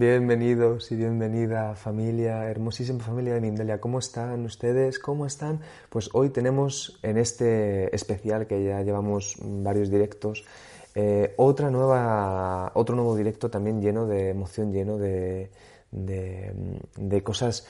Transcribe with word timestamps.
Bienvenidos 0.00 0.90
y 0.92 0.96
bienvenida 0.96 1.74
familia, 1.74 2.46
hermosísima 2.46 3.00
familia 3.00 3.34
de 3.34 3.42
Mindalia. 3.42 3.82
¿Cómo 3.82 3.98
están 3.98 4.46
ustedes? 4.46 4.98
¿Cómo 4.98 5.26
están? 5.26 5.60
Pues 5.90 6.08
hoy 6.14 6.30
tenemos 6.30 6.98
en 7.02 7.18
este 7.18 7.94
especial 7.94 8.46
que 8.46 8.64
ya 8.64 8.80
llevamos 8.80 9.36
varios 9.42 9.90
directos, 9.90 10.46
eh, 10.94 11.34
otra 11.36 11.70
nueva, 11.70 12.72
otro 12.76 12.96
nuevo 12.96 13.14
directo 13.14 13.50
también 13.50 13.82
lleno 13.82 14.06
de 14.06 14.30
emoción, 14.30 14.72
lleno 14.72 14.96
de, 14.96 15.50
de, 15.90 17.22
cosas 17.22 17.66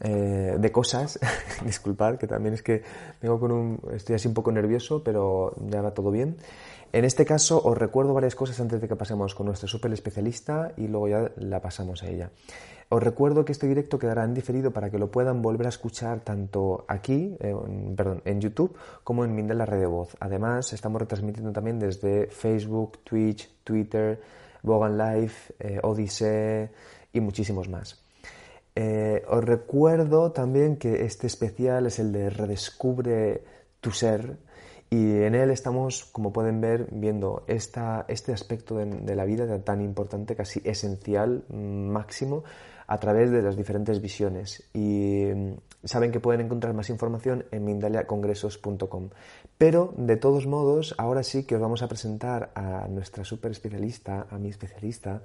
eh, 0.00 0.56
de 0.58 0.70
cosas, 0.70 1.18
disculpar 1.64 2.18
que 2.18 2.26
también 2.26 2.56
es 2.56 2.62
que 2.62 2.82
vengo 3.22 3.40
con 3.40 3.52
un, 3.52 3.80
estoy 3.94 4.16
así 4.16 4.28
un 4.28 4.34
poco 4.34 4.52
nervioso, 4.52 5.02
pero 5.02 5.54
ya 5.70 5.80
va 5.80 5.94
todo 5.94 6.10
bien. 6.10 6.36
En 6.94 7.04
este 7.04 7.24
caso 7.24 7.60
os 7.60 7.76
recuerdo 7.76 8.14
varias 8.14 8.36
cosas 8.36 8.60
antes 8.60 8.80
de 8.80 8.86
que 8.86 8.94
pasemos 8.94 9.34
con 9.34 9.46
nuestro 9.46 9.66
super 9.66 9.92
especialista 9.92 10.70
y 10.76 10.86
luego 10.86 11.08
ya 11.08 11.32
la 11.38 11.60
pasamos 11.60 12.04
a 12.04 12.06
ella. 12.08 12.30
Os 12.88 13.02
recuerdo 13.02 13.44
que 13.44 13.50
este 13.50 13.66
directo 13.66 13.98
quedará 13.98 14.22
en 14.22 14.32
diferido 14.32 14.70
para 14.70 14.90
que 14.90 15.00
lo 15.00 15.10
puedan 15.10 15.42
volver 15.42 15.66
a 15.66 15.70
escuchar 15.70 16.20
tanto 16.20 16.84
aquí, 16.86 17.36
perdón, 17.96 18.22
en 18.24 18.40
YouTube, 18.40 18.76
como 19.02 19.24
en 19.24 19.34
Mindel 19.34 19.58
la 19.58 19.66
red 19.66 19.80
de 19.80 19.86
voz. 19.86 20.16
Además, 20.20 20.72
estamos 20.72 21.00
retransmitiendo 21.00 21.50
también 21.50 21.80
desde 21.80 22.28
Facebook, 22.28 22.98
Twitch, 23.02 23.50
Twitter, 23.64 24.20
Bogan 24.62 24.96
Live, 24.96 25.32
eh, 25.58 25.80
Odyssey 25.82 26.68
y 27.12 27.18
muchísimos 27.18 27.68
más. 27.68 28.04
Eh, 28.76 29.24
os 29.28 29.42
recuerdo 29.42 30.30
también 30.30 30.76
que 30.76 31.04
este 31.04 31.26
especial 31.26 31.86
es 31.86 31.98
el 31.98 32.12
de 32.12 32.30
Redescubre 32.30 33.42
tu 33.80 33.90
ser, 33.90 34.36
y 34.94 35.24
en 35.24 35.34
él 35.34 35.50
estamos, 35.50 36.04
como 36.04 36.32
pueden 36.32 36.60
ver, 36.60 36.86
viendo 36.92 37.42
esta, 37.48 38.04
este 38.06 38.32
aspecto 38.32 38.76
de, 38.76 39.16
la 39.16 39.24
vida 39.24 39.58
tan 39.64 39.80
importante, 39.80 40.36
casi 40.36 40.60
esencial, 40.62 41.42
máximo, 41.48 42.44
a 42.86 42.98
través 43.00 43.32
de 43.32 43.42
las 43.42 43.56
diferentes 43.56 44.00
visiones. 44.00 44.62
Y 44.72 45.24
mm, 45.34 45.54
saben 45.82 46.12
que 46.12 46.20
pueden 46.20 46.42
encontrar 46.42 46.74
más 46.74 46.90
información 46.90 47.44
en 47.50 47.64
mindaliacongresos.com. 47.64 49.08
Pero, 49.58 49.92
de 49.96 50.16
todos 50.16 50.46
modos, 50.46 50.94
ahora 50.96 51.24
sí 51.24 51.42
que 51.42 51.56
os 51.56 51.60
vamos 51.60 51.82
a 51.82 51.88
presentar 51.88 52.52
a 52.54 52.86
nuestra 52.86 53.24
super 53.24 53.50
especialista, 53.50 54.28
a 54.30 54.38
mi 54.38 54.50
especialista, 54.50 55.22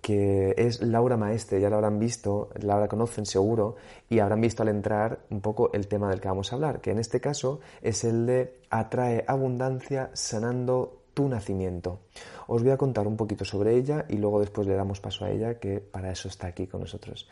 que 0.00 0.54
es 0.56 0.80
Laura 0.80 1.16
Maestre, 1.16 1.60
ya 1.60 1.70
la 1.70 1.76
habrán 1.76 1.98
visto, 1.98 2.50
la 2.60 2.86
conocen 2.88 3.26
seguro 3.26 3.76
y 4.08 4.20
habrán 4.20 4.40
visto 4.40 4.62
al 4.62 4.68
entrar 4.68 5.20
un 5.30 5.40
poco 5.40 5.70
el 5.72 5.88
tema 5.88 6.08
del 6.08 6.20
que 6.20 6.28
vamos 6.28 6.52
a 6.52 6.56
hablar, 6.56 6.80
que 6.80 6.90
en 6.90 6.98
este 6.98 7.20
caso 7.20 7.60
es 7.82 8.04
el 8.04 8.26
de 8.26 8.60
atrae 8.70 9.24
abundancia 9.26 10.10
sanando 10.14 11.02
tu 11.14 11.28
nacimiento. 11.28 12.00
Os 12.46 12.62
voy 12.62 12.72
a 12.72 12.76
contar 12.76 13.06
un 13.06 13.16
poquito 13.16 13.44
sobre 13.44 13.74
ella 13.76 14.06
y 14.08 14.16
luego 14.16 14.40
después 14.40 14.66
le 14.66 14.74
damos 14.74 15.00
paso 15.00 15.24
a 15.24 15.30
ella, 15.30 15.58
que 15.58 15.80
para 15.80 16.10
eso 16.12 16.28
está 16.28 16.46
aquí 16.46 16.66
con 16.66 16.80
nosotros. 16.80 17.28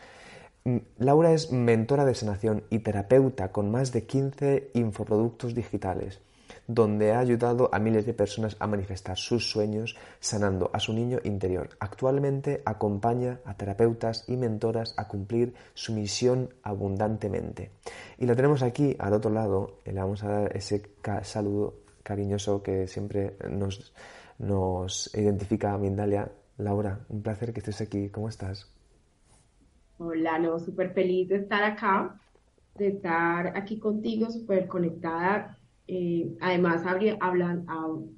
Mm, 0.65 0.77
Laura 0.97 1.31
es 1.31 1.51
mentora 1.51 2.05
de 2.05 2.13
sanación 2.13 2.63
y 2.69 2.79
terapeuta 2.79 3.51
con 3.51 3.71
más 3.71 3.93
de 3.93 4.05
15 4.05 4.71
infoproductos 4.73 5.55
digitales 5.55 6.19
donde 6.67 7.13
ha 7.13 7.19
ayudado 7.19 7.69
a 7.73 7.79
miles 7.79 8.05
de 8.05 8.13
personas 8.13 8.57
a 8.59 8.67
manifestar 8.67 9.17
sus 9.17 9.49
sueños 9.49 9.95
sanando 10.19 10.69
a 10.73 10.79
su 10.79 10.93
niño 10.93 11.19
interior. 11.23 11.69
Actualmente 11.79 12.61
acompaña 12.65 13.39
a 13.45 13.55
terapeutas 13.55 14.25
y 14.27 14.35
mentoras 14.35 14.93
a 14.97 15.07
cumplir 15.07 15.53
su 15.73 15.93
misión 15.93 16.49
abundantemente. 16.63 17.71
Y 18.17 18.25
la 18.25 18.35
tenemos 18.35 18.63
aquí 18.63 18.95
al 18.99 19.13
otro 19.13 19.31
lado, 19.31 19.79
y 19.85 19.91
le 19.91 20.01
vamos 20.01 20.23
a 20.23 20.29
dar 20.29 20.57
ese 20.57 20.83
saludo 21.23 21.75
cariñoso 22.03 22.61
que 22.61 22.87
siempre 22.87 23.37
nos, 23.49 23.93
nos 24.37 25.13
identifica 25.15 25.73
a 25.73 25.77
Mindalia. 25.77 26.29
Laura, 26.57 27.05
un 27.09 27.21
placer 27.21 27.53
que 27.53 27.59
estés 27.59 27.81
aquí. 27.81 28.09
¿Cómo 28.09 28.29
estás? 28.29 28.73
Hola, 29.99 30.39
no, 30.39 30.59
súper 30.59 30.91
feliz 30.91 31.29
de 31.29 31.37
estar 31.37 31.63
acá, 31.63 32.19
de 32.75 32.87
estar 32.87 33.55
aquí 33.55 33.77
contigo, 33.79 34.31
súper 34.31 34.67
conectada 34.67 35.55
eh, 35.87 36.35
además, 36.41 36.83
hablan, 37.19 37.65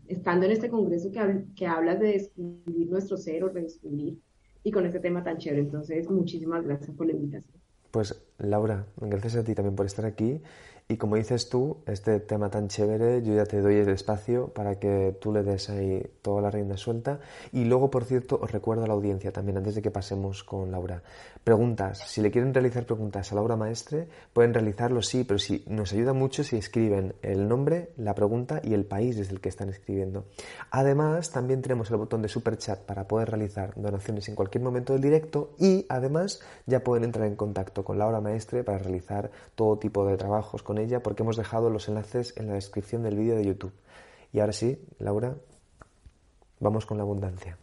estando 0.07 0.45
en 0.45 0.51
este 0.51 0.69
congreso 0.69 1.11
que, 1.11 1.45
que 1.55 1.67
hablas 1.67 1.99
de 1.99 2.07
descubrir 2.13 2.89
nuestro 2.89 3.17
ser 3.17 3.43
o 3.43 3.49
redescubrir, 3.49 4.17
y 4.63 4.71
con 4.71 4.85
este 4.85 4.99
tema 4.99 5.23
tan 5.23 5.37
chévere. 5.37 5.61
Entonces, 5.61 6.09
muchísimas 6.09 6.63
gracias 6.63 6.91
por 6.91 7.05
la 7.07 7.13
invitación. 7.13 7.59
Pues 7.91 8.21
Laura, 8.37 8.85
gracias 8.97 9.35
a 9.37 9.43
ti 9.43 9.55
también 9.55 9.75
por 9.75 9.85
estar 9.85 10.05
aquí 10.05 10.41
y 10.91 10.97
como 10.97 11.17
dices 11.17 11.49
tú, 11.49 11.77
este 11.85 12.19
tema 12.19 12.49
tan 12.49 12.67
chévere, 12.67 13.21
yo 13.21 13.35
ya 13.35 13.45
te 13.45 13.61
doy 13.61 13.75
el 13.75 13.89
espacio 13.89 14.47
para 14.47 14.79
que 14.79 15.15
tú 15.21 15.31
le 15.31 15.43
des 15.43 15.69
ahí 15.69 16.03
toda 16.23 16.41
la 16.41 16.49
rienda 16.49 16.77
suelta. 16.77 17.19
Y 17.51 17.65
luego, 17.65 17.91
por 17.91 18.05
cierto, 18.05 18.39
os 18.41 18.51
recuerdo 18.51 18.85
a 18.85 18.87
la 18.87 18.95
audiencia 18.95 19.31
también, 19.31 19.57
antes 19.57 19.75
de 19.75 19.83
que 19.83 19.91
pasemos 19.91 20.43
con 20.43 20.71
Laura. 20.71 21.03
Preguntas. 21.43 21.99
Si 22.07 22.21
le 22.21 22.31
quieren 22.31 22.55
realizar 22.55 22.87
preguntas 22.87 23.31
a 23.31 23.35
Laura 23.35 23.55
Maestre, 23.55 24.07
pueden 24.33 24.51
realizarlo, 24.51 25.03
sí, 25.03 25.23
pero 25.25 25.37
sí, 25.37 25.63
nos 25.67 25.93
ayuda 25.93 26.13
mucho 26.13 26.43
si 26.43 26.57
escriben 26.57 27.13
el 27.21 27.47
nombre, 27.47 27.91
la 27.97 28.15
pregunta 28.15 28.59
y 28.63 28.73
el 28.73 28.85
país 28.85 29.15
desde 29.15 29.33
el 29.33 29.41
que 29.41 29.49
están 29.49 29.69
escribiendo. 29.69 30.25
Además, 30.71 31.29
también 31.29 31.61
tenemos 31.61 31.91
el 31.91 31.97
botón 31.97 32.23
de 32.23 32.29
super 32.29 32.57
chat 32.57 32.79
para 32.79 33.07
poder 33.07 33.29
realizar 33.29 33.73
donaciones 33.75 34.27
en 34.27 34.33
cualquier 34.33 34.63
momento 34.63 34.93
del 34.93 35.03
directo 35.03 35.51
y 35.59 35.85
además 35.87 36.41
ya 36.65 36.83
pueden 36.83 37.03
entrar 37.03 37.27
en 37.27 37.35
contacto 37.35 37.83
con 37.83 37.99
Laura 37.99 38.21
Maestre 38.21 38.63
para 38.63 38.79
realizar 38.79 39.29
todo 39.53 39.77
tipo 39.77 40.03
de 40.07 40.17
trabajos 40.17 40.63
con 40.63 40.78
ella 40.79 41.01
porque 41.01 41.23
hemos 41.23 41.37
dejado 41.37 41.69
los 41.69 41.87
enlaces 41.87 42.35
en 42.37 42.47
la 42.47 42.53
descripción 42.53 43.03
del 43.03 43.17
vídeo 43.17 43.35
de 43.35 43.45
YouTube. 43.45 43.73
Y 44.31 44.39
ahora 44.39 44.53
sí, 44.53 44.79
Laura, 44.99 45.35
vamos 46.59 46.85
con 46.85 46.97
la 46.97 47.03
abundancia. 47.03 47.57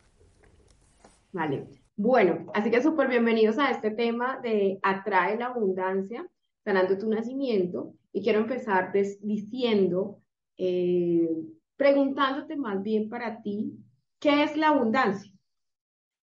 Vale. 1.33 1.67
Bueno, 1.97 2.51
así 2.55 2.71
que 2.71 2.83
súper 2.83 3.09
bienvenidos 3.09 3.59
a 3.59 3.71
este 3.71 3.91
tema 3.91 4.39
de 4.43 4.79
atrae 4.83 5.39
la 5.39 5.47
abundancia, 5.47 6.27
sanando 6.65 6.99
tu 6.99 7.09
nacimiento. 7.09 7.95
Y 8.13 8.23
quiero 8.23 8.41
empezar 8.41 8.93
diciendo, 8.93 10.21
eh, 10.59 11.29
preguntándote 11.77 12.57
más 12.57 12.83
bien 12.83 13.09
para 13.09 13.41
ti, 13.43 13.73
¿qué 14.19 14.43
es 14.43 14.57
la 14.57 14.69
abundancia? 14.69 15.33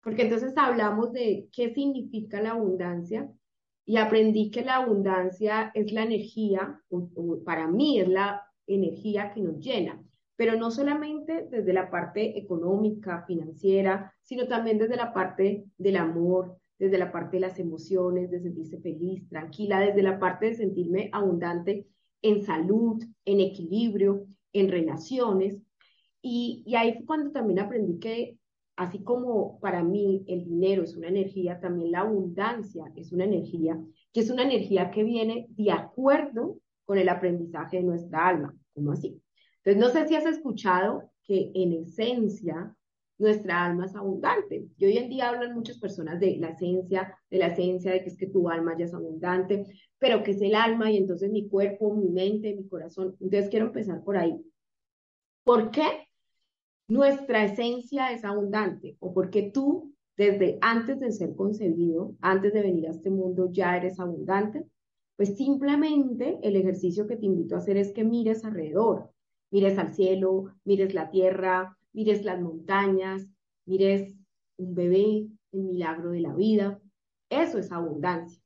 Porque 0.02 0.24
entonces 0.24 0.54
hablamos 0.58 1.12
de 1.14 1.48
qué 1.52 1.74
significa 1.74 2.42
la 2.42 2.52
abundancia 2.52 3.30
y 3.86 3.98
aprendí 3.98 4.52
que 4.52 4.64
la 4.64 4.78
abundancia 4.78 5.72
es 5.74 5.92
la 5.92 6.04
energía, 6.04 6.80
para 7.46 7.68
mí 7.68 8.00
es 8.00 8.08
la 8.08 8.44
energía 8.68 9.34
que 9.34 9.42
nos 9.42 9.60
llena, 9.60 10.02
pero 10.36 10.58
no 10.58 10.72
solamente 10.72 11.48
desde 11.50 11.74
la 11.74 11.90
parte 11.90 12.38
económica, 12.38 13.24
financiera, 13.28 14.14
sino 14.22 14.48
también 14.48 14.78
desde 14.78 14.96
la 14.96 15.14
parte 15.14 15.66
del 15.78 15.98
amor, 15.98 16.58
desde 16.80 16.98
la 16.98 17.12
parte 17.12 17.38
de 17.38 17.42
las 17.42 17.60
emociones, 17.60 18.32
de 18.32 18.40
sentirse 18.40 18.80
feliz, 18.80 19.28
tranquila, 19.30 19.80
desde 19.80 20.02
la 20.02 20.20
parte 20.20 20.48
de 20.48 20.56
sentirme 20.56 21.10
abundante 21.12 21.88
en 22.22 22.42
salud, 22.42 23.04
en 23.26 23.40
equilibrio, 23.40 24.26
en 24.54 24.70
relaciones. 24.70 25.58
Y, 26.22 26.64
y 26.66 26.76
ahí 26.76 26.94
fue 26.94 27.06
cuando 27.06 27.32
también 27.32 27.60
aprendí 27.60 28.00
que 28.00 28.38
Así 28.76 29.04
como 29.04 29.60
para 29.60 29.84
mí 29.84 30.24
el 30.28 30.46
dinero 30.46 30.84
es 30.84 30.96
una 30.96 31.10
energía, 31.10 31.60
también 31.60 31.92
la 31.92 32.02
abundancia 32.02 32.86
es 32.96 33.12
una 33.12 33.26
energía, 33.26 33.80
que 34.14 34.22
es 34.22 34.30
una 34.30 34.44
energía 34.44 34.92
que 34.92 35.04
viene 35.04 35.48
de 35.50 35.72
acuerdo 35.72 36.58
con 36.86 36.98
el 36.98 37.10
aprendizaje 37.10 37.78
de 37.78 37.84
nuestra 37.84 38.28
alma. 38.28 38.56
¿Cómo 38.74 38.94
así? 38.94 39.22
Entonces, 39.64 39.78
no 39.82 39.90
sé 39.90 40.08
si 40.08 40.16
has 40.16 40.26
escuchado 40.26 41.12
que 41.24 41.52
en 41.54 41.74
esencia 41.74 42.76
nuestra 43.22 43.64
alma 43.64 43.86
es 43.86 43.96
abundante. 43.96 44.66
Y 44.78 44.86
hoy 44.86 44.98
en 44.98 45.10
día 45.10 45.30
hablan 45.30 45.54
muchas 45.54 45.78
personas 45.78 46.20
de 46.20 46.38
la 46.38 46.50
esencia, 46.50 47.16
de 47.30 47.38
la 47.38 47.48
esencia, 47.48 47.92
de 47.92 48.02
que 48.02 48.10
es 48.10 48.18
que 48.18 48.28
tu 48.28 48.50
alma 48.50 48.76
ya 48.78 48.86
es 48.86 48.94
abundante, 48.94 49.66
pero 50.00 50.24
que 50.24 50.32
es 50.32 50.42
el 50.42 50.56
alma 50.56 50.92
y 50.92 50.98
entonces 50.98 51.32
mi 51.32 51.48
cuerpo, 51.48 51.94
mi 51.94 52.10
mente, 52.10 52.56
mi 52.56 52.68
corazón. 52.68 53.16
Entonces 53.20 53.50
quiero 53.50 53.68
empezar 53.68 54.04
por 54.04 54.18
ahí. 54.18 54.44
¿Por 55.44 55.70
qué 55.70 56.08
nuestra 56.92 57.46
esencia 57.46 58.12
es 58.12 58.26
abundante 58.26 58.98
o 59.00 59.14
porque 59.14 59.50
tú 59.54 59.94
desde 60.18 60.58
antes 60.60 61.00
de 61.00 61.14
ser 61.14 61.36
concebido, 61.38 62.16
antes 62.20 62.54
de 62.54 62.62
venir 62.62 62.86
a 62.86 62.92
este 62.92 63.10
mundo, 63.10 63.50
ya 63.50 63.78
eres 63.78 63.98
abundante, 63.98 64.66
pues 65.16 65.38
simplemente 65.38 66.38
el 66.44 66.58
ejercicio 66.58 67.08
que 67.08 67.16
te 67.16 67.26
invito 67.26 67.56
a 67.56 67.60
hacer 67.60 67.78
es 67.78 67.94
que 67.94 68.04
mires 68.04 68.44
alrededor, 68.44 69.10
mires 69.52 69.78
al 69.78 69.94
cielo, 69.94 70.54
mires 70.66 70.94
la 70.94 71.10
tierra, 71.10 71.78
mires 71.94 72.26
las 72.26 72.42
montañas, 72.42 73.26
mires 73.66 74.14
un 74.58 74.76
bebé, 74.76 75.30
el 75.54 75.64
milagro 75.64 76.12
de 76.12 76.20
la 76.20 76.36
vida. 76.36 76.78
Eso 77.30 77.58
es 77.58 77.72
abundancia. 77.72 78.42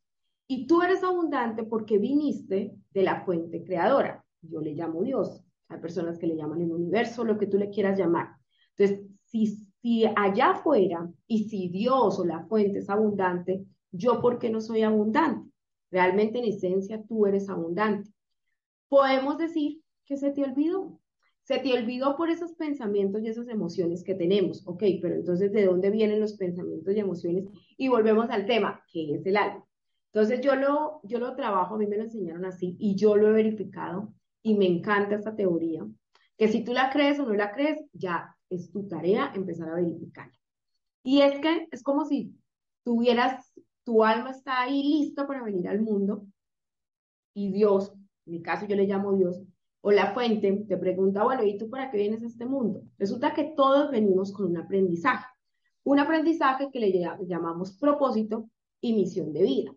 Y 0.47 0.68
tú 0.68 0.83
eres 0.83 1.03
abundante 1.03 1.63
porque 1.63 1.97
viniste 1.97 2.75
de 2.92 3.01
la 3.01 3.25
fuente 3.25 3.63
creadora. 3.63 4.24
Yo 4.44 4.62
le 4.62 4.75
llamo 4.75 5.01
Dios. 5.01 5.44
Hay 5.68 5.80
personas 5.80 6.19
que 6.19 6.27
le 6.27 6.36
llaman 6.36 6.62
el 6.62 6.71
universo, 6.71 7.24
lo 7.24 7.39
que 7.39 7.47
tú 7.47 7.57
le 7.57 7.71
quieras 7.71 7.97
llamar. 7.97 8.34
Entonces, 8.77 9.06
si, 9.24 9.48
si 9.81 10.06
allá 10.16 10.51
afuera 10.51 11.10
y 11.27 11.50
si 11.50 11.69
Dios 11.69 12.19
o 12.19 12.25
la 12.25 12.45
fuente 12.45 12.80
es 12.80 12.89
abundante, 12.89 13.66
yo 13.92 14.22
por 14.22 14.39
qué 14.39 14.50
no 14.50 14.62
soy 14.62 14.81
abundante? 14.83 15.50
Realmente 15.92 16.39
en 16.39 16.45
esencia 16.45 17.04
tú 17.07 17.25
eres 17.25 17.50
abundante. 17.50 18.10
Podemos 18.89 19.38
decir 19.38 19.81
que 20.06 20.18
se 20.18 20.31
te 20.31 20.44
olvidó. 20.44 21.00
se 21.44 21.60
te 21.60 21.74
olvidó 21.74 22.16
por 22.18 22.30
esos 22.30 22.54
pensamientos 22.54 23.22
y 23.24 23.27
esas 23.27 23.48
emociones 23.50 24.04
que 24.04 24.16
tenemos. 24.16 24.63
Ok, 24.68 24.83
pero 25.01 25.16
entonces, 25.16 25.51
¿de 25.54 25.66
dónde 25.66 25.92
vienen 25.92 26.19
los 26.19 26.33
pensamientos 26.33 26.95
y 26.95 27.00
emociones? 27.00 27.45
Y 27.78 27.88
volvemos 27.88 28.30
al 28.31 28.45
tema, 28.45 28.83
que 28.92 29.16
es 29.16 29.25
el 29.25 29.38
alma. 29.38 29.63
Entonces, 30.12 30.42
yo 30.42 30.56
lo, 30.56 31.01
yo 31.04 31.19
lo 31.19 31.36
trabajo, 31.36 31.75
a 31.75 31.78
mí 31.78 31.88
me 31.88 31.98
lo 31.98 32.04
enseñaron 32.04 32.45
así 32.45 32.75
y 32.80 32.95
yo 32.95 33.16
lo 33.16 33.30
he 33.30 33.33
verificado 33.33 34.13
y 34.42 34.56
me 34.56 34.66
encanta 34.66 35.16
esta 35.16 35.36
teoría, 35.36 35.86
que 36.38 36.48
si 36.48 36.63
tú 36.63 36.74
la 36.74 36.89
crees 36.89 37.19
o 37.19 37.25
no 37.25 37.33
la 37.33 37.51
crees, 37.51 37.80
ya 37.94 38.34
es 38.50 38.71
tu 38.71 38.88
tarea 38.88 39.31
empezar 39.36 39.69
a 39.69 39.75
verificar. 39.75 40.31
Y 41.03 41.21
es 41.21 41.39
que 41.39 41.68
es 41.71 41.83
como 41.83 42.06
si 42.06 42.36
tuvieras, 42.83 43.53
tu 43.83 44.03
alma 44.03 44.31
está 44.31 44.62
ahí 44.62 44.83
lista 44.83 45.27
para 45.27 45.44
venir 45.44 45.68
al 45.68 45.81
mundo 45.81 46.25
y 47.33 47.51
Dios, 47.51 47.94
en 48.25 48.33
mi 48.33 48.42
caso 48.42 48.65
yo 48.65 48.75
le 48.75 48.88
llamo 48.88 49.13
Dios, 49.13 49.42
o 49.81 49.92
la 49.92 50.13
fuente 50.13 50.65
te 50.68 50.77
pregunta, 50.77 51.24
bueno, 51.24 51.44
¿y 51.44 51.57
tú 51.59 51.69
para 51.69 51.92
qué 51.92 51.97
vienes 51.97 52.24
a 52.24 52.27
este 52.27 52.45
mundo? 52.45 52.81
Resulta 52.97 53.33
que 53.36 53.53
todos 53.56 53.92
venimos 53.92 54.33
con 54.33 54.47
un 54.47 54.57
aprendizaje, 54.57 55.27
un 55.83 56.00
aprendizaje 56.00 56.71
que 56.71 56.80
le 56.80 56.92
llamamos 57.27 57.77
propósito 57.77 58.50
y 58.81 58.94
misión 58.94 59.31
de 59.31 59.44
vida. 59.44 59.75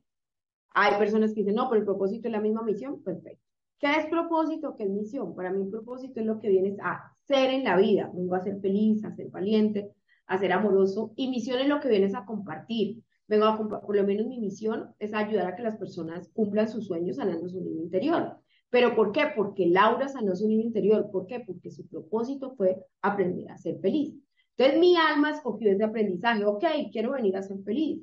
Hay 0.71 0.97
personas 0.99 1.35
que 1.35 1.41
dicen, 1.41 1.57
no, 1.57 1.69
pero 1.69 1.81
el 1.81 1.85
propósito 1.85 2.29
es 2.29 2.33
la 2.33 2.41
misma 2.41 2.63
misión, 2.63 3.03
perfecto. 3.03 3.45
¿Qué 3.79 3.91
es 3.93 4.07
propósito? 4.07 4.75
¿Qué 4.77 4.85
es 4.85 4.91
misión? 4.91 5.35
Para 5.35 5.53
mí 5.53 5.69
propósito 5.71 6.21
es 6.21 6.27
lo 6.27 6.39
que 6.39 6.49
vienes 6.49 6.79
a 6.81 7.15
ser 7.29 7.51
en 7.51 7.65
la 7.65 7.77
vida. 7.77 8.11
Vengo 8.13 8.35
a 8.35 8.41
ser 8.41 8.61
feliz, 8.61 9.05
a 9.05 9.15
ser 9.15 9.29
valiente, 9.29 9.93
a 10.27 10.39
ser 10.39 10.53
amoroso. 10.53 11.13
Y 11.15 11.29
misión 11.29 11.61
es 11.61 11.69
lo 11.69 11.81
que 11.81 11.89
vienes 11.89 12.15
a 12.15 12.25
compartir. 12.25 13.03
Vengo 13.29 13.45
a 13.45 13.57
por 13.59 13.95
lo 13.95 14.05
menos 14.05 14.27
mi 14.27 14.41
misión 14.41 14.95
es 14.99 15.13
ayudar 15.13 15.47
a 15.47 15.55
que 15.55 15.63
las 15.63 15.77
personas 15.77 16.31
cumplan 16.33 16.69
sus 16.69 16.87
sueños 16.87 17.17
sanando 17.17 17.49
su 17.49 17.61
niño 17.61 17.83
interior. 17.83 18.39
¿Pero 18.71 18.95
por 18.95 19.13
qué? 19.13 19.27
Porque 19.37 19.67
Laura 19.67 20.09
sanó 20.09 20.35
su 20.35 20.49
niño 20.49 20.65
interior. 20.65 21.11
¿Por 21.11 21.27
qué? 21.27 21.41
Porque 21.41 21.71
su 21.71 21.87
propósito 21.87 22.55
fue 22.57 22.83
aprender 23.03 23.51
a 23.51 23.59
ser 23.59 23.79
feliz. 23.81 24.15
Entonces 24.57 24.81
mi 24.81 24.97
alma 24.97 25.31
escogió 25.31 25.71
ese 25.71 25.85
aprendizaje. 25.85 26.45
Ok, 26.45 26.65
quiero 26.91 27.13
venir 27.13 27.37
a 27.37 27.43
ser 27.43 27.59
feliz. 27.63 28.03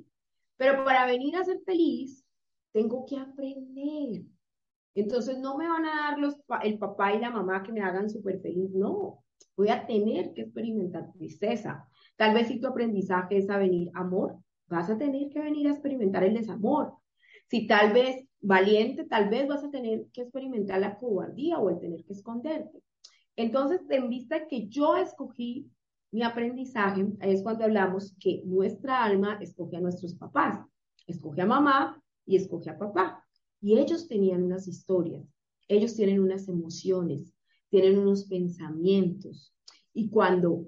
Pero 0.57 0.85
para 0.85 1.05
venir 1.05 1.35
a 1.35 1.43
ser 1.43 1.59
feliz, 1.65 2.25
tengo 2.71 3.05
que 3.05 3.17
aprender. 3.17 4.23
Entonces 4.95 5.37
no 5.37 5.57
me 5.57 5.67
van 5.67 5.85
a 5.85 6.17
dar 6.17 6.63
el 6.63 6.79
papá 6.79 7.13
y 7.13 7.19
la 7.19 7.29
mamá 7.29 7.61
que 7.61 7.73
me 7.73 7.81
hagan 7.81 8.09
súper 8.09 8.39
feliz. 8.39 8.71
No, 8.71 9.23
voy 9.55 9.69
a 9.69 9.85
tener 9.85 10.33
que 10.33 10.43
experimentar 10.43 11.11
tristeza. 11.11 11.87
Tal 12.15 12.33
vez 12.33 12.47
si 12.47 12.59
tu 12.59 12.67
aprendizaje 12.67 13.37
es 13.37 13.49
a 13.49 13.57
venir 13.57 13.91
amor, 13.93 14.37
vas 14.67 14.89
a 14.89 14.97
tener 14.97 15.29
que 15.29 15.41
venir 15.41 15.67
a 15.67 15.71
experimentar 15.71 16.23
el 16.23 16.33
desamor. 16.33 16.93
Si 17.49 17.67
tal 17.67 17.93
vez 17.93 18.25
valiente, 18.41 19.03
tal 19.03 19.29
vez 19.29 19.47
vas 19.47 19.63
a 19.63 19.69
tener 19.69 20.07
que 20.13 20.21
experimentar 20.21 20.79
la 20.79 20.97
cobardía 20.97 21.59
o 21.59 21.69
el 21.69 21.79
tener 21.79 22.03
que 22.05 22.13
esconderte. 22.13 22.81
Entonces, 23.35 23.81
en 23.89 24.09
vista 24.09 24.47
que 24.47 24.67
yo 24.67 24.95
escogí 24.95 25.69
mi 26.11 26.23
aprendizaje, 26.23 27.05
es 27.19 27.43
cuando 27.43 27.65
hablamos 27.65 28.15
que 28.19 28.41
nuestra 28.45 29.03
alma 29.03 29.37
escoge 29.41 29.75
a 29.75 29.81
nuestros 29.81 30.15
papás, 30.15 30.59
escoge 31.05 31.41
a 31.41 31.45
mamá 31.45 32.01
y 32.25 32.37
escoge 32.37 32.69
a 32.69 32.77
papá. 32.77 33.24
Y 33.61 33.77
ellos 33.79 34.07
tenían 34.07 34.43
unas 34.43 34.67
historias, 34.67 35.25
ellos 35.67 35.95
tienen 35.95 36.19
unas 36.19 36.47
emociones, 36.47 37.33
tienen 37.69 37.97
unos 37.97 38.25
pensamientos. 38.25 39.53
Y 39.93 40.09
cuando 40.09 40.65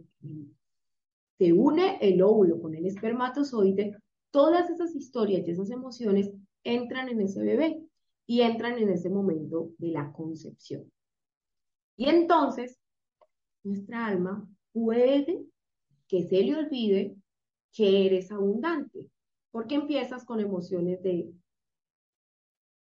se 1.38 1.54
une 1.54 1.98
el 2.02 2.22
óvulo 2.22 2.60
con 2.60 2.76
el 2.76 2.86
espermatozoide, 2.86 3.98
todas 4.32 4.70
esas 4.70 4.96
historias 4.96 5.48
y 5.48 5.52
esas 5.52 5.70
emociones 5.70 6.32
entran 6.64 7.10
en 7.10 7.22
ese 7.22 7.42
bebé 7.42 7.84
y 8.26 8.42
entran 8.42 8.78
en 8.78 8.90
ese 8.90 9.10
momento 9.10 9.72
de 9.78 9.90
la 9.90 10.12
concepción. 10.12 10.92
Y 11.96 12.10
entonces, 12.10 12.80
nuestra 13.64 14.08
alma 14.08 14.48
puede 14.74 15.46
que 16.08 16.24
se 16.24 16.44
le 16.44 16.56
olvide 16.56 17.16
que 17.72 18.06
eres 18.06 18.32
abundante, 18.32 19.10
porque 19.52 19.76
empiezas 19.76 20.26
con 20.26 20.40
emociones 20.40 21.02
de 21.04 21.32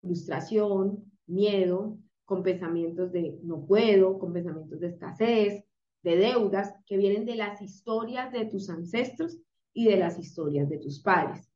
frustración, 0.01 1.13
miedo, 1.27 1.99
con 2.25 2.43
pensamientos 2.43 3.13
de 3.13 3.39
no 3.43 3.67
puedo, 3.67 4.19
con 4.19 4.33
pensamientos 4.33 4.81
de 4.81 4.89
escasez, 4.89 5.65
de 6.03 6.17
deudas, 6.17 6.75
que 6.87 6.97
vienen 6.97 7.25
de 7.25 7.37
las 7.37 7.61
historias 7.61 8.33
de 8.33 8.47
tus 8.47 8.71
ancestros 8.71 9.39
y 9.73 9.87
de 9.87 9.97
las 9.97 10.19
historias 10.19 10.69
de 10.69 10.79
tus 10.79 11.01
padres. 11.01 11.51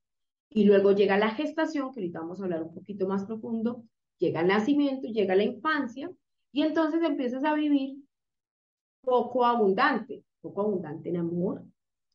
Y 0.50 0.64
luego 0.64 0.92
llega 0.92 1.18
la 1.18 1.30
gestación, 1.30 1.92
que 1.92 2.00
ahorita 2.00 2.20
vamos 2.20 2.40
a 2.40 2.44
hablar 2.44 2.62
un 2.62 2.74
poquito 2.74 3.06
más 3.06 3.24
profundo, 3.24 3.84
llega 4.18 4.40
el 4.40 4.48
nacimiento, 4.48 5.08
llega 5.08 5.34
la 5.34 5.44
infancia, 5.44 6.10
y 6.52 6.62
entonces 6.62 7.02
empiezas 7.02 7.44
a 7.44 7.54
vivir 7.54 7.98
poco 9.00 9.44
abundante, 9.44 10.24
poco 10.40 10.62
abundante 10.62 11.08
en 11.08 11.16
amor, 11.16 11.64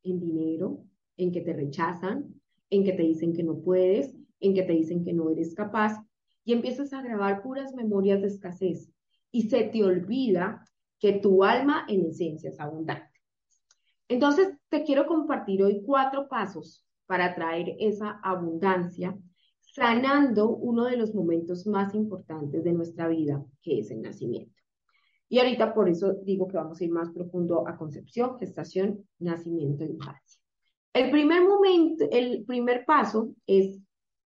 en 0.03 0.19
dinero, 0.19 0.83
en 1.17 1.31
que 1.31 1.41
te 1.41 1.53
rechazan, 1.53 2.41
en 2.69 2.83
que 2.83 2.93
te 2.93 3.03
dicen 3.03 3.33
que 3.33 3.43
no 3.43 3.59
puedes, 3.59 4.15
en 4.39 4.53
que 4.53 4.63
te 4.63 4.73
dicen 4.73 5.03
que 5.03 5.11
no 5.11 5.29
eres 5.29 5.53
capaz, 5.53 6.01
y 6.44 6.53
empiezas 6.53 6.94
a 6.94 7.01
grabar 7.01 7.41
puras 7.41 7.74
memorias 7.74 8.21
de 8.21 8.27
escasez, 8.27 8.91
y 9.31 9.50
se 9.50 9.63
te 9.63 9.83
olvida 9.83 10.65
que 11.00 11.13
tu 11.13 11.44
alma 11.44 11.86
en 11.88 12.06
esencia 12.06 12.50
es 12.50 12.59
abundante. 12.59 13.09
Entonces, 14.07 14.56
te 14.69 14.83
quiero 14.83 15.06
compartir 15.06 15.63
hoy 15.63 15.81
cuatro 15.86 16.27
pasos 16.27 16.86
para 17.06 17.36
traer 17.36 17.75
esa 17.80 18.19
abundancia, 18.24 19.18
sanando 19.62 20.50
uno 20.50 20.86
de 20.86 20.97
los 20.97 21.13
momentos 21.13 21.68
más 21.68 21.94
importantes 21.94 22.63
de 22.63 22.74
nuestra 22.74 23.07
vida, 23.07 23.44
que 23.62 23.80
es 23.80 23.91
el 23.91 24.01
nacimiento. 24.01 24.59
Y 25.30 25.38
ahorita 25.38 25.75
por 25.75 25.88
eso 25.88 26.15
digo 26.24 26.47
que 26.47 26.57
vamos 26.57 26.81
a 26.81 26.83
ir 26.83 26.91
más 26.91 27.12
profundo 27.12 27.67
a 27.67 27.77
concepción, 27.77 28.38
gestación, 28.39 29.08
nacimiento 29.19 29.84
e 29.84 29.88
infancia. 29.88 30.41
El 30.91 31.12
primer 31.12 31.48
momento, 31.48 32.05
el 32.12 32.43
primer 32.46 32.84
paso 32.84 33.36
es 33.46 33.79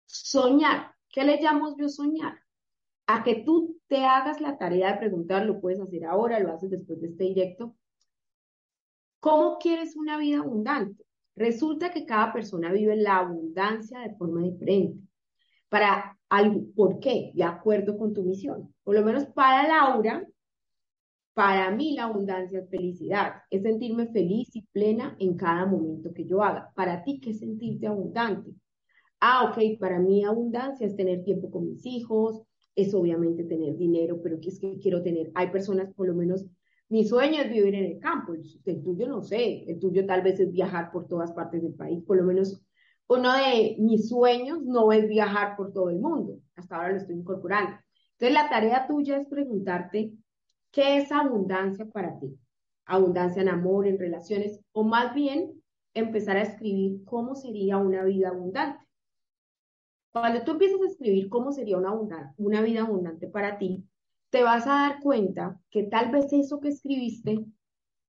soñar. 0.07 0.92
¿Qué 1.13 1.25
le 1.25 1.41
llamamos 1.41 1.77
yo 1.79 1.89
soñar? 1.89 2.41
A 3.07 3.23
que 3.23 3.43
tú 3.45 3.79
te 3.87 4.05
hagas 4.05 4.41
la 4.41 4.57
tarea 4.57 4.93
de 4.93 4.99
preguntar, 4.99 5.45
lo 5.45 5.61
puedes 5.61 5.79
hacer 5.79 6.07
ahora, 6.07 6.41
lo 6.41 6.53
haces 6.53 6.71
después 6.71 7.01
de 7.01 7.09
este 7.09 7.25
directo. 7.25 7.77
¿Cómo 9.21 9.59
quieres 9.59 9.95
una 9.95 10.17
vida 10.17 10.39
abundante? 10.39 11.05
Resulta 11.37 11.93
que 11.93 12.07
cada 12.07 12.33
persona 12.33 12.73
vive 12.73 12.97
la 12.97 13.19
abundancia 13.19 14.01
de 14.01 14.15
forma 14.17 14.43
diferente. 14.43 15.07
Para 15.69 16.19
algo, 16.31 16.65
¿Por 16.75 16.99
qué? 16.99 17.31
De 17.35 17.45
acuerdo 17.45 17.99
con 17.99 18.15
tu 18.15 18.23
misión. 18.23 18.75
Por 18.83 18.95
lo 18.95 19.03
menos 19.03 19.27
para 19.27 19.69
Laura, 19.69 20.27
para 21.35 21.71
mí 21.71 21.95
la 21.95 22.05
abundancia 22.05 22.61
es 22.61 22.71
felicidad, 22.71 23.35
es 23.51 23.63
sentirme 23.63 24.07
feliz 24.09 24.55
y 24.57 24.63
plena 24.63 25.15
en 25.19 25.37
cada 25.37 25.67
momento 25.67 26.13
que 26.15 26.27
yo 26.27 26.43
haga. 26.43 26.73
Para 26.75 27.05
ti, 27.05 27.21
¿qué 27.21 27.31
es 27.31 27.41
sentirte 27.41 27.87
abundante? 27.87 28.55
Ah, 29.25 29.45
ok, 29.45 29.79
para 29.79 30.01
mí 30.01 30.25
abundancia 30.25 30.85
es 30.85 30.97
tener 30.97 31.23
tiempo 31.23 31.49
con 31.49 31.69
mis 31.69 31.87
hijos, 31.87 32.43
es 32.75 32.93
obviamente 32.93 33.45
tener 33.45 33.77
dinero, 33.77 34.21
pero 34.21 34.41
¿qué 34.41 34.49
es 34.49 34.59
que 34.59 34.81
quiero 34.81 35.01
tener? 35.01 35.31
Hay 35.37 35.51
personas, 35.51 35.95
por 35.95 36.09
lo 36.09 36.15
menos 36.15 36.45
mi 36.89 37.05
sueño 37.05 37.41
es 37.41 37.49
vivir 37.49 37.73
en 37.77 37.85
el 37.85 38.01
campo, 38.01 38.35
el, 38.35 38.83
tuyo 38.83 39.07
no 39.07 39.23
sé, 39.23 39.63
el 39.69 39.79
tuyo 39.79 40.07
tal 40.07 40.23
vez 40.23 40.41
es 40.41 40.51
viajar 40.51 40.91
por 40.91 41.07
todas 41.07 41.31
partes 41.31 41.63
del 41.63 41.73
país, 41.73 42.03
por 42.05 42.17
lo 42.17 42.25
menos 42.25 42.65
uno 43.07 43.33
de 43.33 43.77
mis 43.79 44.09
sueños 44.09 44.61
no 44.65 44.91
es 44.91 45.07
viajar 45.09 45.57
por 45.57 45.73
todo 45.73 45.89
el 45.91 46.01
mundo, 46.01 46.41
hasta 46.57 46.75
ahora 46.75 46.91
lo 46.91 46.97
estoy 46.97 47.15
incorporando. 47.15 47.77
Entonces 48.19 48.35
la 48.35 48.51
tarea 48.51 48.89
tuya 48.89 49.19
es 49.19 49.29
preguntarte, 49.29 50.15
¿qué 50.73 50.97
es 50.97 51.13
abundancia 51.13 51.87
para 51.87 52.19
ti? 52.19 52.37
Abundancia 52.87 53.41
en 53.41 53.51
amor, 53.51 53.87
en 53.87 54.01
relaciones, 54.01 54.59
o 54.73 54.83
más 54.83 55.15
bien 55.15 55.63
empezar 55.95 56.39
a 56.39 56.43
escribir 56.43 57.05
cómo 57.05 57.37
sería 57.37 57.77
una 57.77 58.03
vida 58.03 58.31
abundante. 58.31 58.85
Cuando 60.13 60.45
tú 60.45 60.53
empiezas 60.53 60.81
a 60.83 60.87
escribir 60.87 61.31
cómo 61.31 61.53
sería 61.53 61.79
una, 61.79 62.61
vida 62.63 62.83
abundante 62.83 63.29
para 63.29 63.59
ti, 63.59 63.85
te 64.29 64.43
vas 64.43 64.67
a 64.67 64.89
dar 64.89 65.01
cuenta 65.01 65.59
que 65.71 65.85
tal 65.85 66.11
vez 66.11 66.33
eso 66.33 66.61
que 66.61 66.69
escribiste, 66.69 67.45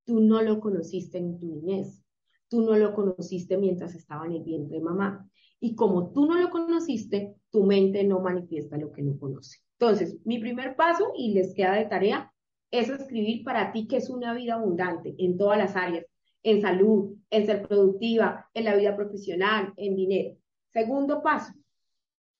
tú 0.05 0.19
no 0.19 0.41
lo 0.41 0.59
conociste 0.59 1.17
en 1.17 1.39
tu 1.39 1.47
niñez, 1.47 2.03
tú 2.49 2.61
no 2.61 2.75
lo 2.75 2.93
conociste 2.93 3.57
mientras 3.57 3.95
estaba 3.95 4.25
en 4.25 4.33
el 4.33 4.43
vientre 4.43 4.77
de 4.77 4.83
mamá. 4.83 5.29
Y 5.61 5.75
como 5.75 6.11
tú 6.11 6.25
no 6.25 6.37
lo 6.37 6.49
conociste, 6.49 7.35
tu 7.49 7.63
mente 7.63 8.03
no 8.03 8.19
manifiesta 8.19 8.77
lo 8.77 8.91
que 8.91 9.01
no 9.01 9.17
conoce. 9.17 9.59
Entonces, 9.79 10.17
mi 10.25 10.39
primer 10.39 10.75
paso, 10.75 11.13
y 11.17 11.33
les 11.33 11.53
queda 11.53 11.75
de 11.75 11.85
tarea, 11.85 12.33
es 12.69 12.89
escribir 12.89 13.45
para 13.45 13.71
ti 13.71 13.87
que 13.87 13.97
es 13.97 14.09
una 14.09 14.33
vida 14.33 14.55
abundante 14.55 15.15
en 15.17 15.37
todas 15.37 15.57
las 15.57 15.77
áreas, 15.77 16.05
en 16.41 16.61
salud, 16.61 17.15
en 17.29 17.45
ser 17.45 17.65
productiva, 17.65 18.49
en 18.53 18.65
la 18.65 18.75
vida 18.75 18.93
profesional, 18.93 19.73
en 19.77 19.95
dinero. 19.95 20.35
Segundo 20.67 21.21
paso, 21.21 21.53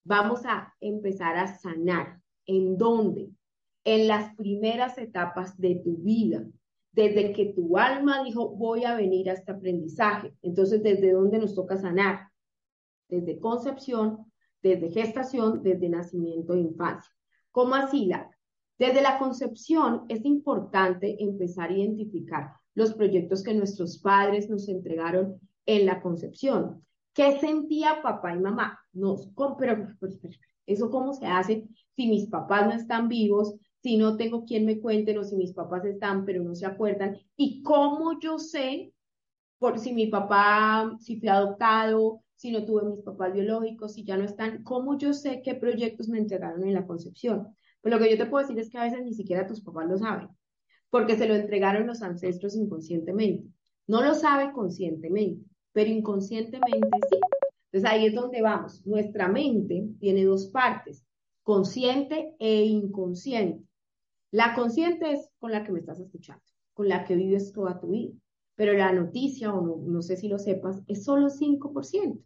vamos 0.03 0.45
a 0.45 0.73
empezar 0.79 1.37
a 1.37 1.47
sanar. 1.47 2.19
¿En 2.45 2.77
dónde? 2.77 3.31
en 3.83 4.07
las 4.07 4.35
primeras 4.35 4.97
etapas 4.97 5.57
de 5.57 5.75
tu 5.75 5.97
vida, 5.97 6.45
desde 6.91 7.33
que 7.33 7.53
tu 7.53 7.77
alma 7.77 8.23
dijo, 8.23 8.49
voy 8.49 8.85
a 8.85 8.95
venir 8.95 9.29
a 9.29 9.33
este 9.33 9.51
aprendizaje. 9.51 10.33
Entonces, 10.41 10.81
¿desde 10.83 11.11
dónde 11.11 11.39
nos 11.39 11.55
toca 11.55 11.77
sanar? 11.77 12.29
Desde 13.09 13.39
concepción, 13.39 14.31
desde 14.61 14.91
gestación, 14.91 15.61
desde 15.63 15.89
nacimiento 15.89 16.53
e 16.53 16.59
infancia. 16.59 17.11
¿Cómo 17.51 17.75
así, 17.75 18.05
la? 18.05 18.29
Desde 18.77 19.01
la 19.01 19.17
concepción 19.19 20.05
es 20.07 20.23
importante 20.25 21.21
empezar 21.21 21.69
a 21.69 21.73
identificar 21.73 22.53
los 22.75 22.93
proyectos 22.93 23.43
que 23.43 23.53
nuestros 23.53 23.99
padres 23.99 24.49
nos 24.49 24.67
entregaron 24.67 25.39
en 25.65 25.85
la 25.85 26.01
concepción. 26.01 26.83
¿Qué 27.13 27.39
sentía 27.39 28.01
papá 28.01 28.35
y 28.35 28.39
mamá? 28.39 28.79
No, 28.93 29.15
pero, 29.35 29.57
pero, 29.57 29.95
pero, 29.99 30.33
¿eso 30.65 30.89
cómo 30.89 31.13
se 31.13 31.25
hace 31.25 31.67
si 31.95 32.07
mis 32.07 32.27
papás 32.27 32.67
no 32.67 32.73
están 32.73 33.07
vivos? 33.07 33.55
Si 33.81 33.97
no 33.97 34.15
tengo 34.15 34.45
quien 34.45 34.65
me 34.65 34.79
cuente, 34.79 35.17
o 35.17 35.23
si 35.23 35.35
mis 35.35 35.51
papás 35.51 35.83
están, 35.85 36.25
pero 36.25 36.43
no 36.43 36.55
se 36.55 36.65
acuerdan. 36.65 37.17
¿Y 37.35 37.61
cómo 37.63 38.19
yo 38.19 38.39
sé 38.39 38.93
por 39.57 39.79
si 39.79 39.93
mi 39.93 40.07
papá, 40.07 40.95
si 40.99 41.19
fui 41.19 41.27
adoptado, 41.27 42.21
si 42.35 42.51
no 42.51 42.65
tuve 42.65 42.83
mis 42.83 43.01
papás 43.01 43.33
biológicos, 43.33 43.93
si 43.93 44.03
ya 44.03 44.15
no 44.15 44.23
están? 44.23 44.63
¿Cómo 44.63 44.97
yo 44.97 45.13
sé 45.13 45.41
qué 45.43 45.55
proyectos 45.55 46.07
me 46.07 46.19
entregaron 46.19 46.63
en 46.63 46.73
la 46.73 46.85
concepción? 46.85 47.55
Pues 47.81 47.93
lo 47.93 47.99
que 47.99 48.09
yo 48.09 48.17
te 48.17 48.25
puedo 48.25 48.47
decir 48.47 48.59
es 48.59 48.69
que 48.69 48.77
a 48.77 48.83
veces 48.83 49.03
ni 49.03 49.13
siquiera 49.13 49.47
tus 49.47 49.61
papás 49.61 49.87
lo 49.87 49.97
saben, 49.97 50.29
porque 50.89 51.17
se 51.17 51.27
lo 51.27 51.35
entregaron 51.35 51.87
los 51.87 52.01
ancestros 52.01 52.55
inconscientemente. 52.55 53.49
No 53.87 54.01
lo 54.01 54.13
sabe 54.13 54.53
conscientemente, 54.53 55.45
pero 55.73 55.89
inconscientemente 55.89 56.97
sí. 57.09 57.17
Entonces 57.73 57.91
ahí 57.91 58.05
es 58.05 58.13
donde 58.13 58.41
vamos. 58.43 58.85
Nuestra 58.85 59.27
mente 59.27 59.89
tiene 59.99 60.25
dos 60.25 60.47
partes, 60.47 61.03
consciente 61.41 62.35
e 62.37 62.65
inconsciente. 62.65 63.65
La 64.31 64.53
consciente 64.53 65.11
es 65.11 65.29
con 65.39 65.51
la 65.51 65.63
que 65.63 65.71
me 65.71 65.79
estás 65.79 65.99
escuchando, 65.99 66.43
con 66.73 66.87
la 66.87 67.03
que 67.03 67.15
vives 67.15 67.51
toda 67.51 67.79
tu 67.79 67.89
vida, 67.89 68.13
pero 68.55 68.73
la 68.73 68.93
noticia, 68.93 69.53
o 69.53 69.83
no, 69.85 70.01
sé 70.03 70.17
si 70.17 70.27
lo 70.27 70.37
sepas, 70.37 70.83
es 70.87 71.03
solo 71.03 71.29
5%. 71.29 72.21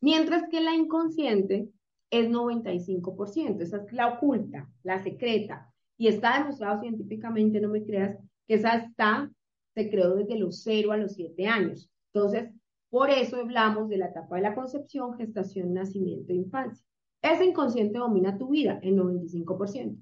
Mientras 0.00 0.48
que 0.48 0.60
la 0.60 0.74
inconsciente 0.74 1.68
es 2.10 2.30
95%. 2.30 3.60
Esa 3.60 3.78
es 3.78 3.92
la 3.92 4.14
oculta, 4.14 4.70
la 4.82 5.02
secreta. 5.02 5.72
Y 5.96 6.08
está 6.08 6.38
demostrado 6.38 6.80
científicamente, 6.80 7.60
no 7.60 7.68
me 7.68 7.84
creas, 7.84 8.16
que 8.46 8.54
esa 8.54 8.76
está, 8.76 9.30
se 9.74 9.90
creó 9.90 10.14
desde 10.14 10.38
los 10.38 10.62
0 10.62 10.92
a 10.92 10.96
los 10.96 11.14
7 11.14 11.46
años. 11.46 11.90
Entonces, 12.12 12.50
por 12.90 13.10
eso 13.10 13.36
hablamos 13.36 13.88
de 13.88 13.98
la 13.98 14.06
etapa 14.06 14.36
de 14.36 14.42
la 14.42 14.54
concepción, 14.54 15.16
gestación, 15.16 15.72
nacimiento 15.74 16.32
e 16.32 16.36
infancia. 16.36 16.84
Ese 17.20 17.44
inconsciente 17.44 17.98
domina 17.98 18.38
tu 18.38 18.48
vida, 18.48 18.78
el 18.82 18.96
95%. 18.96 19.96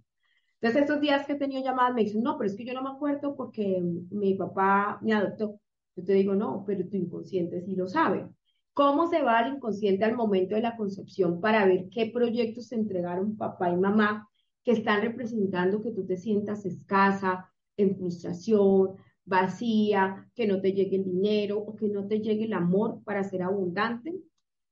Entonces, 0.60 0.82
estos 0.82 1.00
días 1.00 1.26
que 1.26 1.34
he 1.34 1.36
tenido 1.36 1.62
llamadas 1.62 1.94
me 1.94 2.04
dicen, 2.04 2.22
no, 2.22 2.38
pero 2.38 2.50
es 2.50 2.56
que 2.56 2.64
yo 2.64 2.74
no 2.74 2.82
me 2.82 2.90
acuerdo 2.90 3.36
porque 3.36 3.80
mi 4.10 4.34
papá 4.34 4.98
me 5.02 5.12
adoptó. 5.12 5.60
Yo 5.96 6.04
te 6.04 6.12
digo, 6.12 6.34
no, 6.34 6.64
pero 6.66 6.86
tu 6.88 6.96
inconsciente 6.96 7.62
sí 7.62 7.74
lo 7.74 7.88
sabe 7.88 8.28
cómo 8.76 9.08
se 9.08 9.22
va 9.22 9.38
al 9.38 9.54
inconsciente 9.54 10.04
al 10.04 10.16
momento 10.16 10.54
de 10.54 10.60
la 10.60 10.76
concepción 10.76 11.40
para 11.40 11.64
ver 11.64 11.88
qué 11.90 12.10
proyectos 12.12 12.66
se 12.66 12.74
entregaron 12.74 13.34
papá 13.34 13.70
y 13.70 13.76
mamá 13.78 14.28
que 14.62 14.72
están 14.72 15.00
representando 15.00 15.80
que 15.80 15.92
tú 15.92 16.04
te 16.04 16.18
sientas 16.18 16.66
escasa, 16.66 17.50
en 17.78 17.96
frustración, 17.96 18.96
vacía, 19.26 20.26
que 20.34 20.46
no 20.46 20.60
te 20.60 20.72
llegue 20.72 20.96
el 20.96 21.04
dinero 21.04 21.58
o 21.58 21.76
que 21.76 21.88
no 21.88 22.06
te 22.06 22.20
llegue 22.20 22.44
el 22.44 22.54
amor 22.54 23.02
para 23.04 23.24
ser 23.24 23.42
abundante. 23.42 24.14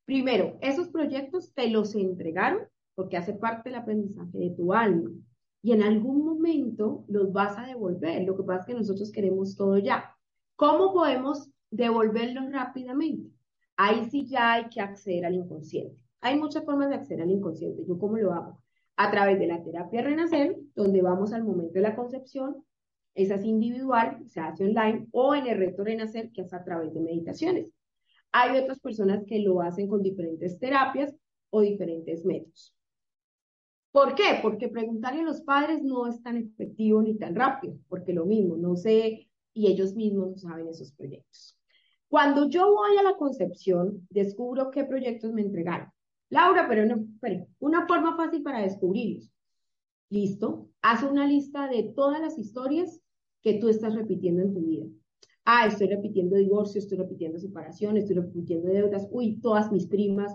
Primero, 0.05 0.57
esos 0.61 0.87
proyectos 0.89 1.53
te 1.53 1.69
los 1.69 1.93
entregaron 1.93 2.61
porque 2.95 3.17
hace 3.17 3.33
parte 3.33 3.69
del 3.69 3.79
aprendizaje 3.79 4.37
de 4.37 4.49
tu 4.51 4.73
alma 4.73 5.11
y 5.61 5.73
en 5.73 5.83
algún 5.83 6.25
momento 6.25 7.05
los 7.07 7.31
vas 7.31 7.57
a 7.57 7.67
devolver. 7.67 8.23
Lo 8.23 8.35
que 8.35 8.43
pasa 8.43 8.61
es 8.61 8.65
que 8.67 8.73
nosotros 8.73 9.11
queremos 9.11 9.55
todo 9.55 9.77
ya. 9.77 10.15
¿Cómo 10.55 10.93
podemos 10.93 11.51
devolverlos 11.69 12.51
rápidamente? 12.51 13.35
ahí 13.77 14.05
sí 14.09 14.25
ya 14.25 14.53
hay 14.53 14.69
que 14.69 14.81
acceder 14.81 15.25
al 15.25 15.35
inconsciente. 15.35 15.97
Hay 16.21 16.39
muchas 16.39 16.63
formas 16.65 16.89
de 16.89 16.95
acceder 16.95 17.21
al 17.21 17.31
inconsciente. 17.31 17.83
¿Yo 17.87 17.97
cómo 17.97 18.17
lo 18.17 18.33
hago? 18.33 18.61
A 18.97 19.11
través 19.11 19.39
de 19.39 19.47
la 19.47 19.61
terapia 19.63 20.01
Renacer, 20.01 20.57
donde 20.75 21.01
vamos 21.01 21.33
al 21.33 21.43
momento 21.43 21.73
de 21.73 21.81
la 21.81 21.95
concepción, 21.95 22.63
esa 23.15 23.35
es 23.35 23.45
individual, 23.45 24.21
se 24.27 24.41
hace 24.41 24.65
online, 24.65 25.07
o 25.11 25.33
en 25.33 25.47
el 25.47 25.57
reto 25.57 25.83
Renacer, 25.83 26.31
que 26.31 26.41
es 26.41 26.53
a 26.53 26.63
través 26.63 26.93
de 26.93 26.99
meditaciones. 26.99 27.67
Hay 28.33 28.57
otras 28.57 28.79
personas 28.79 29.23
que 29.25 29.39
lo 29.39 29.61
hacen 29.61 29.87
con 29.87 30.03
diferentes 30.03 30.59
terapias 30.59 31.15
o 31.49 31.61
diferentes 31.61 32.25
métodos. 32.25 32.75
¿Por 33.93 34.13
qué? 34.13 34.39
Porque 34.41 34.67
preguntarle 34.67 35.21
a 35.21 35.25
los 35.25 35.39
padres 35.41 35.81
no 35.81 36.05
es 36.05 36.21
tan 36.21 36.35
efectivo 36.35 37.01
ni 37.01 37.17
tan 37.17 37.33
rápido, 37.33 37.77
porque 37.87 38.11
lo 38.11 38.25
mismo, 38.25 38.57
no 38.57 38.75
sé, 38.75 39.29
y 39.53 39.67
ellos 39.67 39.95
mismos 39.95 40.31
no 40.31 40.37
saben 40.37 40.67
esos 40.67 40.91
proyectos. 40.91 41.57
Cuando 42.09 42.49
yo 42.49 42.73
voy 42.73 42.97
a 42.97 43.03
la 43.03 43.15
concepción, 43.15 44.05
descubro 44.09 44.69
qué 44.69 44.83
proyectos 44.83 45.31
me 45.31 45.41
entregaron. 45.41 45.89
Laura, 46.29 46.67
pero 46.67 46.85
no, 46.85 47.07
pero 47.21 47.47
una 47.59 47.87
forma 47.87 48.17
fácil 48.17 48.43
para 48.43 48.61
descubrirlos. 48.61 49.31
Listo, 50.09 50.67
haz 50.81 51.03
una 51.03 51.25
lista 51.25 51.69
de 51.69 51.83
todas 51.95 52.19
las 52.19 52.37
historias 52.37 53.01
que 53.45 53.53
tú 53.59 53.69
estás 53.69 53.93
repitiendo 53.93 54.41
en 54.41 54.53
tu 54.55 54.61
vida. 54.61 54.87
Ah, 55.45 55.67
estoy 55.67 55.87
repitiendo 55.87 56.35
divorcio, 56.35 56.79
estoy 56.79 56.97
repitiendo 56.97 57.37
separación, 57.37 57.95
estoy 57.95 58.15
repitiendo 58.15 58.69
deudas. 58.69 59.07
Uy, 59.11 59.39
todas 59.39 59.71
mis 59.71 59.85
primas 59.85 60.33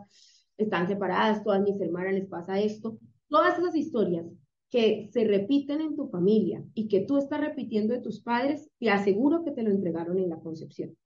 están 0.56 0.86
separadas, 0.86 1.42
todas 1.42 1.60
mis 1.60 1.80
hermanas 1.80 2.14
les 2.14 2.28
pasa 2.28 2.60
esto. 2.60 3.00
Todas 3.26 3.58
esas 3.58 3.74
historias 3.74 4.26
que 4.70 5.08
se 5.12 5.24
repiten 5.24 5.80
en 5.80 5.96
tu 5.96 6.06
familia 6.06 6.62
y 6.72 6.86
que 6.86 7.00
tú 7.00 7.16
estás 7.16 7.40
repitiendo 7.40 7.94
de 7.94 8.00
tus 8.00 8.20
padres, 8.20 8.70
te 8.78 8.90
aseguro 8.90 9.42
que 9.44 9.50
te 9.50 9.64
lo 9.64 9.70
entregaron 9.70 10.16
en 10.20 10.30
la 10.30 10.38
concepción. 10.38 10.96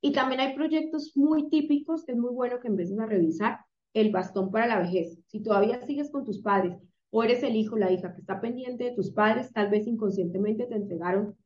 Y 0.00 0.12
también 0.12 0.40
hay 0.40 0.54
proyectos 0.54 1.16
muy 1.16 1.48
típicos, 1.48 2.08
es 2.08 2.16
muy 2.16 2.30
bueno 2.30 2.60
que 2.60 2.68
empieces 2.68 2.98
a 3.00 3.06
revisar 3.06 3.58
el 3.92 4.12
bastón 4.12 4.52
para 4.52 4.68
la 4.68 4.78
vejez. 4.78 5.18
Si 5.26 5.42
todavía 5.42 5.84
sigues 5.84 6.12
con 6.12 6.24
tus 6.24 6.40
padres 6.40 6.76
o 7.16 7.22
eres 7.22 7.44
el 7.44 7.54
hijo, 7.54 7.76
la 7.76 7.92
hija 7.92 8.12
que 8.12 8.22
está 8.22 8.40
pendiente 8.40 8.82
de 8.82 8.90
tus 8.90 9.12
padres, 9.12 9.52
tal 9.52 9.70
vez 9.70 9.86
inconscientemente 9.86 10.66
te 10.66 10.74
entregaron, 10.74 11.36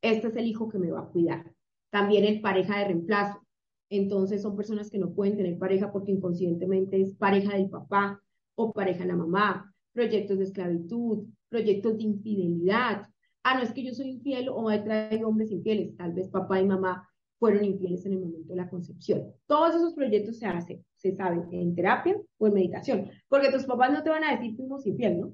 este 0.00 0.28
es 0.28 0.36
el 0.36 0.46
hijo 0.46 0.70
que 0.70 0.78
me 0.78 0.90
va 0.90 1.00
a 1.00 1.08
cuidar. 1.08 1.52
También 1.90 2.24
el 2.24 2.40
pareja 2.40 2.78
de 2.78 2.86
reemplazo. 2.86 3.46
Entonces 3.90 4.40
son 4.40 4.56
personas 4.56 4.88
que 4.88 4.96
no 4.96 5.12
pueden 5.12 5.36
tener 5.36 5.58
pareja 5.58 5.92
porque 5.92 6.12
inconscientemente 6.12 7.02
es 7.02 7.14
pareja 7.14 7.58
del 7.58 7.68
papá 7.68 8.22
o 8.54 8.72
pareja 8.72 9.00
de 9.00 9.08
la 9.08 9.16
mamá, 9.16 9.74
proyectos 9.92 10.38
de 10.38 10.44
esclavitud, 10.44 11.26
proyectos 11.50 11.98
de 11.98 12.04
infidelidad. 12.04 13.06
Ah, 13.42 13.58
no 13.58 13.64
es 13.64 13.74
que 13.74 13.84
yo 13.84 13.92
soy 13.92 14.08
infiel 14.08 14.48
o 14.48 14.70
he 14.70 14.78
traído 14.78 15.28
hombres 15.28 15.50
infieles, 15.50 15.94
tal 15.98 16.14
vez 16.14 16.30
papá 16.30 16.58
y 16.58 16.64
mamá 16.64 17.06
fueron 17.38 17.66
infieles 17.66 18.06
en 18.06 18.14
el 18.14 18.20
momento 18.20 18.48
de 18.48 18.56
la 18.56 18.70
concepción. 18.70 19.30
Todos 19.46 19.74
esos 19.74 19.92
proyectos 19.92 20.38
se 20.38 20.46
hacen, 20.46 20.82
se 20.98 21.14
saben 21.14 21.48
en 21.52 21.74
terapia 21.74 22.20
o 22.38 22.46
en 22.46 22.54
meditación, 22.54 23.10
porque 23.28 23.50
tus 23.50 23.64
papás 23.64 23.92
no 23.92 24.02
te 24.02 24.10
van 24.10 24.24
a 24.24 24.32
decir 24.32 24.56
fuimos 24.56 24.86
infiel, 24.86 25.20
¿no? 25.20 25.32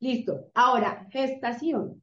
Listo. 0.00 0.50
Ahora, 0.54 1.06
gestación. 1.10 2.02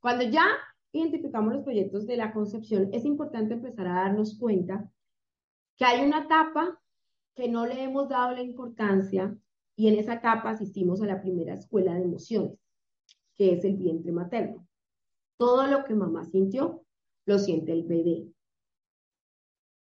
Cuando 0.00 0.24
ya 0.24 0.46
identificamos 0.92 1.54
los 1.54 1.64
proyectos 1.64 2.06
de 2.06 2.16
la 2.16 2.32
concepción, 2.32 2.90
es 2.92 3.04
importante 3.04 3.54
empezar 3.54 3.86
a 3.88 3.94
darnos 3.94 4.38
cuenta 4.38 4.90
que 5.76 5.84
hay 5.84 6.06
una 6.06 6.24
etapa 6.24 6.80
que 7.34 7.48
no 7.48 7.66
le 7.66 7.82
hemos 7.82 8.08
dado 8.08 8.32
la 8.32 8.42
importancia 8.42 9.36
y 9.76 9.88
en 9.88 9.98
esa 9.98 10.14
etapa 10.14 10.50
asistimos 10.50 11.02
a 11.02 11.06
la 11.06 11.20
primera 11.20 11.54
escuela 11.54 11.94
de 11.94 12.02
emociones, 12.02 12.58
que 13.34 13.52
es 13.52 13.64
el 13.64 13.76
vientre 13.76 14.10
materno. 14.12 14.66
Todo 15.36 15.66
lo 15.66 15.84
que 15.84 15.94
mamá 15.94 16.24
sintió, 16.24 16.82
lo 17.26 17.38
siente 17.38 17.72
el 17.72 17.84
bebé. 17.84 18.28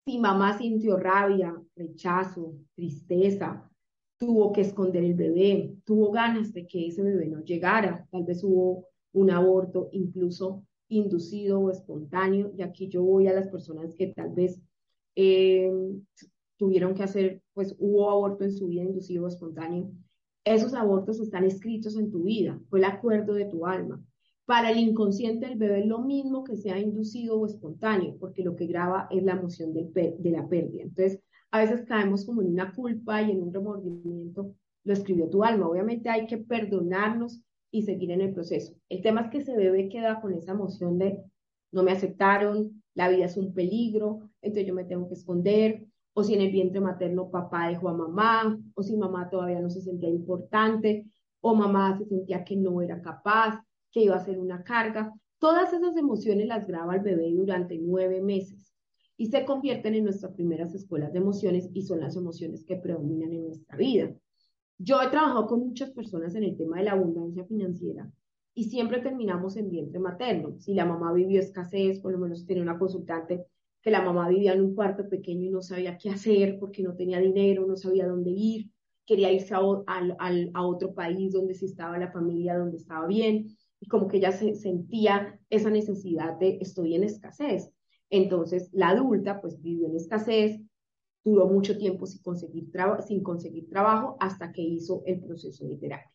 Si 0.05 0.17
mamá 0.17 0.57
sintió 0.57 0.97
rabia, 0.97 1.55
rechazo, 1.75 2.55
tristeza, 2.75 3.69
tuvo 4.17 4.51
que 4.51 4.61
esconder 4.61 5.03
el 5.03 5.15
bebé, 5.15 5.75
tuvo 5.83 6.11
ganas 6.11 6.53
de 6.53 6.67
que 6.67 6.87
ese 6.87 7.01
bebé 7.01 7.27
no 7.27 7.43
llegara, 7.43 8.07
tal 8.11 8.23
vez 8.23 8.43
hubo 8.43 8.87
un 9.13 9.31
aborto 9.31 9.89
incluso 9.91 10.63
inducido 10.89 11.59
o 11.59 11.71
espontáneo, 11.71 12.51
y 12.57 12.61
aquí 12.61 12.87
yo 12.87 13.03
voy 13.03 13.27
a 13.27 13.33
las 13.33 13.47
personas 13.47 13.95
que 13.95 14.07
tal 14.07 14.31
vez 14.33 14.59
em, 15.15 16.03
tuvieron 16.57 16.93
que 16.93 17.03
hacer, 17.03 17.41
pues 17.53 17.75
hubo 17.79 18.09
aborto 18.09 18.43
en 18.43 18.53
su 18.53 18.67
vida 18.67 18.83
inducido 18.83 19.25
o 19.25 19.27
espontáneo. 19.27 19.91
Esos 20.43 20.73
abortos 20.73 21.19
están 21.19 21.43
escritos 21.43 21.95
en 21.95 22.11
tu 22.11 22.23
vida, 22.23 22.59
fue 22.69 22.79
el 22.79 22.85
acuerdo 22.85 23.33
de 23.33 23.45
tu 23.45 23.65
alma. 23.65 24.03
Para 24.51 24.71
el 24.71 24.79
inconsciente 24.79 25.47
del 25.47 25.57
bebé 25.57 25.79
es 25.79 25.85
lo 25.85 25.99
mismo 25.99 26.43
que 26.43 26.57
sea 26.57 26.77
inducido 26.77 27.39
o 27.39 27.45
espontáneo, 27.45 28.17
porque 28.19 28.43
lo 28.43 28.57
que 28.57 28.65
graba 28.65 29.07
es 29.09 29.23
la 29.23 29.31
emoción 29.31 29.73
de 29.73 30.29
la 30.29 30.45
pérdida. 30.49 30.83
Entonces, 30.83 31.21
a 31.51 31.61
veces 31.61 31.85
caemos 31.85 32.25
como 32.25 32.41
en 32.41 32.49
una 32.49 32.75
culpa 32.75 33.21
y 33.21 33.31
en 33.31 33.43
un 33.43 33.53
remordimiento. 33.53 34.53
Lo 34.83 34.91
escribió 34.91 35.29
tu 35.29 35.45
alma. 35.45 35.69
Obviamente 35.69 36.09
hay 36.09 36.27
que 36.27 36.37
perdonarnos 36.37 37.41
y 37.71 37.83
seguir 37.83 38.11
en 38.11 38.19
el 38.19 38.33
proceso. 38.33 38.73
El 38.89 39.01
tema 39.01 39.21
es 39.21 39.29
que 39.29 39.37
ese 39.37 39.55
bebé 39.55 39.87
queda 39.87 40.19
con 40.19 40.33
esa 40.33 40.51
emoción 40.51 40.97
de 40.97 41.23
no 41.71 41.83
me 41.83 41.93
aceptaron, 41.93 42.83
la 42.93 43.07
vida 43.07 43.27
es 43.27 43.37
un 43.37 43.53
peligro, 43.53 44.19
entonces 44.41 44.67
yo 44.67 44.73
me 44.73 44.83
tengo 44.83 45.07
que 45.07 45.13
esconder, 45.13 45.85
o 46.13 46.25
si 46.25 46.33
en 46.33 46.41
el 46.41 46.51
vientre 46.51 46.81
materno 46.81 47.31
papá 47.31 47.69
dejó 47.69 47.87
a 47.87 47.93
mamá, 47.93 48.59
o 48.73 48.83
si 48.83 48.97
mamá 48.97 49.29
todavía 49.29 49.61
no 49.61 49.69
se 49.69 49.79
sentía 49.79 50.09
importante, 50.09 51.05
o 51.39 51.55
mamá 51.55 51.97
se 51.97 52.03
sentía 52.03 52.43
que 52.43 52.57
no 52.57 52.81
era 52.81 53.01
capaz, 53.01 53.63
que 53.91 54.03
iba 54.03 54.15
a 54.15 54.25
ser 54.25 54.39
una 54.39 54.63
carga. 54.63 55.13
Todas 55.37 55.73
esas 55.73 55.97
emociones 55.97 56.47
las 56.47 56.67
graba 56.67 56.95
el 56.95 57.01
bebé 57.01 57.31
durante 57.33 57.77
nueve 57.77 58.21
meses 58.21 58.73
y 59.17 59.27
se 59.27 59.45
convierten 59.45 59.95
en 59.95 60.05
nuestras 60.05 60.33
primeras 60.33 60.73
escuelas 60.73 61.13
de 61.13 61.19
emociones 61.19 61.69
y 61.73 61.83
son 61.83 61.99
las 61.99 62.15
emociones 62.15 62.65
que 62.65 62.77
predominan 62.77 63.31
en 63.33 63.45
nuestra 63.45 63.77
vida. 63.77 64.13
Yo 64.77 65.01
he 65.01 65.09
trabajado 65.09 65.45
con 65.45 65.59
muchas 65.59 65.91
personas 65.91 66.33
en 66.35 66.43
el 66.43 66.57
tema 66.57 66.77
de 66.77 66.85
la 66.85 66.93
abundancia 66.93 67.45
financiera 67.45 68.11
y 68.53 68.65
siempre 68.65 68.99
terminamos 68.99 69.57
en 69.57 69.69
vientre 69.69 69.99
materno. 69.99 70.55
Si 70.59 70.73
la 70.73 70.85
mamá 70.85 71.13
vivió 71.13 71.39
escasez, 71.39 71.99
por 71.99 72.11
lo 72.11 72.17
menos 72.17 72.45
tiene 72.45 72.61
una 72.61 72.79
consultante 72.79 73.45
que 73.81 73.91
la 73.91 74.01
mamá 74.01 74.29
vivía 74.29 74.53
en 74.53 74.61
un 74.61 74.75
cuarto 74.75 75.07
pequeño 75.07 75.45
y 75.45 75.49
no 75.49 75.61
sabía 75.61 75.97
qué 75.97 76.09
hacer 76.09 76.57
porque 76.59 76.83
no 76.83 76.95
tenía 76.95 77.19
dinero, 77.19 77.65
no 77.65 77.75
sabía 77.75 78.07
dónde 78.07 78.31
ir, 78.31 78.71
quería 79.05 79.31
irse 79.31 79.53
a, 79.53 79.59
a 79.59 80.65
otro 80.65 80.93
país 80.93 81.33
donde 81.33 81.53
sí 81.53 81.65
estaba 81.65 81.97
la 81.97 82.11
familia, 82.11 82.57
donde 82.57 82.77
estaba 82.77 83.07
bien, 83.07 83.55
y 83.81 83.87
como 83.87 84.07
que 84.07 84.17
ella 84.17 84.31
se 84.31 84.53
sentía 84.55 85.39
esa 85.49 85.69
necesidad 85.69 86.37
de 86.37 86.59
estoy 86.61 86.95
en 86.95 87.03
escasez. 87.03 87.73
Entonces, 88.09 88.69
la 88.71 88.89
adulta 88.89 89.41
pues 89.41 89.59
vivió 89.59 89.87
en 89.87 89.95
escasez, 89.95 90.61
duró 91.23 91.47
mucho 91.47 91.77
tiempo 91.77 92.05
sin 92.05 92.21
conseguir, 92.21 92.69
sin 93.07 93.23
conseguir 93.23 93.67
trabajo 93.69 94.17
hasta 94.19 94.51
que 94.51 94.61
hizo 94.61 95.01
el 95.05 95.21
proceso 95.21 95.65
de 95.65 95.77
terapia. 95.77 96.11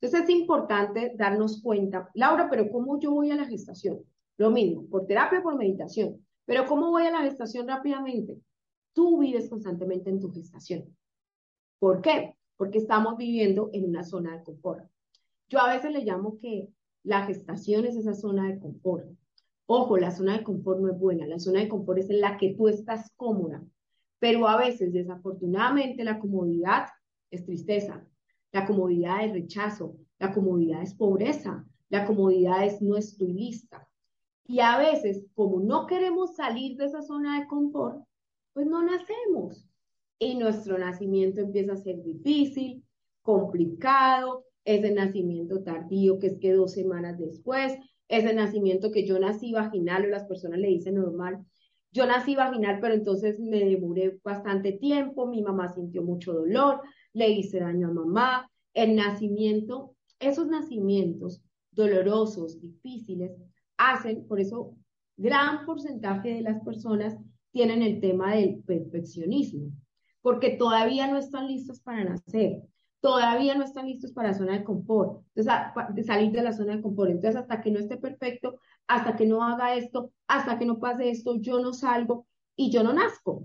Entonces, 0.00 0.28
es 0.28 0.30
importante 0.30 1.14
darnos 1.16 1.62
cuenta, 1.62 2.10
Laura, 2.14 2.48
pero 2.50 2.68
¿cómo 2.68 2.98
yo 2.98 3.12
voy 3.12 3.30
a 3.30 3.36
la 3.36 3.46
gestación? 3.46 4.00
Lo 4.36 4.50
mismo, 4.50 4.86
por 4.88 5.06
terapia, 5.06 5.40
por 5.40 5.56
meditación. 5.56 6.26
Pero 6.44 6.66
¿cómo 6.66 6.90
voy 6.90 7.04
a 7.04 7.12
la 7.12 7.22
gestación 7.22 7.68
rápidamente? 7.68 8.38
Tú 8.92 9.20
vives 9.20 9.48
constantemente 9.48 10.10
en 10.10 10.20
tu 10.20 10.32
gestación. 10.32 10.96
¿Por 11.78 12.00
qué? 12.02 12.36
Porque 12.56 12.78
estamos 12.78 13.16
viviendo 13.16 13.70
en 13.72 13.84
una 13.88 14.02
zona 14.02 14.36
de 14.36 14.42
confort. 14.42 14.84
Yo 15.48 15.60
a 15.60 15.72
veces 15.72 15.92
le 15.92 16.04
llamo 16.04 16.38
que 16.40 16.68
la 17.04 17.26
gestación 17.26 17.84
es 17.84 17.96
esa 17.96 18.14
zona 18.14 18.48
de 18.48 18.58
confort. 18.58 19.06
Ojo, 19.66 19.96
la 19.96 20.10
zona 20.10 20.38
de 20.38 20.42
confort 20.42 20.80
no 20.80 20.90
es 20.90 20.98
buena. 20.98 21.26
La 21.26 21.38
zona 21.38 21.60
de 21.60 21.68
confort 21.68 21.98
es 21.98 22.10
en 22.10 22.20
la 22.20 22.36
que 22.36 22.54
tú 22.54 22.68
estás 22.68 23.10
cómoda. 23.16 23.62
Pero 24.18 24.48
a 24.48 24.56
veces, 24.56 24.92
desafortunadamente, 24.92 26.02
la 26.02 26.18
comodidad 26.18 26.88
es 27.30 27.44
tristeza. 27.44 28.06
La 28.52 28.66
comodidad 28.66 29.24
es 29.24 29.32
rechazo. 29.32 29.96
La 30.18 30.32
comodidad 30.32 30.82
es 30.82 30.94
pobreza. 30.94 31.64
La 31.90 32.06
comodidad 32.06 32.64
es 32.64 32.80
no 32.80 32.96
estoy 32.96 33.32
lista. 33.34 33.86
Y 34.46 34.60
a 34.60 34.78
veces, 34.78 35.24
como 35.34 35.60
no 35.60 35.86
queremos 35.86 36.36
salir 36.36 36.76
de 36.76 36.86
esa 36.86 37.02
zona 37.02 37.40
de 37.40 37.46
confort, 37.46 38.02
pues 38.54 38.66
no 38.66 38.82
nacemos. 38.82 39.66
Y 40.18 40.36
nuestro 40.36 40.78
nacimiento 40.78 41.40
empieza 41.40 41.74
a 41.74 41.76
ser 41.76 42.02
difícil, 42.02 42.82
complicado, 43.22 44.44
ese 44.64 44.92
nacimiento 44.92 45.62
tardío 45.62 46.18
que 46.18 46.28
es 46.28 46.38
que 46.38 46.52
dos 46.52 46.72
semanas 46.72 47.18
después, 47.18 47.76
ese 48.08 48.34
nacimiento 48.34 48.90
que 48.90 49.06
yo 49.06 49.18
nací 49.18 49.52
vaginal 49.52 50.04
o 50.04 50.08
las 50.08 50.24
personas 50.24 50.58
le 50.58 50.68
dicen 50.68 50.96
normal. 50.96 51.44
Yo 51.92 52.06
nací 52.06 52.34
vaginal, 52.34 52.80
pero 52.80 52.94
entonces 52.94 53.38
me 53.38 53.64
demoré 53.64 54.18
bastante 54.22 54.72
tiempo, 54.72 55.26
mi 55.26 55.42
mamá 55.42 55.72
sintió 55.72 56.02
mucho 56.02 56.32
dolor, 56.32 56.80
le 57.12 57.30
hice 57.30 57.60
daño 57.60 57.88
a 57.88 57.92
mamá. 57.92 58.50
El 58.72 58.96
nacimiento, 58.96 59.94
esos 60.18 60.48
nacimientos 60.48 61.42
dolorosos, 61.70 62.60
difíciles, 62.60 63.32
hacen, 63.76 64.26
por 64.26 64.40
eso 64.40 64.76
gran 65.16 65.64
porcentaje 65.64 66.34
de 66.34 66.42
las 66.42 66.60
personas 66.62 67.16
tienen 67.52 67.82
el 67.82 68.00
tema 68.00 68.34
del 68.34 68.62
perfeccionismo, 68.64 69.70
porque 70.22 70.50
todavía 70.50 71.06
no 71.06 71.18
están 71.18 71.46
listos 71.46 71.80
para 71.80 72.04
nacer, 72.04 72.62
todavía 73.04 73.54
no 73.54 73.64
están 73.64 73.86
listos 73.86 74.12
para 74.12 74.28
la 74.28 74.34
zona 74.34 74.52
de 74.54 74.64
confort, 74.64 75.22
entonces, 75.34 75.52
de 75.94 76.04
salir 76.04 76.32
de 76.32 76.40
la 76.40 76.54
zona 76.54 76.76
de 76.76 76.80
confort. 76.80 77.10
Entonces, 77.10 77.36
hasta 77.38 77.60
que 77.60 77.70
no 77.70 77.78
esté 77.78 77.98
perfecto, 77.98 78.60
hasta 78.86 79.14
que 79.14 79.26
no 79.26 79.44
haga 79.44 79.74
esto, 79.74 80.10
hasta 80.26 80.58
que 80.58 80.64
no 80.64 80.78
pase 80.78 81.10
esto, 81.10 81.36
yo 81.36 81.60
no 81.60 81.74
salgo 81.74 82.26
y 82.56 82.70
yo 82.70 82.82
no 82.82 82.94
nazco. 82.94 83.44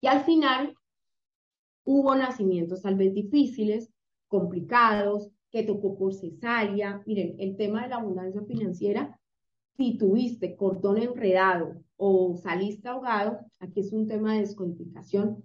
Y 0.00 0.06
al 0.06 0.22
final 0.22 0.76
hubo 1.82 2.14
nacimientos 2.14 2.82
tal 2.82 2.94
vez 2.94 3.12
difíciles, 3.12 3.90
complicados, 4.28 5.32
que 5.50 5.64
tocó 5.64 5.98
por 5.98 6.14
cesárea. 6.14 7.02
Miren, 7.04 7.34
el 7.40 7.56
tema 7.56 7.82
de 7.82 7.88
la 7.88 7.96
abundancia 7.96 8.42
financiera 8.42 9.18
si 9.76 9.98
tuviste 9.98 10.54
cordón 10.54 10.98
enredado 10.98 11.82
o 11.96 12.36
saliste 12.36 12.88
ahogado, 12.88 13.40
aquí 13.58 13.80
es 13.80 13.92
un 13.92 14.06
tema 14.06 14.34
de 14.34 14.40
descodificación, 14.42 15.42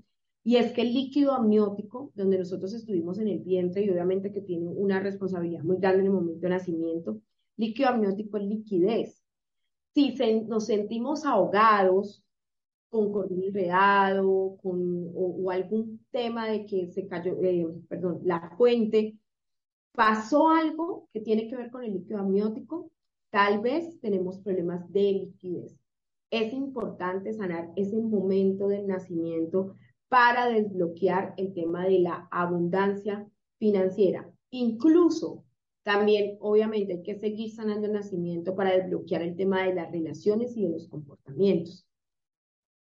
y 0.48 0.56
es 0.56 0.72
que 0.72 0.82
el 0.82 0.94
líquido 0.94 1.34
amniótico, 1.34 2.14
donde 2.16 2.38
nosotros 2.38 2.74
estuvimos 2.74 3.20
en 3.20 3.28
el 3.28 3.40
vientre 3.40 3.84
y 3.84 3.90
obviamente 3.90 4.32
que 4.32 4.40
tiene 4.40 4.70
una 4.70 5.02
responsabilidad 5.02 5.62
muy 5.62 5.76
grande 5.76 6.00
en 6.00 6.06
el 6.06 6.14
momento 6.14 6.40
de 6.40 6.48
nacimiento, 6.48 7.20
líquido 7.58 7.90
amniótico 7.90 8.38
es 8.38 8.44
liquidez. 8.46 9.22
Si 9.94 10.16
nos 10.48 10.68
sentimos 10.68 11.26
ahogados 11.26 12.24
con 12.88 13.12
cordón 13.12 13.44
enredado 13.44 14.58
con, 14.64 15.12
o, 15.14 15.52
algún 15.52 16.00
tema 16.12 16.48
de 16.48 16.66
que 16.66 16.88
se 16.94 17.06
cayó, 17.08 17.34
eh, 17.44 17.68
perdón, 17.90 18.22
la 18.24 18.50
fuente, 18.58 19.18
pasó 19.92 20.48
algo 20.48 21.10
que 21.12 21.20
tiene 21.20 21.50
que 21.50 21.58
ver 21.58 21.70
con 21.70 21.84
el 21.84 21.92
líquido 21.92 22.20
amniótico, 22.20 22.90
Tal 23.30 23.60
vez 23.60 24.00
tenemos 24.00 24.40
problemas 24.40 24.90
de 24.94 25.12
liquidez. 25.12 25.78
Es 26.32 26.54
importante 26.54 27.34
sanar 27.34 27.70
ese 27.76 27.98
momento 27.98 28.70
del 28.70 28.88
nacimiento 28.88 29.76
para 30.10 30.48
desbloquear 30.48 31.34
el 31.38 31.54
tema 31.54 31.86
de 31.86 32.00
la 32.00 32.28
abundancia 32.32 33.28
financiera. 33.60 34.30
Incluso 34.52 35.44
también, 35.84 36.38
obviamente, 36.42 36.94
hay 36.94 37.04
que 37.04 37.16
seguir 37.16 37.52
sanando 37.52 37.88
el 37.88 37.94
nacimiento 37.94 38.56
para 38.56 38.76
desbloquear 38.76 39.22
el 39.22 39.36
tema 39.36 39.64
de 39.64 39.74
las 39.74 39.92
relaciones 39.92 40.56
y 40.58 40.64
de 40.64 40.70
los 40.72 40.88
comportamientos. 40.88 41.88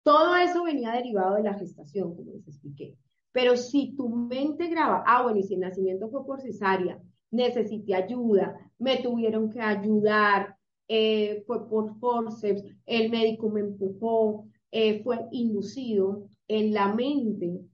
Todo 0.03 0.35
eso 0.35 0.63
venía 0.63 0.91
derivado 0.91 1.35
de 1.35 1.43
la 1.43 1.53
gestación, 1.53 2.15
como 2.15 2.31
les 2.33 2.47
expliqué. 2.47 2.97
Pero 3.31 3.55
si 3.55 3.95
tu 3.95 4.09
mente 4.09 4.67
graba, 4.67 5.03
ah, 5.05 5.23
bueno, 5.23 5.39
y 5.39 5.43
si 5.43 5.53
el 5.53 5.61
nacimiento 5.61 6.09
fue 6.09 6.25
por 6.25 6.41
cesárea, 6.41 7.01
necesité 7.29 7.95
ayuda, 7.95 8.57
me 8.77 8.97
tuvieron 9.01 9.49
que 9.49 9.61
ayudar, 9.61 10.57
eh, 10.87 11.43
fue 11.47 11.69
por 11.69 11.97
forceps, 11.99 12.63
el 12.85 13.09
médico 13.09 13.49
me 13.49 13.61
empujó, 13.61 14.45
eh, 14.71 15.01
fue 15.03 15.27
inducido 15.31 16.27
en 16.57 16.73
la 16.73 16.93
mente 16.93 17.65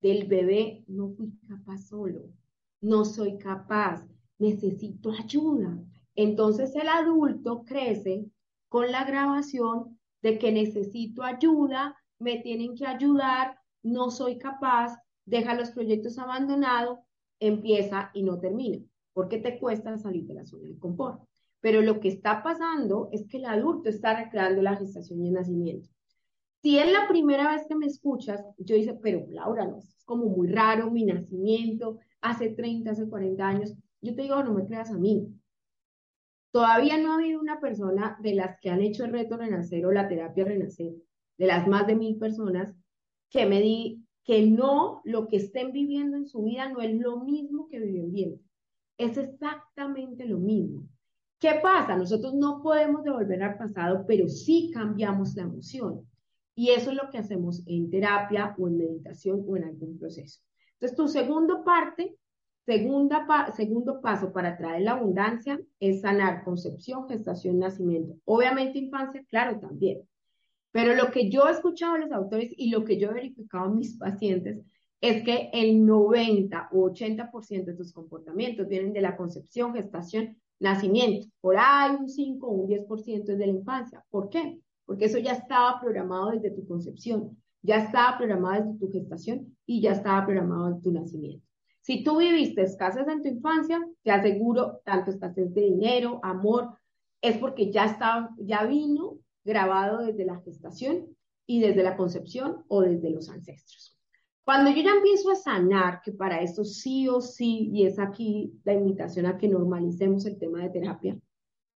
del 0.00 0.26
bebé, 0.26 0.84
no 0.88 1.10
fui 1.10 1.32
capaz 1.48 1.78
solo, 1.88 2.30
no 2.80 3.04
soy 3.04 3.38
capaz, 3.38 4.06
necesito 4.38 5.10
ayuda. 5.12 5.78
Entonces 6.14 6.74
el 6.74 6.88
adulto 6.88 7.64
crece 7.64 8.26
con 8.68 8.90
la 8.90 9.04
grabación 9.04 9.98
de 10.22 10.38
que 10.38 10.50
necesito 10.50 11.22
ayuda, 11.22 11.96
me 12.18 12.38
tienen 12.38 12.74
que 12.74 12.86
ayudar, 12.86 13.58
no 13.82 14.10
soy 14.10 14.38
capaz, 14.38 14.96
deja 15.26 15.54
los 15.54 15.70
proyectos 15.70 16.18
abandonados, 16.18 17.00
empieza 17.38 18.10
y 18.14 18.22
no 18.22 18.38
termina 18.38 18.78
porque 19.12 19.38
te 19.38 19.58
cuesta 19.58 19.96
salir 19.98 20.26
de 20.26 20.34
la 20.34 20.46
zona 20.46 20.68
de 20.68 20.78
confort. 20.78 21.22
Pero 21.60 21.82
lo 21.82 22.00
que 22.00 22.08
está 22.08 22.42
pasando 22.42 23.08
es 23.12 23.26
que 23.28 23.36
el 23.36 23.44
adulto 23.44 23.88
está 23.88 24.16
recreando 24.16 24.62
la 24.62 24.76
gestación 24.76 25.22
y 25.22 25.28
el 25.28 25.34
nacimiento. 25.34 25.88
Si 26.62 26.78
es 26.78 26.92
la 26.92 27.08
primera 27.08 27.50
vez 27.50 27.66
que 27.66 27.74
me 27.74 27.86
escuchas, 27.86 28.40
yo 28.56 28.76
dice, 28.76 28.96
pero 29.02 29.26
Laura, 29.30 29.66
no, 29.66 29.78
es 29.78 30.04
como 30.04 30.26
muy 30.26 30.46
raro 30.46 30.92
mi 30.92 31.04
nacimiento, 31.04 31.98
hace 32.20 32.50
30, 32.50 32.92
hace 32.92 33.08
40 33.08 33.46
años. 33.46 33.74
Yo 34.00 34.14
te 34.14 34.22
digo, 34.22 34.40
no 34.44 34.54
me 34.54 34.64
creas 34.64 34.90
a 34.90 34.96
mí. 34.96 35.26
Todavía 36.52 36.98
no 36.98 37.12
ha 37.12 37.14
habido 37.16 37.40
una 37.40 37.58
persona 37.58 38.16
de 38.22 38.34
las 38.34 38.60
que 38.60 38.70
han 38.70 38.80
hecho 38.80 39.04
el 39.04 39.10
reto 39.10 39.36
Renacer 39.36 39.84
o 39.86 39.90
la 39.90 40.06
terapia 40.06 40.44
Renacer, 40.44 40.92
de 41.36 41.46
las 41.46 41.66
más 41.66 41.86
de 41.88 41.96
mil 41.96 42.16
personas, 42.16 42.72
que 43.28 43.44
me 43.44 43.60
di 43.60 44.04
que 44.22 44.46
no, 44.46 45.00
lo 45.04 45.26
que 45.26 45.38
estén 45.38 45.72
viviendo 45.72 46.16
en 46.16 46.26
su 46.26 46.44
vida 46.44 46.68
no 46.68 46.80
es 46.80 46.94
lo 46.94 47.24
mismo 47.24 47.66
que 47.66 47.80
viven 47.80 48.12
bien. 48.12 48.40
Es 48.98 49.16
exactamente 49.16 50.26
lo 50.26 50.38
mismo. 50.38 50.84
¿Qué 51.40 51.58
pasa? 51.60 51.96
Nosotros 51.96 52.34
no 52.34 52.62
podemos 52.62 53.02
devolver 53.02 53.42
al 53.42 53.58
pasado, 53.58 54.04
pero 54.06 54.28
sí 54.28 54.70
cambiamos 54.72 55.34
la 55.34 55.42
emoción. 55.42 56.06
Y 56.54 56.70
eso 56.70 56.90
es 56.90 56.96
lo 56.96 57.10
que 57.10 57.18
hacemos 57.18 57.62
en 57.66 57.90
terapia 57.90 58.54
o 58.58 58.68
en 58.68 58.78
meditación 58.78 59.44
o 59.46 59.56
en 59.56 59.64
algún 59.64 59.98
proceso. 59.98 60.40
Entonces, 60.74 60.96
tu 60.96 61.08
segundo 61.08 61.64
parte, 61.64 62.16
segunda 62.66 63.26
segundo 63.56 64.00
paso 64.00 64.32
para 64.32 64.56
traer 64.56 64.82
la 64.82 64.92
abundancia 64.92 65.60
es 65.80 66.02
sanar 66.02 66.44
concepción, 66.44 67.08
gestación, 67.08 67.58
nacimiento. 67.58 68.14
Obviamente 68.24 68.78
infancia, 68.78 69.24
claro, 69.28 69.58
también. 69.58 70.02
Pero 70.72 70.94
lo 70.94 71.10
que 71.10 71.30
yo 71.30 71.48
he 71.48 71.52
escuchado 71.52 71.94
de 71.94 72.00
los 72.00 72.12
autores 72.12 72.52
y 72.56 72.70
lo 72.70 72.84
que 72.84 72.98
yo 72.98 73.10
he 73.10 73.14
verificado 73.14 73.66
en 73.66 73.76
mis 73.76 73.96
pacientes 73.96 74.58
es 75.00 75.24
que 75.24 75.50
el 75.52 75.84
90 75.84 76.68
o 76.72 76.90
80% 76.90 77.64
de 77.64 77.74
tus 77.74 77.92
comportamientos 77.92 78.68
vienen 78.68 78.92
de 78.92 79.00
la 79.00 79.16
concepción, 79.16 79.74
gestación, 79.74 80.36
nacimiento. 80.60 81.26
Por 81.40 81.56
ahí 81.58 81.96
un 81.98 82.08
5 82.08 82.46
o 82.46 82.50
un 82.50 82.68
10% 82.68 83.32
es 83.32 83.38
de 83.38 83.46
la 83.46 83.52
infancia. 83.52 84.04
¿Por 84.08 84.30
qué? 84.30 84.60
Porque 84.84 85.06
eso 85.06 85.18
ya 85.18 85.32
estaba 85.32 85.80
programado 85.80 86.30
desde 86.30 86.50
tu 86.50 86.66
concepción, 86.66 87.36
ya 87.62 87.84
estaba 87.84 88.18
programado 88.18 88.64
desde 88.64 88.78
tu 88.78 88.92
gestación 88.92 89.56
y 89.64 89.80
ya 89.80 89.92
estaba 89.92 90.26
programado 90.26 90.68
en 90.68 90.82
tu 90.82 90.92
nacimiento. 90.92 91.46
Si 91.80 92.04
tú 92.04 92.18
viviste 92.18 92.62
escasez 92.62 93.06
en 93.08 93.22
tu 93.22 93.28
infancia, 93.28 93.80
te 94.02 94.10
aseguro, 94.10 94.80
tanto 94.84 95.10
escasez 95.10 95.52
de 95.52 95.62
dinero, 95.62 96.20
amor, 96.22 96.76
es 97.20 97.38
porque 97.38 97.70
ya, 97.70 97.86
estaba, 97.86 98.30
ya 98.38 98.64
vino 98.64 99.18
grabado 99.44 99.98
desde 99.98 100.24
la 100.24 100.40
gestación 100.40 101.06
y 101.46 101.60
desde 101.60 101.82
la 101.82 101.96
concepción 101.96 102.64
o 102.68 102.82
desde 102.82 103.10
los 103.10 103.28
ancestros. 103.28 103.98
Cuando 104.44 104.70
yo 104.70 104.82
ya 104.82 104.92
empiezo 104.92 105.30
a 105.30 105.36
sanar, 105.36 106.02
que 106.02 106.12
para 106.12 106.40
esto 106.40 106.64
sí 106.64 107.08
o 107.08 107.20
sí, 107.20 107.70
y 107.72 107.86
es 107.86 107.98
aquí 107.98 108.52
la 108.64 108.74
invitación 108.74 109.26
a 109.26 109.36
que 109.36 109.48
normalicemos 109.48 110.26
el 110.26 110.38
tema 110.38 110.62
de 110.62 110.70
terapia, 110.70 111.16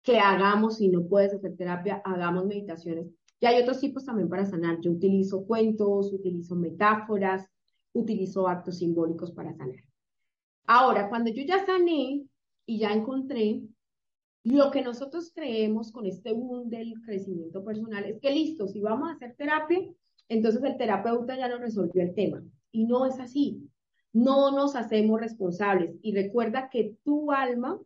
que 0.03 0.19
hagamos, 0.19 0.77
si 0.77 0.89
no 0.89 1.07
puedes 1.07 1.33
hacer 1.33 1.55
terapia, 1.55 2.01
hagamos 2.03 2.45
meditaciones. 2.45 3.07
Y 3.39 3.45
hay 3.45 3.61
otros 3.61 3.79
tipos 3.79 4.05
también 4.05 4.29
para 4.29 4.45
sanar. 4.45 4.79
Yo 4.81 4.91
utilizo 4.91 5.45
cuentos, 5.45 6.13
utilizo 6.13 6.55
metáforas, 6.55 7.49
utilizo 7.93 8.47
actos 8.47 8.77
simbólicos 8.77 9.31
para 9.31 9.53
sanar. 9.53 9.83
Ahora, 10.65 11.09
cuando 11.09 11.31
yo 11.31 11.43
ya 11.43 11.65
sané 11.65 12.25
y 12.65 12.79
ya 12.79 12.93
encontré, 12.93 13.61
lo 14.43 14.71
que 14.71 14.81
nosotros 14.81 15.31
creemos 15.33 15.91
con 15.91 16.05
este 16.05 16.33
boom 16.33 16.69
del 16.69 16.93
crecimiento 17.05 17.63
personal 17.63 18.03
es 18.03 18.19
que 18.19 18.31
listo, 18.31 18.67
si 18.67 18.81
vamos 18.81 19.09
a 19.09 19.13
hacer 19.13 19.35
terapia, 19.35 19.79
entonces 20.27 20.61
el 20.63 20.77
terapeuta 20.77 21.37
ya 21.37 21.47
nos 21.47 21.61
resolvió 21.61 22.01
el 22.01 22.13
tema. 22.13 22.43
Y 22.71 22.85
no 22.85 23.05
es 23.05 23.19
así. 23.19 23.69
No 24.11 24.51
nos 24.51 24.75
hacemos 24.75 25.19
responsables. 25.19 25.95
Y 26.01 26.13
recuerda 26.13 26.69
que 26.69 26.97
tu 27.03 27.31
alma 27.31 27.79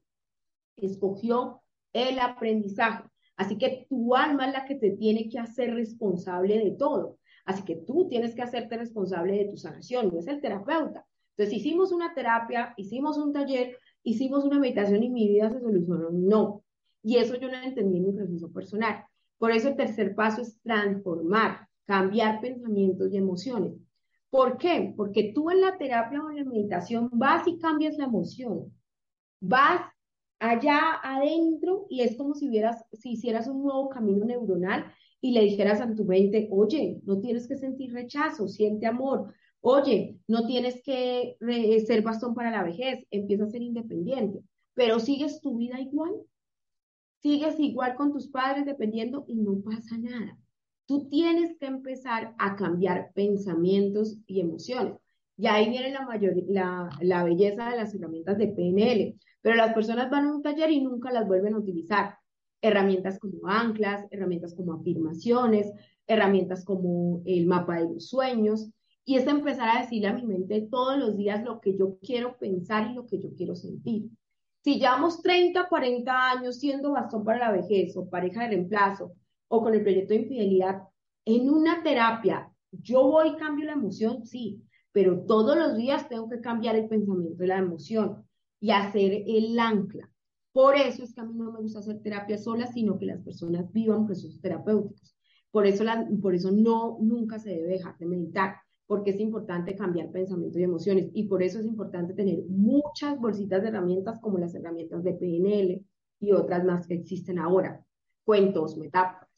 escogió 0.78 1.62
el 1.94 2.20
aprendizaje. 2.20 3.04
Así 3.36 3.58
que 3.58 3.86
tu 3.90 4.16
alma 4.16 4.48
es 4.48 4.54
la 4.54 4.66
que 4.66 4.76
te 4.76 4.92
tiene 4.92 5.30
que 5.30 5.40
hacer 5.40 5.74
responsable 5.74 6.58
de 6.58 6.72
todo. 6.72 7.20
Así 7.46 7.64
que 7.64 7.76
tú 7.76 8.08
tienes 8.10 8.36
que 8.36 8.42
hacerte 8.42 8.78
responsable 8.78 9.38
de 9.38 9.46
tu 9.46 9.58
sanación, 9.58 10.10
no 10.12 10.20
es 10.20 10.28
el 10.28 10.42
terapeuta. 10.42 11.06
Entonces 11.38 11.60
hicimos 11.60 11.92
una 11.92 12.14
terapia, 12.14 12.74
hicimos 12.78 13.18
un 13.18 13.32
taller, 13.32 13.78
hicimos 14.04 14.44
una 14.44 14.60
meditación 14.60 15.04
y 15.04 15.10
mi 15.10 15.28
vida 15.28 15.52
se 15.52 15.60
solucionó. 15.60 16.10
No. 16.12 16.64
Y 17.04 17.18
eso 17.18 17.36
yo 17.36 17.48
no 17.48 17.62
entendí 17.62 17.98
en 17.98 18.08
mi 18.08 18.12
proceso 18.12 18.52
personal. 18.52 19.06
Por 19.38 19.52
eso 19.52 19.70
el 19.70 19.76
tercer 19.76 20.16
paso 20.16 20.42
es 20.42 20.60
transformar, 20.62 21.68
cambiar 21.86 22.42
pensamientos 22.42 23.14
y 23.14 23.18
emociones. 23.18 23.74
¿Por 24.30 24.58
qué? 24.58 24.94
Porque 24.98 25.32
tú 25.34 25.52
en 25.52 25.62
la 25.62 25.78
terapia 25.78 26.22
o 26.22 26.30
en 26.30 26.38
la 26.38 26.44
meditación 26.44 27.10
vas 27.14 27.48
y 27.48 27.60
cambias 27.60 27.98
la 27.98 28.06
emoción. 28.06 28.74
Vas 29.40 29.82
allá 30.40 31.00
adentro 31.04 31.86
y 31.90 32.02
es 32.02 32.16
como 32.16 32.34
si, 32.34 32.48
vieras, 32.50 32.84
si 32.94 33.12
hicieras 33.12 33.48
un 33.48 33.64
nuevo 33.64 33.90
camino 33.90 34.26
neuronal 34.26 34.92
y 35.22 35.32
le 35.32 35.42
dijeras 35.42 35.82
a 35.82 35.94
tu 35.94 36.06
mente, 36.06 36.48
oye, 36.52 37.00
no 37.06 37.20
tienes 37.20 37.48
que 37.48 37.58
sentir 37.58 37.94
rechazo, 37.94 38.48
siente 38.48 38.86
amor. 38.86 39.34
Oye, 39.62 40.20
no 40.28 40.46
tienes 40.46 40.82
que 40.84 41.38
ser 41.86 42.02
bastón 42.04 42.36
para 42.36 42.52
la 42.52 42.64
vejez, 42.64 43.06
empieza 43.10 43.46
a 43.46 43.50
ser 43.50 43.62
independiente, 43.62 44.40
pero 44.74 45.00
sigues 45.00 45.42
tu 45.42 45.58
vida 45.58 45.80
igual. 45.80 46.14
Sigues 47.22 47.60
igual 47.60 47.96
con 47.96 48.14
tus 48.14 48.28
padres 48.28 48.66
dependiendo 48.66 49.26
y 49.28 49.36
no 49.36 49.60
pasa 49.62 49.98
nada. 49.98 50.38
Tú 50.86 51.10
tienes 51.10 51.58
que 51.60 51.66
empezar 51.66 52.36
a 52.38 52.56
cambiar 52.56 53.12
pensamientos 53.14 54.18
y 54.28 54.40
emociones. 54.40 54.94
Y 55.36 55.48
ahí 55.48 55.70
viene 55.70 55.92
la, 55.92 56.06
mayor, 56.06 56.34
la, 56.48 56.90
la 57.02 57.24
belleza 57.24 57.70
de 57.70 57.76
las 57.78 57.94
herramientas 57.94 58.38
de 58.38 58.48
PNL. 58.48 59.20
Pero 59.48 59.56
las 59.56 59.74
personas 59.74 60.10
van 60.10 60.26
a 60.26 60.36
un 60.36 60.42
taller 60.42 60.70
y 60.72 60.82
nunca 60.82 61.10
las 61.10 61.26
vuelven 61.26 61.54
a 61.54 61.60
utilizar. 61.60 62.18
Herramientas 62.62 63.18
como 63.18 63.48
anclas, 63.48 64.06
herramientas 64.12 64.54
como 64.54 64.74
afirmaciones, 64.74 65.72
herramientas 66.06 66.66
como 66.66 67.22
el 67.26 67.46
mapa 67.46 67.78
de 67.78 67.94
los 67.94 68.10
sueños. 68.10 68.70
Y 69.06 69.16
es 69.16 69.26
empezar 69.26 69.70
a 69.70 69.80
decirle 69.80 70.10
a 70.10 70.14
mi 70.14 70.26
mente 70.26 70.68
todos 70.70 70.98
los 71.00 71.16
días 71.16 71.46
lo 71.46 71.62
que 71.62 71.78
yo 71.78 71.98
quiero 72.00 72.38
pensar 72.38 72.92
y 72.92 72.96
lo 72.96 73.06
que 73.06 73.22
yo 73.22 73.30
quiero 73.38 73.56
sentir. 73.56 74.10
Si 74.66 74.80
llevamos 74.80 75.22
30, 75.22 75.70
40 75.70 76.30
años 76.30 76.60
siendo 76.60 76.92
bastón 76.92 77.24
para 77.24 77.40
la 77.40 77.52
vejez 77.54 77.96
o 77.96 78.10
pareja 78.10 78.44
de 78.44 78.50
reemplazo 78.50 79.14
o 79.48 79.64
con 79.64 79.74
el 79.74 79.82
proyecto 79.82 80.14
de 80.14 80.24
infidelidad, 80.24 80.82
en 81.24 81.50
una 81.50 81.82
terapia, 81.84 82.52
yo 82.70 83.04
voy 83.04 83.30
y 83.30 83.38
cambio 83.38 83.68
la 83.68 83.74
emoción, 83.76 84.26
sí, 84.26 84.62
pero 84.92 85.22
todos 85.22 85.56
los 85.56 85.78
días 85.78 86.10
tengo 86.10 86.28
que 86.28 86.42
cambiar 86.42 86.76
el 86.76 86.90
pensamiento 86.90 87.42
y 87.46 87.48
la 87.48 87.60
emoción 87.60 88.27
y 88.60 88.72
hacer 88.72 89.24
el 89.26 89.58
ancla. 89.60 90.10
Por 90.52 90.76
eso 90.76 91.04
es 91.04 91.14
que 91.14 91.22
a 91.22 91.26
mí 91.26 91.36
no 91.36 91.52
me 91.52 91.60
gusta 91.60 91.80
hacer 91.80 92.02
terapia 92.02 92.38
sola, 92.38 92.66
sino 92.68 92.98
que 92.98 93.06
las 93.06 93.22
personas 93.22 93.72
vivan 93.72 94.08
procesos 94.08 94.42
terapéuticos. 94.42 95.16
Por 95.52 95.68
eso, 95.68 95.84
por 96.22 96.34
eso 96.34 96.52
no, 96.52 96.98
nunca 97.00 97.38
se 97.38 97.52
debe 97.52 97.68
dejar 97.68 97.98
de 97.98 98.08
meditar, 98.08 98.56
porque 98.88 99.12
es 99.12 99.20
importante 99.20 99.76
cambiar 99.76 100.10
pensamientos 100.12 100.60
y 100.60 100.64
emociones. 100.64 101.10
Y 101.14 101.28
por 101.28 101.44
eso 101.44 101.60
es 101.60 101.66
importante 101.66 102.14
tener 102.14 102.40
muchas 102.48 103.20
bolsitas 103.20 103.62
de 103.62 103.68
herramientas 103.68 104.20
como 104.20 104.40
las 104.40 104.56
herramientas 104.56 105.04
de 105.04 105.14
PNL 105.14 105.86
y 106.20 106.32
otras 106.32 106.66
más 106.66 106.88
que 106.88 106.96
existen 106.96 107.38
ahora, 107.38 107.86
cuentos, 108.24 108.78
metáforas. 108.78 109.30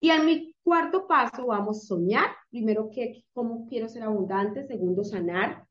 Y 0.00 0.10
en 0.10 0.26
mi 0.26 0.56
cuarto 0.62 1.06
paso 1.06 1.46
vamos 1.46 1.78
a 1.78 1.86
soñar. 1.86 2.30
Primero, 2.50 2.90
que, 2.90 3.24
cómo 3.32 3.66
quiero 3.66 3.88
ser 3.88 4.02
abundante. 4.02 4.66
Segundo, 4.66 5.04
sanar 5.04 5.67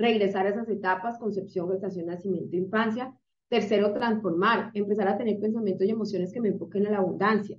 regresar 0.00 0.46
a 0.46 0.50
esas 0.50 0.68
etapas, 0.68 1.18
concepción, 1.18 1.70
gestación, 1.70 2.06
nacimiento, 2.06 2.56
infancia. 2.56 3.14
Tercero, 3.48 3.92
transformar, 3.92 4.70
empezar 4.74 5.08
a 5.08 5.18
tener 5.18 5.38
pensamientos 5.40 5.86
y 5.86 5.90
emociones 5.90 6.32
que 6.32 6.40
me 6.40 6.48
enfoquen 6.48 6.86
en 6.86 6.92
la 6.92 6.98
abundancia. 6.98 7.58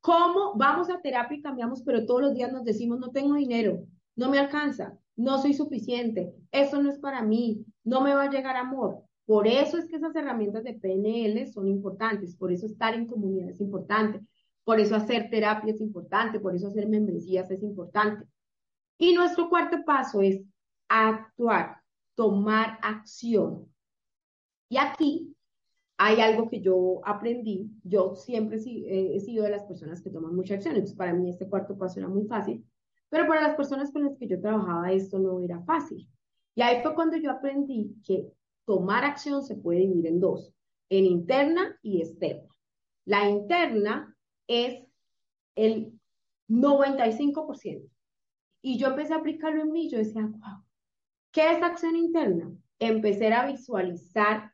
¿Cómo 0.00 0.54
vamos 0.56 0.90
a 0.90 1.00
terapia 1.00 1.38
y 1.38 1.42
cambiamos, 1.42 1.82
pero 1.82 2.04
todos 2.04 2.20
los 2.20 2.34
días 2.34 2.52
nos 2.52 2.64
decimos, 2.64 2.98
no 2.98 3.10
tengo 3.10 3.34
dinero, 3.34 3.86
no 4.14 4.28
me 4.28 4.38
alcanza, 4.38 4.98
no 5.16 5.38
soy 5.38 5.54
suficiente, 5.54 6.34
eso 6.50 6.82
no 6.82 6.90
es 6.90 6.98
para 6.98 7.22
mí, 7.22 7.64
no 7.84 8.02
me 8.02 8.14
va 8.14 8.24
a 8.24 8.30
llegar 8.30 8.56
amor? 8.56 9.02
Por 9.24 9.46
eso 9.46 9.78
es 9.78 9.86
que 9.86 9.96
esas 9.96 10.14
herramientas 10.14 10.64
de 10.64 10.74
PNL 10.74 11.46
son 11.46 11.68
importantes, 11.68 12.36
por 12.36 12.52
eso 12.52 12.66
estar 12.66 12.94
en 12.94 13.06
comunidad 13.06 13.48
es 13.48 13.60
importante, 13.60 14.20
por 14.64 14.80
eso 14.80 14.96
hacer 14.96 15.30
terapia 15.30 15.72
es 15.72 15.80
importante, 15.80 16.40
por 16.40 16.54
eso 16.54 16.68
hacer 16.68 16.88
membresías 16.88 17.50
es 17.50 17.62
importante. 17.62 18.26
Y 18.98 19.14
nuestro 19.14 19.48
cuarto 19.48 19.78
paso 19.84 20.20
es 20.20 20.42
actuar, 20.92 21.82
tomar 22.14 22.78
acción. 22.82 23.66
Y 24.68 24.76
aquí 24.76 25.34
hay 25.96 26.20
algo 26.20 26.48
que 26.50 26.60
yo 26.60 27.00
aprendí. 27.04 27.70
Yo 27.82 28.14
siempre 28.14 28.56
he 28.56 29.20
sido 29.20 29.44
de 29.44 29.50
las 29.50 29.64
personas 29.64 30.02
que 30.02 30.10
toman 30.10 30.34
mucha 30.34 30.54
acción. 30.54 30.74
Entonces, 30.74 30.96
para 30.96 31.14
mí 31.14 31.30
este 31.30 31.48
cuarto 31.48 31.78
paso 31.78 32.00
era 32.00 32.08
muy 32.08 32.26
fácil. 32.26 32.64
Pero 33.08 33.26
para 33.26 33.42
las 33.42 33.56
personas 33.56 33.90
con 33.92 34.04
las 34.04 34.16
que 34.16 34.26
yo 34.26 34.40
trabajaba 34.40 34.92
esto 34.92 35.18
no 35.18 35.40
era 35.40 35.62
fácil. 35.62 36.08
Y 36.54 36.62
ahí 36.62 36.82
fue 36.82 36.94
cuando 36.94 37.16
yo 37.16 37.30
aprendí 37.30 37.94
que 38.04 38.30
tomar 38.64 39.04
acción 39.04 39.42
se 39.42 39.56
puede 39.56 39.80
dividir 39.80 40.06
en 40.06 40.20
dos, 40.20 40.52
en 40.88 41.04
interna 41.04 41.78
y 41.82 42.00
externa. 42.00 42.48
La 43.04 43.28
interna 43.28 44.16
es 44.46 44.82
el 45.54 45.98
95%. 46.48 47.88
Y 48.62 48.78
yo 48.78 48.88
empecé 48.88 49.12
a 49.12 49.16
aplicarlo 49.16 49.62
en 49.62 49.72
mí, 49.72 49.90
yo 49.90 49.98
decía, 49.98 50.22
wow, 50.22 50.61
¿Qué 51.32 51.50
es 51.50 51.62
acción 51.62 51.96
interna? 51.96 52.54
Empezar 52.78 53.32
a 53.32 53.46
visualizar, 53.46 54.52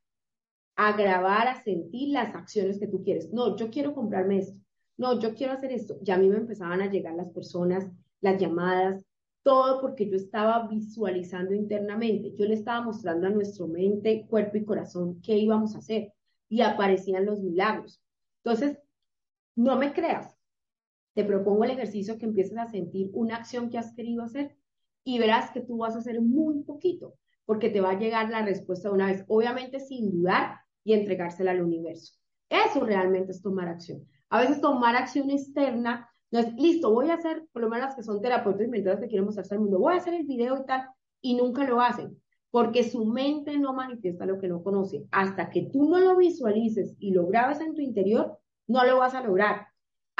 a 0.76 0.96
grabar, 0.96 1.48
a 1.48 1.60
sentir 1.60 2.10
las 2.10 2.34
acciones 2.36 2.78
que 2.78 2.86
tú 2.86 3.02
quieres. 3.02 3.32
No, 3.32 3.56
yo 3.56 3.68
quiero 3.68 3.94
comprarme 3.94 4.38
esto. 4.38 4.60
No, 4.96 5.18
yo 5.18 5.34
quiero 5.34 5.54
hacer 5.54 5.72
esto. 5.72 5.98
Ya 6.02 6.14
a 6.14 6.18
mí 6.18 6.28
me 6.28 6.36
empezaban 6.36 6.80
a 6.80 6.90
llegar 6.90 7.14
las 7.14 7.30
personas, 7.30 7.88
las 8.20 8.40
llamadas, 8.40 9.04
todo 9.42 9.80
porque 9.80 10.08
yo 10.08 10.16
estaba 10.16 10.68
visualizando 10.68 11.52
internamente. 11.52 12.32
Yo 12.36 12.46
le 12.46 12.54
estaba 12.54 12.82
mostrando 12.82 13.26
a 13.26 13.30
nuestro 13.30 13.66
mente, 13.66 14.26
cuerpo 14.28 14.56
y 14.56 14.64
corazón 14.64 15.20
qué 15.20 15.36
íbamos 15.36 15.74
a 15.74 15.78
hacer. 15.78 16.12
Y 16.48 16.60
aparecían 16.60 17.26
los 17.26 17.40
milagros. 17.40 18.00
Entonces, 18.44 18.78
no 19.56 19.76
me 19.76 19.92
creas. 19.92 20.36
Te 21.14 21.24
propongo 21.24 21.64
el 21.64 21.72
ejercicio 21.72 22.18
que 22.18 22.26
empieces 22.26 22.56
a 22.56 22.68
sentir 22.68 23.10
una 23.14 23.36
acción 23.36 23.68
que 23.68 23.78
has 23.78 23.92
querido 23.94 24.22
hacer 24.22 24.57
y 25.08 25.18
verás 25.18 25.50
que 25.52 25.62
tú 25.62 25.78
vas 25.78 25.96
a 25.96 26.00
hacer 26.00 26.20
muy 26.20 26.64
poquito, 26.64 27.14
porque 27.46 27.70
te 27.70 27.80
va 27.80 27.92
a 27.92 27.98
llegar 27.98 28.28
la 28.28 28.44
respuesta 28.44 28.90
de 28.90 28.94
una 28.94 29.06
vez, 29.06 29.24
obviamente 29.26 29.80
sin 29.80 30.10
dudar 30.10 30.58
y 30.84 30.92
entregársela 30.92 31.52
al 31.52 31.62
universo. 31.62 32.12
Eso 32.50 32.84
realmente 32.84 33.32
es 33.32 33.40
tomar 33.40 33.68
acción. 33.68 34.06
A 34.28 34.42
veces 34.42 34.60
tomar 34.60 34.96
acción 34.96 35.30
externa 35.30 36.10
no 36.30 36.40
es, 36.40 36.52
listo, 36.56 36.92
voy 36.92 37.08
a 37.08 37.14
hacer, 37.14 37.46
por 37.54 37.62
lo 37.62 37.70
menos 37.70 37.86
las 37.86 37.96
que 37.96 38.02
son 38.02 38.20
terapeutas 38.20 38.66
y 38.66 38.68
mentores 38.68 39.00
que 39.00 39.06
quieren 39.06 39.24
mostrarse 39.24 39.54
al 39.54 39.62
mundo, 39.62 39.78
voy 39.78 39.94
a 39.94 39.96
hacer 39.96 40.12
el 40.12 40.26
video 40.26 40.58
y 40.58 40.66
tal, 40.66 40.86
y 41.22 41.36
nunca 41.36 41.64
lo 41.64 41.80
hacen, 41.80 42.20
porque 42.50 42.84
su 42.84 43.06
mente 43.06 43.58
no 43.58 43.72
manifiesta 43.72 44.26
lo 44.26 44.38
que 44.38 44.48
no 44.48 44.62
conoce. 44.62 45.06
Hasta 45.10 45.48
que 45.48 45.70
tú 45.72 45.88
no 45.88 46.00
lo 46.00 46.18
visualices 46.18 46.96
y 46.98 47.12
lo 47.12 47.26
grabes 47.28 47.62
en 47.62 47.74
tu 47.74 47.80
interior, 47.80 48.38
no 48.66 48.84
lo 48.84 48.98
vas 48.98 49.14
a 49.14 49.22
lograr. 49.22 49.68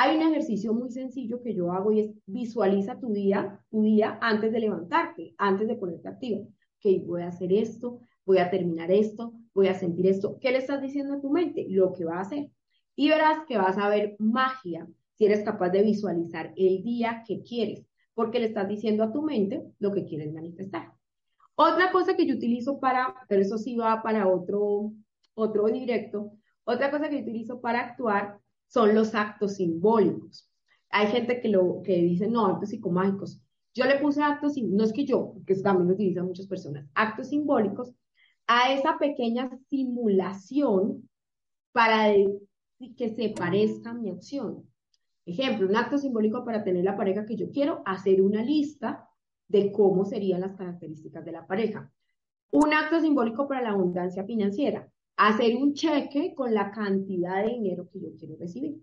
Hay 0.00 0.16
un 0.16 0.22
ejercicio 0.22 0.72
muy 0.72 0.92
sencillo 0.92 1.42
que 1.42 1.52
yo 1.52 1.72
hago 1.72 1.90
y 1.90 1.98
es 1.98 2.10
visualiza 2.24 3.00
tu 3.00 3.12
día, 3.12 3.60
tu 3.68 3.82
día 3.82 4.16
antes 4.22 4.52
de 4.52 4.60
levantarte, 4.60 5.34
antes 5.36 5.66
de 5.66 5.74
ponerte 5.74 6.06
activo. 6.06 6.52
Que 6.78 7.00
voy 7.00 7.22
a 7.22 7.26
hacer 7.26 7.52
esto, 7.52 7.98
voy 8.24 8.38
a 8.38 8.48
terminar 8.48 8.92
esto, 8.92 9.32
voy 9.52 9.66
a 9.66 9.74
sentir 9.74 10.06
esto. 10.06 10.38
¿Qué 10.40 10.52
le 10.52 10.58
estás 10.58 10.80
diciendo 10.80 11.14
a 11.14 11.20
tu 11.20 11.30
mente? 11.30 11.66
Lo 11.68 11.92
que 11.92 12.04
va 12.04 12.18
a 12.18 12.20
hacer. 12.20 12.48
Y 12.94 13.08
verás 13.08 13.44
que 13.48 13.58
vas 13.58 13.76
a 13.76 13.88
ver 13.88 14.14
magia 14.20 14.86
si 15.14 15.24
eres 15.24 15.42
capaz 15.42 15.70
de 15.70 15.82
visualizar 15.82 16.52
el 16.54 16.84
día 16.84 17.24
que 17.26 17.42
quieres, 17.42 17.84
porque 18.14 18.38
le 18.38 18.46
estás 18.46 18.68
diciendo 18.68 19.02
a 19.02 19.10
tu 19.10 19.22
mente 19.22 19.64
lo 19.80 19.90
que 19.90 20.04
quieres 20.04 20.32
manifestar. 20.32 20.92
Otra 21.56 21.90
cosa 21.90 22.14
que 22.14 22.24
yo 22.24 22.36
utilizo 22.36 22.78
para, 22.78 23.16
pero 23.28 23.42
eso 23.42 23.58
sí 23.58 23.74
va 23.74 24.00
para 24.00 24.28
otro, 24.28 24.92
otro 25.34 25.66
directo, 25.66 26.34
otra 26.62 26.88
cosa 26.92 27.08
que 27.08 27.16
yo 27.16 27.22
utilizo 27.22 27.60
para 27.60 27.80
actuar 27.80 28.38
son 28.68 28.94
los 28.94 29.14
actos 29.14 29.56
simbólicos. 29.56 30.48
Hay 30.90 31.08
gente 31.08 31.40
que, 31.40 31.48
lo, 31.48 31.82
que 31.82 31.96
dice, 31.96 32.28
no, 32.28 32.46
actos 32.46 32.70
psicomágicos. 32.70 33.42
yo 33.74 33.84
le 33.84 33.98
puse 33.98 34.22
actos, 34.22 34.56
no 34.56 34.84
es 34.84 34.92
que 34.92 35.04
yo, 35.04 35.34
que 35.46 35.54
también 35.56 35.88
lo 35.88 35.94
utilizan 35.94 36.26
muchas 36.26 36.46
personas, 36.46 36.86
actos 36.94 37.28
simbólicos 37.28 37.94
a 38.46 38.72
esa 38.72 38.98
pequeña 38.98 39.50
simulación 39.68 41.08
para 41.72 42.12
que 42.96 43.10
se 43.10 43.30
parezca 43.30 43.92
mi 43.92 44.10
acción. 44.10 44.64
Ejemplo, 45.26 45.68
un 45.68 45.76
acto 45.76 45.98
simbólico 45.98 46.44
para 46.44 46.64
tener 46.64 46.84
la 46.84 46.96
pareja 46.96 47.26
que 47.26 47.36
yo 47.36 47.50
quiero, 47.50 47.82
hacer 47.84 48.22
una 48.22 48.42
lista 48.42 49.06
de 49.46 49.70
cómo 49.72 50.06
serían 50.06 50.40
las 50.40 50.54
características 50.54 51.24
de 51.24 51.32
la 51.32 51.46
pareja. 51.46 51.92
Un 52.50 52.72
acto 52.72 53.00
simbólico 53.00 53.46
para 53.46 53.60
la 53.60 53.70
abundancia 53.70 54.24
financiera, 54.24 54.90
hacer 55.18 55.56
un 55.56 55.74
cheque 55.74 56.32
con 56.34 56.54
la 56.54 56.70
cantidad 56.70 57.44
de 57.44 57.50
dinero 57.50 57.88
que 57.90 58.00
yo 58.00 58.08
quiero 58.16 58.36
recibir. 58.36 58.80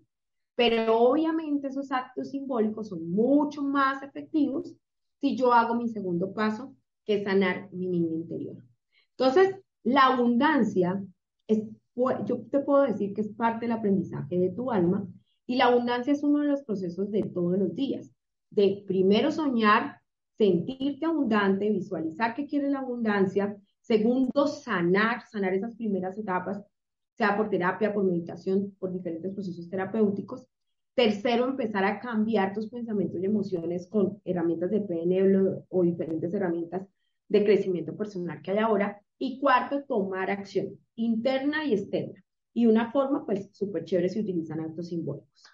Pero 0.54 0.98
obviamente 0.98 1.68
esos 1.68 1.90
actos 1.90 2.30
simbólicos 2.30 2.88
son 2.88 3.10
mucho 3.10 3.62
más 3.62 4.02
efectivos 4.02 4.74
si 5.20 5.34
yo 5.34 5.52
hago 5.52 5.74
mi 5.74 5.88
segundo 5.88 6.32
paso, 6.32 6.74
que 7.04 7.24
sanar 7.24 7.68
mi 7.72 7.86
niño 7.88 8.14
interior. 8.14 8.56
Entonces, 9.12 9.56
la 9.82 10.06
abundancia 10.06 11.02
es, 11.46 11.62
yo 12.26 12.42
te 12.50 12.60
puedo 12.60 12.82
decir 12.82 13.14
que 13.14 13.22
es 13.22 13.28
parte 13.28 13.64
del 13.64 13.72
aprendizaje 13.72 14.38
de 14.38 14.50
tu 14.50 14.70
alma 14.70 15.06
y 15.46 15.56
la 15.56 15.66
abundancia 15.66 16.12
es 16.12 16.22
uno 16.22 16.40
de 16.40 16.48
los 16.48 16.62
procesos 16.64 17.10
de 17.10 17.22
todos 17.22 17.58
los 17.58 17.74
días, 17.74 18.10
de 18.50 18.84
primero 18.86 19.30
soñar, 19.30 20.00
sentirte 20.36 21.06
abundante, 21.06 21.70
visualizar 21.70 22.34
que 22.34 22.46
quieres 22.46 22.72
la 22.72 22.80
abundancia, 22.80 23.56
segundo 23.86 24.48
sanar, 24.48 25.22
sanar 25.28 25.54
esas 25.54 25.74
primeras 25.76 26.18
etapas, 26.18 26.60
sea 27.16 27.36
por 27.36 27.48
terapia, 27.48 27.94
por 27.94 28.04
meditación, 28.04 28.74
por 28.80 28.92
diferentes 28.92 29.32
procesos 29.32 29.70
terapéuticos. 29.70 30.44
Tercero, 30.94 31.46
empezar 31.46 31.84
a 31.84 32.00
cambiar 32.00 32.52
tus 32.52 32.68
pensamientos 32.68 33.20
y 33.22 33.26
emociones 33.26 33.86
con 33.86 34.20
herramientas 34.24 34.70
de 34.70 34.80
PNL 34.80 35.64
o 35.68 35.82
diferentes 35.82 36.34
herramientas 36.34 36.88
de 37.28 37.44
crecimiento 37.44 37.96
personal 37.96 38.42
que 38.42 38.50
hay 38.50 38.58
ahora. 38.58 39.00
Y 39.18 39.38
cuarto, 39.38 39.84
tomar 39.84 40.30
acción 40.30 40.78
interna 40.96 41.64
y 41.64 41.74
externa. 41.74 42.22
Y 42.52 42.66
una 42.66 42.90
forma, 42.90 43.24
pues, 43.24 43.50
súper 43.52 43.84
chévere 43.84 44.08
si 44.08 44.20
utilizan 44.20 44.60
actos 44.60 44.88
simbólicos. 44.88 45.44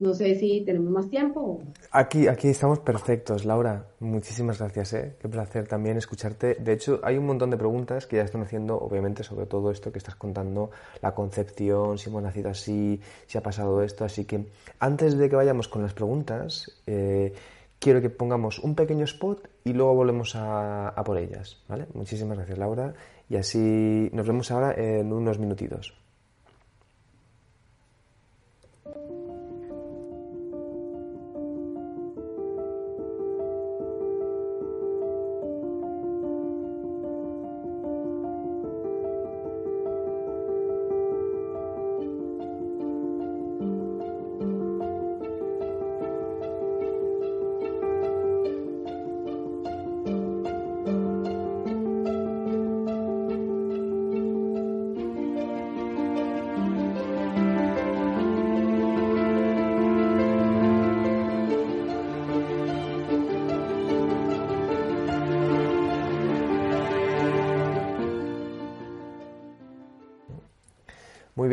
No 0.00 0.12
sé 0.12 0.34
si 0.34 0.64
tenemos 0.64 0.90
más 0.90 1.08
tiempo. 1.08 1.62
Aquí, 1.92 2.26
aquí 2.26 2.48
estamos 2.48 2.80
perfectos, 2.80 3.44
Laura. 3.44 3.86
Muchísimas 4.00 4.58
gracias, 4.58 4.92
¿eh? 4.94 5.16
Qué 5.20 5.28
placer 5.28 5.68
también 5.68 5.96
escucharte. 5.96 6.56
De 6.56 6.72
hecho, 6.72 6.98
hay 7.04 7.16
un 7.16 7.26
montón 7.26 7.50
de 7.50 7.56
preguntas 7.56 8.06
que 8.06 8.16
ya 8.16 8.22
están 8.24 8.42
haciendo, 8.42 8.76
obviamente, 8.76 9.22
sobre 9.22 9.46
todo 9.46 9.70
esto 9.70 9.92
que 9.92 9.98
estás 9.98 10.16
contando, 10.16 10.72
la 11.00 11.14
concepción, 11.14 11.96
si 11.96 12.10
hemos 12.10 12.24
nacido 12.24 12.50
así, 12.50 13.00
si 13.26 13.38
ha 13.38 13.40
pasado 13.40 13.82
esto. 13.82 14.04
Así 14.04 14.24
que 14.24 14.46
antes 14.80 15.16
de 15.16 15.28
que 15.28 15.36
vayamos 15.36 15.68
con 15.68 15.82
las 15.82 15.94
preguntas, 15.94 16.82
eh, 16.88 17.32
quiero 17.78 18.00
que 18.00 18.10
pongamos 18.10 18.58
un 18.58 18.74
pequeño 18.74 19.04
spot 19.04 19.48
y 19.62 19.74
luego 19.74 19.94
volvemos 19.94 20.34
a, 20.34 20.88
a 20.88 21.04
por 21.04 21.18
ellas, 21.18 21.62
¿vale? 21.68 21.86
Muchísimas 21.94 22.36
gracias, 22.36 22.58
Laura. 22.58 22.94
Y 23.28 23.36
así 23.36 24.10
nos 24.12 24.26
vemos 24.26 24.50
ahora 24.50 24.74
en 24.76 25.12
unos 25.12 25.38
minutitos. 25.38 25.94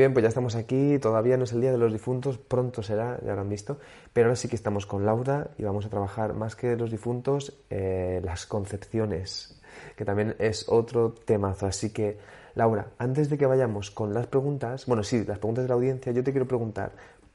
Bien, 0.01 0.13
pues 0.13 0.23
ya 0.23 0.29
estamos 0.29 0.55
aquí, 0.55 0.97
todavía 0.97 1.37
no 1.37 1.43
es 1.43 1.53
el 1.53 1.61
Día 1.61 1.71
de 1.71 1.77
los 1.77 1.93
Difuntos, 1.93 2.39
pronto 2.39 2.81
será, 2.81 3.19
ya 3.23 3.35
lo 3.35 3.41
han 3.41 3.49
visto, 3.49 3.77
pero 4.13 4.27
ahora 4.27 4.35
sí 4.35 4.47
que 4.47 4.55
estamos 4.55 4.87
con 4.87 5.05
Laura 5.05 5.51
y 5.59 5.63
vamos 5.63 5.85
a 5.85 5.89
trabajar 5.89 6.33
más 6.33 6.55
que 6.55 6.75
los 6.75 6.89
difuntos, 6.89 7.53
eh, 7.69 8.19
las 8.23 8.47
concepciones, 8.47 9.61
que 9.95 10.03
también 10.03 10.35
es 10.39 10.67
otro 10.67 11.11
temazo. 11.13 11.67
Así 11.67 11.93
que, 11.93 12.17
Laura, 12.55 12.87
antes 12.97 13.29
de 13.29 13.37
que 13.37 13.45
vayamos 13.45 13.91
con 13.91 14.11
las 14.11 14.25
preguntas, 14.25 14.87
bueno, 14.87 15.03
sí, 15.03 15.23
las 15.23 15.37
preguntas 15.37 15.65
de 15.65 15.69
la 15.69 15.75
audiencia, 15.75 16.11
yo 16.11 16.23
te 16.23 16.31
quiero 16.31 16.47
preguntar 16.47 16.93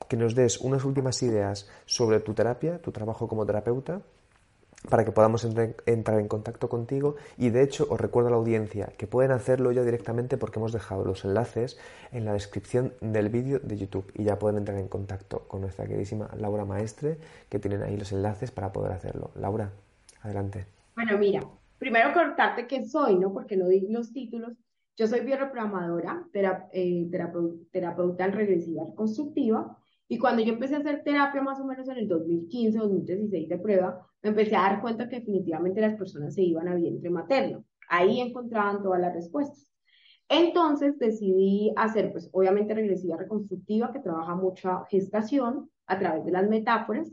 que 0.08 0.16
nos 0.16 0.34
des 0.34 0.58
unas 0.58 0.84
últimas 0.84 1.22
ideas 1.22 1.68
sobre 1.84 2.18
tu 2.18 2.34
terapia, 2.34 2.82
tu 2.82 2.90
trabajo 2.90 3.28
como 3.28 3.46
terapeuta, 3.46 4.00
para 4.88 5.04
que 5.04 5.12
podamos 5.12 5.44
entrar 5.44 6.20
en 6.20 6.28
contacto 6.28 6.68
contigo 6.68 7.16
y 7.36 7.50
de 7.50 7.62
hecho 7.62 7.86
os 7.90 8.00
recuerdo 8.00 8.28
a 8.28 8.30
la 8.30 8.36
audiencia 8.36 8.92
que 8.96 9.06
pueden 9.06 9.32
hacerlo 9.32 9.72
ya 9.72 9.82
directamente 9.82 10.36
porque 10.36 10.58
hemos 10.58 10.72
dejado 10.72 11.04
los 11.04 11.24
enlaces 11.24 11.78
en 12.12 12.24
la 12.24 12.32
descripción 12.32 12.92
del 13.00 13.28
vídeo 13.28 13.58
de 13.60 13.76
YouTube 13.76 14.10
y 14.14 14.24
ya 14.24 14.38
pueden 14.38 14.58
entrar 14.58 14.78
en 14.78 14.88
contacto 14.88 15.40
con 15.48 15.60
nuestra 15.60 15.86
queridísima 15.86 16.30
Laura 16.38 16.64
Maestre 16.64 17.18
que 17.48 17.58
tienen 17.58 17.82
ahí 17.82 17.96
los 17.96 18.12
enlaces 18.12 18.50
para 18.50 18.72
poder 18.72 18.92
hacerlo. 18.92 19.30
Laura, 19.34 19.72
adelante. 20.22 20.66
Bueno, 20.94 21.18
mira, 21.18 21.42
primero 21.78 22.12
cortarte 22.12 22.66
qué 22.66 22.84
soy, 22.84 23.16
¿no? 23.16 23.32
Porque 23.32 23.56
no 23.56 23.68
di 23.68 23.88
los 23.88 24.12
títulos. 24.12 24.52
Yo 24.96 25.06
soy 25.06 25.20
bioreprogramadora, 25.20 26.26
eh, 26.72 27.08
terapeuta 27.70 28.26
regresiva 28.28 28.84
constructiva 28.94 29.76
y 30.08 30.18
cuando 30.18 30.42
yo 30.42 30.52
empecé 30.52 30.76
a 30.76 30.78
hacer 30.78 31.02
terapia 31.02 31.42
más 31.42 31.58
o 31.60 31.64
menos 31.64 31.88
en 31.88 31.98
el 31.98 32.08
2015, 32.08 32.78
2016 32.78 33.48
de 33.48 33.58
prueba, 33.58 34.06
me 34.22 34.30
empecé 34.30 34.54
a 34.54 34.62
dar 34.62 34.80
cuenta 34.80 35.08
que 35.08 35.16
definitivamente 35.16 35.80
las 35.80 35.96
personas 35.96 36.34
se 36.34 36.42
iban 36.42 36.68
a 36.68 36.74
vientre 36.74 37.10
materno. 37.10 37.64
Ahí 37.88 38.20
encontraban 38.20 38.82
todas 38.82 39.00
las 39.00 39.14
respuestas. 39.14 39.72
Entonces 40.28 40.98
decidí 40.98 41.72
hacer, 41.76 42.12
pues 42.12 42.28
obviamente 42.32 42.74
regresiva 42.74 43.16
reconstructiva, 43.16 43.92
que 43.92 44.00
trabaja 44.00 44.34
mucha 44.34 44.84
gestación 44.90 45.70
a 45.86 45.98
través 45.98 46.24
de 46.24 46.32
las 46.32 46.48
metáforas, 46.48 47.10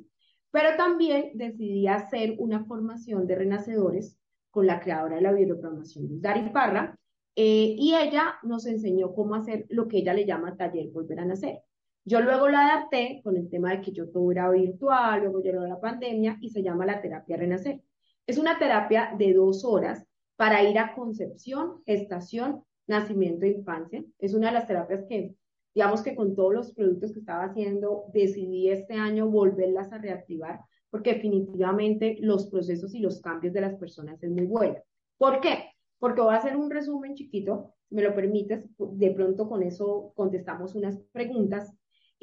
pero 0.51 0.75
también 0.77 1.31
decidí 1.33 1.87
hacer 1.87 2.35
una 2.37 2.63
formación 2.65 3.25
de 3.25 3.35
renacedores 3.35 4.17
con 4.51 4.67
la 4.67 4.79
creadora 4.79 5.15
de 5.15 5.21
la 5.21 5.31
bioprogramación, 5.31 6.21
Dari 6.21 6.49
Parra, 6.51 6.97
eh, 7.35 7.75
y 7.75 7.95
ella 7.95 8.35
nos 8.43 8.67
enseñó 8.67 9.15
cómo 9.15 9.33
hacer 9.33 9.65
lo 9.69 9.87
que 9.87 9.97
ella 9.97 10.13
le 10.13 10.25
llama 10.25 10.55
taller 10.55 10.91
volver 10.91 11.19
a 11.19 11.25
nacer. 11.25 11.63
Yo 12.05 12.19
luego 12.21 12.49
lo 12.49 12.57
adapté 12.57 13.21
con 13.23 13.37
el 13.37 13.49
tema 13.49 13.71
de 13.71 13.81
que 13.81 13.91
yo 13.91 14.09
todo 14.09 14.31
era 14.31 14.49
virtual, 14.49 15.21
luego 15.21 15.41
llegó 15.41 15.65
la 15.65 15.79
pandemia 15.79 16.37
y 16.41 16.49
se 16.49 16.61
llama 16.61 16.85
la 16.85 17.01
terapia 17.01 17.37
Renacer. 17.37 17.81
Es 18.27 18.37
una 18.37 18.59
terapia 18.59 19.15
de 19.17 19.33
dos 19.33 19.63
horas 19.63 20.05
para 20.35 20.63
ir 20.63 20.77
a 20.79 20.93
concepción, 20.93 21.81
gestación, 21.85 22.63
nacimiento 22.87 23.45
e 23.45 23.49
infancia. 23.49 24.03
Es 24.19 24.33
una 24.33 24.47
de 24.47 24.53
las 24.53 24.67
terapias 24.67 25.05
que, 25.07 25.35
digamos 25.73 26.01
que 26.01 26.15
con 26.15 26.35
todos 26.35 26.53
los 26.53 26.73
productos 26.73 27.13
que 27.13 27.19
estaba 27.19 27.45
haciendo, 27.45 28.05
decidí 28.13 28.69
este 28.69 28.95
año 28.95 29.29
volverlas 29.29 29.91
a 29.93 29.97
reactivar 29.97 30.59
porque 30.93 31.15
definitivamente 31.15 32.17
los 32.19 32.45
procesos 32.51 32.93
y 32.93 32.99
los 32.99 33.19
cambios 33.19 33.51
de 33.51 33.61
las 33.61 33.73
personas 33.77 34.21
es 34.21 34.29
muy 34.29 34.45
bueno. 34.45 34.75
¿Por 35.17 35.41
qué? 35.41 35.71
Porque 35.97 36.21
voy 36.21 36.35
a 36.35 36.37
hacer 36.37 36.55
un 36.55 36.69
resumen 36.69 37.15
chiquito, 37.15 37.73
si 37.89 37.95
me 37.95 38.03
lo 38.03 38.13
permites, 38.13 38.69
de 38.77 39.09
pronto 39.09 39.49
con 39.49 39.63
eso 39.63 40.13
contestamos 40.15 40.75
unas 40.75 40.99
preguntas 41.11 41.73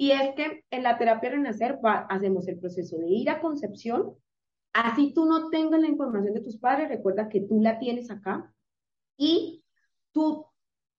y 0.00 0.12
es 0.12 0.34
que 0.34 0.64
en 0.70 0.82
la 0.82 0.96
terapia 0.96 1.28
Renacer 1.28 1.78
hacemos 2.08 2.48
el 2.48 2.58
proceso 2.58 2.96
de 2.96 3.10
ir 3.10 3.28
a 3.28 3.38
concepción. 3.38 4.14
Así 4.72 5.12
tú 5.12 5.26
no 5.26 5.50
tengas 5.50 5.78
la 5.78 5.88
información 5.88 6.32
de 6.32 6.40
tus 6.40 6.56
padres, 6.56 6.88
recuerda 6.88 7.28
que 7.28 7.42
tú 7.42 7.60
la 7.60 7.78
tienes 7.78 8.10
acá 8.10 8.50
y 9.18 9.62
tú 10.10 10.46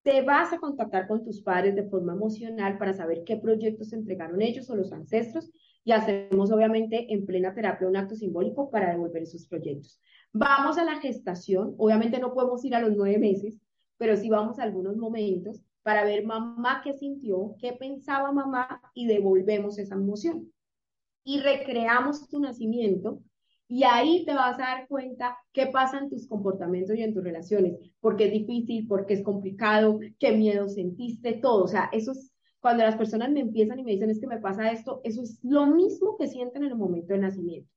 te 0.02 0.22
vas 0.22 0.52
a 0.52 0.58
contactar 0.58 1.08
con 1.08 1.24
tus 1.24 1.42
padres 1.42 1.74
de 1.74 1.88
forma 1.88 2.12
emocional 2.12 2.78
para 2.78 2.92
saber 2.92 3.24
qué 3.26 3.36
proyectos 3.36 3.92
entregaron 3.92 4.40
ellos 4.40 4.70
o 4.70 4.76
los 4.76 4.92
ancestros 4.92 5.50
y 5.82 5.90
hacemos 5.90 6.52
obviamente 6.52 7.12
en 7.12 7.26
plena 7.26 7.52
terapia 7.52 7.88
un 7.88 7.96
acto 7.96 8.14
simbólico 8.14 8.70
para 8.70 8.92
devolver 8.92 9.24
esos 9.24 9.48
proyectos. 9.48 10.00
Vamos 10.32 10.78
a 10.78 10.84
la 10.84 11.00
gestación, 11.00 11.74
obviamente 11.76 12.20
no 12.20 12.32
podemos 12.32 12.64
ir 12.64 12.76
a 12.76 12.80
los 12.80 12.96
nueve 12.96 13.18
meses, 13.18 13.58
pero 13.98 14.16
sí 14.16 14.28
vamos 14.28 14.60
a 14.60 14.62
algunos 14.62 14.96
momentos 14.96 15.60
para 15.82 16.04
ver 16.04 16.24
mamá 16.24 16.80
qué 16.84 16.94
sintió, 16.94 17.56
qué 17.58 17.72
pensaba 17.72 18.32
mamá 18.32 18.80
y 18.94 19.06
devolvemos 19.06 19.78
esa 19.78 19.94
emoción. 19.94 20.52
Y 21.24 21.40
recreamos 21.40 22.28
tu 22.28 22.40
nacimiento 22.40 23.20
y 23.68 23.84
ahí 23.84 24.24
te 24.24 24.34
vas 24.34 24.58
a 24.58 24.62
dar 24.62 24.88
cuenta 24.88 25.38
qué 25.52 25.66
pasa 25.66 25.98
en 25.98 26.10
tus 26.10 26.26
comportamientos 26.28 26.96
y 26.96 27.02
en 27.02 27.14
tus 27.14 27.24
relaciones, 27.24 27.78
porque 28.00 28.26
es 28.26 28.32
difícil, 28.32 28.86
porque 28.86 29.14
es 29.14 29.22
complicado, 29.22 29.98
qué 30.18 30.32
miedo 30.32 30.68
sentiste, 30.68 31.32
todo. 31.34 31.64
O 31.64 31.68
sea, 31.68 31.88
eso 31.92 32.12
es 32.12 32.32
cuando 32.60 32.84
las 32.84 32.96
personas 32.96 33.30
me 33.30 33.40
empiezan 33.40 33.78
y 33.78 33.84
me 33.84 33.92
dicen 33.92 34.10
es 34.10 34.20
que 34.20 34.26
me 34.26 34.40
pasa 34.40 34.70
esto, 34.70 35.00
eso 35.04 35.22
es 35.22 35.40
lo 35.42 35.66
mismo 35.66 36.16
que 36.16 36.28
sienten 36.28 36.64
en 36.64 36.70
el 36.70 36.76
momento 36.76 37.12
del 37.12 37.22
nacimiento. 37.22 37.68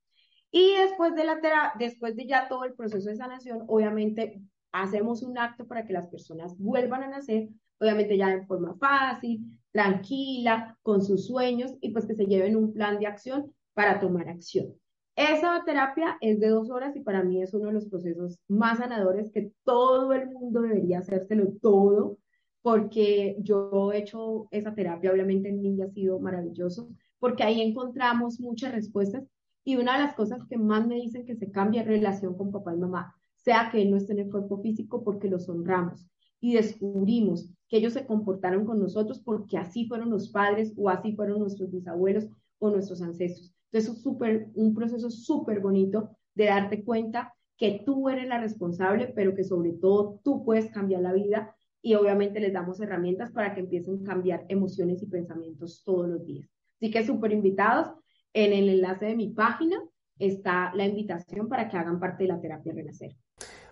Y 0.51 0.75
después 0.75 1.15
de, 1.15 1.23
la 1.25 1.39
después 1.79 2.15
de 2.15 2.27
ya 2.27 2.47
todo 2.47 2.65
el 2.65 2.73
proceso 2.73 3.09
de 3.09 3.15
sanación, 3.15 3.63
obviamente 3.67 4.41
hacemos 4.71 5.23
un 5.23 5.37
acto 5.37 5.65
para 5.65 5.85
que 5.85 5.93
las 5.93 6.07
personas 6.07 6.57
vuelvan 6.57 7.03
a 7.03 7.07
nacer, 7.07 7.49
obviamente 7.79 8.17
ya 8.17 8.29
de 8.29 8.45
forma 8.45 8.75
fácil, 8.75 9.41
tranquila, 9.71 10.77
con 10.81 11.01
sus 11.03 11.27
sueños 11.27 11.73
y 11.81 11.91
pues 11.91 12.05
que 12.05 12.15
se 12.15 12.25
lleven 12.25 12.55
un 12.55 12.73
plan 12.73 12.99
de 12.99 13.07
acción 13.07 13.53
para 13.73 13.99
tomar 13.99 14.29
acción. 14.29 14.73
Esa 15.15 15.63
terapia 15.65 16.17
es 16.19 16.39
de 16.39 16.49
dos 16.49 16.69
horas 16.69 16.95
y 16.95 16.99
para 16.99 17.23
mí 17.23 17.41
es 17.41 17.53
uno 17.53 17.67
de 17.67 17.73
los 17.73 17.85
procesos 17.85 18.38
más 18.47 18.79
sanadores 18.79 19.31
que 19.31 19.51
todo 19.63 20.11
el 20.13 20.29
mundo 20.29 20.61
debería 20.61 20.99
hacérselo 20.99 21.53
todo, 21.61 22.17
porque 22.61 23.38
yo 23.39 23.93
he 23.93 23.99
hecho 23.99 24.47
esa 24.51 24.73
terapia, 24.73 25.11
obviamente 25.11 25.49
en 25.49 25.61
mí 25.61 25.81
ha 25.81 25.88
sido 25.89 26.19
maravilloso, 26.19 26.89
porque 27.19 27.43
ahí 27.43 27.61
encontramos 27.61 28.39
muchas 28.39 28.73
respuestas 28.73 29.23
y 29.63 29.77
una 29.77 29.97
de 29.97 30.03
las 30.05 30.15
cosas 30.15 30.39
que 30.49 30.57
más 30.57 30.85
me 30.85 30.95
dicen 30.95 31.25
que 31.25 31.35
se 31.35 31.49
cambia 31.49 31.81
es 31.81 31.88
relación 31.88 32.35
con 32.35 32.51
papá 32.51 32.73
y 32.73 32.77
mamá, 32.77 33.15
sea 33.35 33.69
que 33.71 33.85
no 33.85 33.97
esté 33.97 34.13
en 34.13 34.19
el 34.19 34.31
cuerpo 34.31 34.61
físico 34.61 35.03
porque 35.03 35.29
los 35.29 35.47
honramos 35.47 36.07
y 36.39 36.53
descubrimos 36.55 37.49
que 37.67 37.78
ellos 37.78 37.93
se 37.93 38.06
comportaron 38.06 38.65
con 38.65 38.80
nosotros 38.80 39.19
porque 39.19 39.58
así 39.58 39.88
fueron 39.88 40.10
los 40.10 40.30
padres 40.30 40.73
o 40.78 40.89
así 40.89 41.13
fueron 41.15 41.39
nuestros 41.39 41.71
bisabuelos 41.71 42.28
o 42.60 42.69
nuestros 42.69 43.01
ancestros. 43.01 43.54
Entonces 43.71 43.97
es 43.97 44.51
un 44.54 44.73
proceso 44.73 45.10
súper 45.10 45.60
bonito 45.60 46.10
de 46.34 46.45
darte 46.45 46.84
cuenta 46.84 47.34
que 47.58 47.82
tú 47.86 48.10
eres 48.10 48.28
la 48.28 48.39
responsable, 48.39 49.12
pero 49.15 49.34
que 49.34 49.43
sobre 49.43 49.73
todo 49.73 50.19
tú 50.23 50.43
puedes 50.43 50.69
cambiar 50.71 51.01
la 51.01 51.13
vida 51.13 51.56
y 51.82 51.95
obviamente 51.95 52.39
les 52.39 52.54
damos 52.54 52.80
herramientas 52.80 53.32
para 53.32 53.54
que 53.54 53.62
empiecen 53.62 54.01
a 54.01 54.04
cambiar 54.04 54.45
emociones 54.49 55.01
y 55.04 55.06
pensamientos 55.06 55.84
todos 55.86 56.10
los 56.10 56.25
días. 56.25 56.49
Así 56.78 56.91
que 56.91 57.06
súper 57.06 57.32
invitados. 57.32 57.95
En 58.34 58.51
el 58.51 58.67
enlace 58.67 59.06
de 59.06 59.15
mi 59.15 59.30
página 59.30 59.78
está 60.19 60.73
la 60.75 60.86
invitación 60.86 61.47
para 61.47 61.69
que 61.69 61.78
hagan 61.78 61.99
parte 61.99 62.23
de 62.23 62.30
la 62.30 62.41
terapia 62.41 62.73
Renacer. 62.73 63.15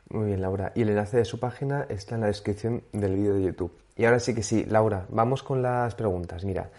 Muy 0.10 0.28
bien, 0.28 0.42
Laura. 0.42 0.72
Y 0.76 0.82
el 0.84 0.90
enlace 0.90 1.18
de 1.18 1.26
su 1.26 1.40
página 1.40 1.86
está 1.90 2.16
en 2.16 2.22
la 2.22 2.28
descripción 2.28 2.84
del 2.92 3.16
vídeo 3.16 3.36
de 3.36 3.44
YouTube. 3.44 3.72
Y 3.96 4.06
ahora 4.06 4.20
sí 4.20 4.34
que 4.34 4.44
sí, 4.44 4.66
Laura, 4.66 5.06
vamos 5.10 5.44
con 5.44 5.62
las 5.62 5.96
preguntas. 5.96 6.44
Mira, 6.46 6.70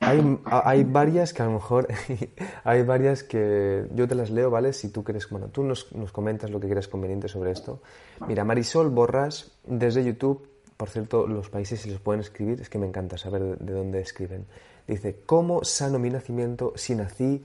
hay, 0.00 0.38
hay 0.44 0.84
varias 0.84 1.32
que 1.32 1.42
a 1.42 1.46
lo 1.46 1.52
mejor, 1.52 1.86
hay 2.64 2.82
varias 2.82 3.22
que 3.22 3.86
yo 3.94 4.08
te 4.08 4.14
las 4.14 4.30
leo, 4.30 4.50
¿vale? 4.50 4.72
Si 4.72 4.88
tú 4.88 5.04
quieres, 5.04 5.28
bueno, 5.30 5.48
tú 5.48 5.62
nos, 5.62 5.92
nos 5.94 6.10
comentas 6.12 6.50
lo 6.50 6.58
que 6.58 6.66
quieras 6.66 6.88
conveniente 6.88 7.28
sobre 7.28 7.52
esto. 7.52 7.80
Mira, 8.26 8.44
Marisol 8.44 8.90
Borras, 8.90 9.52
desde 9.64 10.04
YouTube, 10.04 10.48
por 10.76 10.88
cierto, 10.88 11.26
los 11.28 11.48
países 11.50 11.80
si 11.80 11.90
los 11.90 12.00
pueden 12.00 12.20
escribir, 12.20 12.60
es 12.60 12.68
que 12.68 12.78
me 12.78 12.86
encanta 12.86 13.16
saber 13.16 13.58
de 13.58 13.72
dónde 13.72 14.00
escriben. 14.00 14.46
Dice, 14.88 15.20
¿cómo 15.24 15.62
sano 15.62 16.00
mi 16.00 16.10
nacimiento 16.10 16.72
si 16.74 16.96
nací 16.96 17.44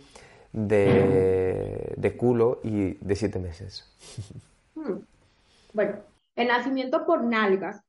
de, 0.52 1.94
de 1.96 2.18
culo 2.18 2.60
y 2.64 2.96
de 2.96 3.16
siete 3.16 3.38
meses? 3.38 3.86
Bueno, 5.78 6.00
el 6.36 6.48
nacimiento 6.48 7.06
por 7.06 7.24
nalgas 7.24 7.84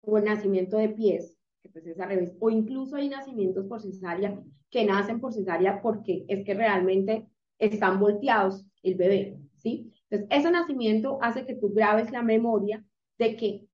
o 0.00 0.18
el 0.18 0.24
nacimiento 0.24 0.78
de 0.78 0.88
pies, 0.88 1.38
que 1.62 1.68
pues 1.68 1.86
es 1.86 2.00
al 2.00 2.08
revés, 2.08 2.34
o 2.40 2.50
incluso 2.50 2.96
hay 2.96 3.08
nacimientos 3.08 3.66
por 3.66 3.80
cesárea 3.80 4.36
que 4.68 4.84
nacen 4.84 5.20
por 5.20 5.32
cesárea 5.32 5.80
porque 5.80 6.24
es 6.26 6.44
que 6.44 6.54
realmente 6.54 7.28
están 7.60 8.00
volteados 8.00 8.66
el 8.82 8.96
bebé, 8.96 9.38
¿sí? 9.58 9.92
Entonces, 10.10 10.26
ese 10.36 10.50
nacimiento 10.50 11.20
hace 11.22 11.46
que 11.46 11.54
tú 11.54 11.72
grabes 11.72 12.10
la 12.10 12.22
memoria 12.22 12.84
de 13.16 13.36
que 13.36 13.68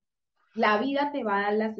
la 0.53 0.79
vida 0.79 1.11
te 1.11 1.23
va 1.23 1.39
a 1.39 1.41
dar, 1.41 1.53
las 1.55 1.75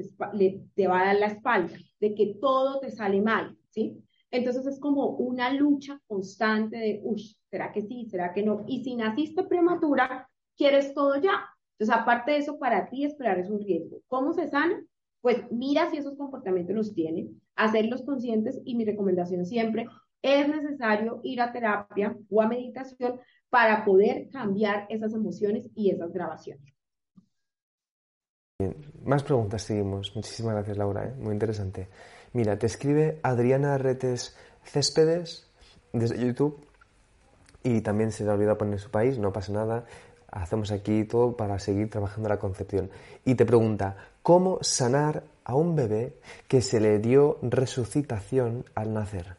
te 0.74 0.88
va 0.88 1.02
a 1.02 1.06
dar 1.06 1.16
la 1.18 1.28
espalda, 1.28 1.78
de 2.00 2.16
que 2.16 2.38
todo 2.42 2.80
te 2.80 2.90
sale 2.90 3.22
mal, 3.22 3.56
¿sí? 3.70 4.04
Entonces 4.32 4.66
es 4.66 4.80
como 4.80 5.10
una 5.10 5.54
lucha 5.54 6.02
constante 6.08 6.78
de, 6.78 7.02
uy, 7.04 7.38
¿será 7.52 7.72
que 7.72 7.84
sí? 7.84 8.08
¿Será 8.10 8.34
que 8.34 8.42
no? 8.42 8.64
Y 8.66 8.84
si 8.84 8.96
naciste 8.96 9.44
prematura, 9.44 10.28
quieres 10.58 10.94
todo 10.94 11.16
ya. 11.18 11.46
Entonces, 11.78 12.02
aparte 12.02 12.32
de 12.32 12.38
eso, 12.38 12.60
para 12.60 12.90
ti 12.90 13.06
esperar 13.06 13.40
es 13.40 13.50
un 13.50 13.60
riesgo. 13.60 14.02
¿Cómo 14.08 14.34
se 14.34 14.48
sana? 14.48 14.82
Pues 15.22 15.44
mira 15.52 15.90
si 15.90 15.98
esos 15.98 16.16
comportamientos 16.16 16.76
los 16.76 16.94
tienen, 16.94 17.42
hacerlos 17.56 18.04
conscientes 18.04 18.60
y 18.66 18.76
mi 18.76 18.86
recomendación 18.86 19.46
siempre 19.46 19.88
es 20.22 20.48
necesario 20.48 21.20
ir 21.24 21.42
a 21.42 21.52
terapia 21.52 22.16
o 22.30 22.42
a 22.42 22.48
meditación 22.48 23.20
para 23.50 23.84
poder 23.84 24.30
cambiar 24.30 24.86
esas 24.90 25.14
emociones 25.14 25.70
y 25.76 25.92
esas 25.92 26.12
grabaciones. 26.12 26.74
Más 29.04 29.24
preguntas 29.24 29.64
seguimos. 29.64 30.16
Muchísimas 30.16 30.54
gracias, 30.54 30.78
Laura. 30.78 31.06
¿eh? 31.06 31.14
Muy 31.18 31.34
interesante. 31.34 31.88
Mira, 32.34 32.58
te 32.58 32.68
escribe 32.68 33.20
Adriana 33.24 33.78
Retes 33.78 34.38
Céspedes 34.64 35.52
desde 35.92 36.24
YouTube 36.24 36.66
y 37.64 37.82
también 37.82 38.12
se 38.12 38.24
le 38.24 38.32
ha 38.32 38.34
olvidado 38.34 38.58
poner 38.58 38.80
su 38.80 38.90
país, 38.90 39.18
no 39.18 39.34
pasa 39.34 39.52
nada. 39.52 39.86
Hacemos 40.32 40.72
aquí 40.72 41.04
todo 41.04 41.36
para 41.36 41.60
seguir 41.60 41.90
trabajando 41.90 42.30
la 42.30 42.40
concepción. 42.40 42.90
Y 43.26 43.36
te 43.36 43.46
pregunta, 43.46 43.98
¿cómo 44.24 44.60
sanar 44.62 45.24
a 45.44 45.56
un 45.56 45.76
bebé 45.76 46.16
que 46.48 46.62
se 46.62 46.80
le 46.80 47.00
dio 47.00 47.38
resucitación 47.42 48.66
al 48.74 48.94
nacer? 48.94 49.36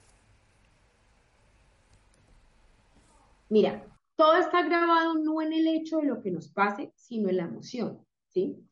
Mira, 3.48 3.85
todo 4.16 4.37
está 4.37 4.62
grabado 4.62 5.14
no 5.14 5.42
en 5.42 5.52
el 5.52 5.66
hecho 5.66 5.98
de 5.98 6.05
lo 6.05 6.22
que 6.22 6.31
nos 6.31 6.48
pase, 6.48 6.92
sino 6.94 7.28
en 7.28 7.38
la 7.38 7.44
emoción, 7.44 7.98
¿sí? 8.28 8.62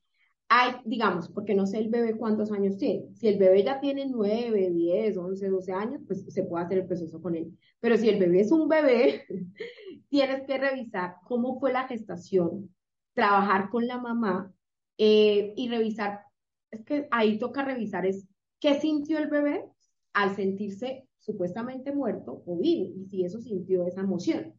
hay, 0.53 0.75
digamos, 0.85 1.29
porque 1.29 1.55
no 1.55 1.65
sé 1.65 1.79
el 1.79 1.89
bebé 1.91 2.17
cuántos 2.17 2.51
años 2.51 2.77
tiene. 2.77 3.07
Si 3.15 3.29
el 3.29 3.39
bebé 3.39 3.63
ya 3.63 3.79
tiene 3.79 4.07
9, 4.07 4.71
10, 4.71 5.17
11, 5.17 5.49
12 5.49 5.73
años, 5.73 6.03
pues 6.05 6.25
se 6.29 6.43
puede 6.43 6.65
hacer 6.65 6.79
el 6.79 6.87
proceso 6.87 7.23
con 7.23 7.37
él. 7.37 7.57
Pero 7.79 7.97
si 7.97 8.09
el 8.09 8.19
bebé 8.19 8.41
es 8.41 8.51
un 8.51 8.69
bebé, 8.69 9.25
tienes 10.11 10.43
que 10.47 10.59
revisar 10.59 11.17
cómo 11.25 11.59
fue 11.59 11.73
la 11.73 11.87
gestación, 11.87 12.75
trabajar 13.15 13.71
con 13.71 13.87
la 13.87 13.99
mamá 13.99 14.53
eh, 14.99 15.55
y 15.57 15.69
revisar, 15.69 16.21
es 16.71 16.85
que 16.85 17.09
ahí 17.11 17.39
toca 17.39 17.65
revisar 17.65 18.05
es 18.05 18.29
qué 18.59 18.79
sintió 18.79 19.19
el 19.19 19.29
bebé 19.29 19.65
al 20.13 20.37
sentirse 20.37 21.09
supuestamente 21.19 21.93
muerto 21.93 22.43
o 22.45 22.59
vivo 22.59 22.93
y 22.97 23.07
si 23.07 23.25
eso 23.25 23.41
sintió 23.41 23.87
esa 23.87 24.01
emoción. 24.01 24.55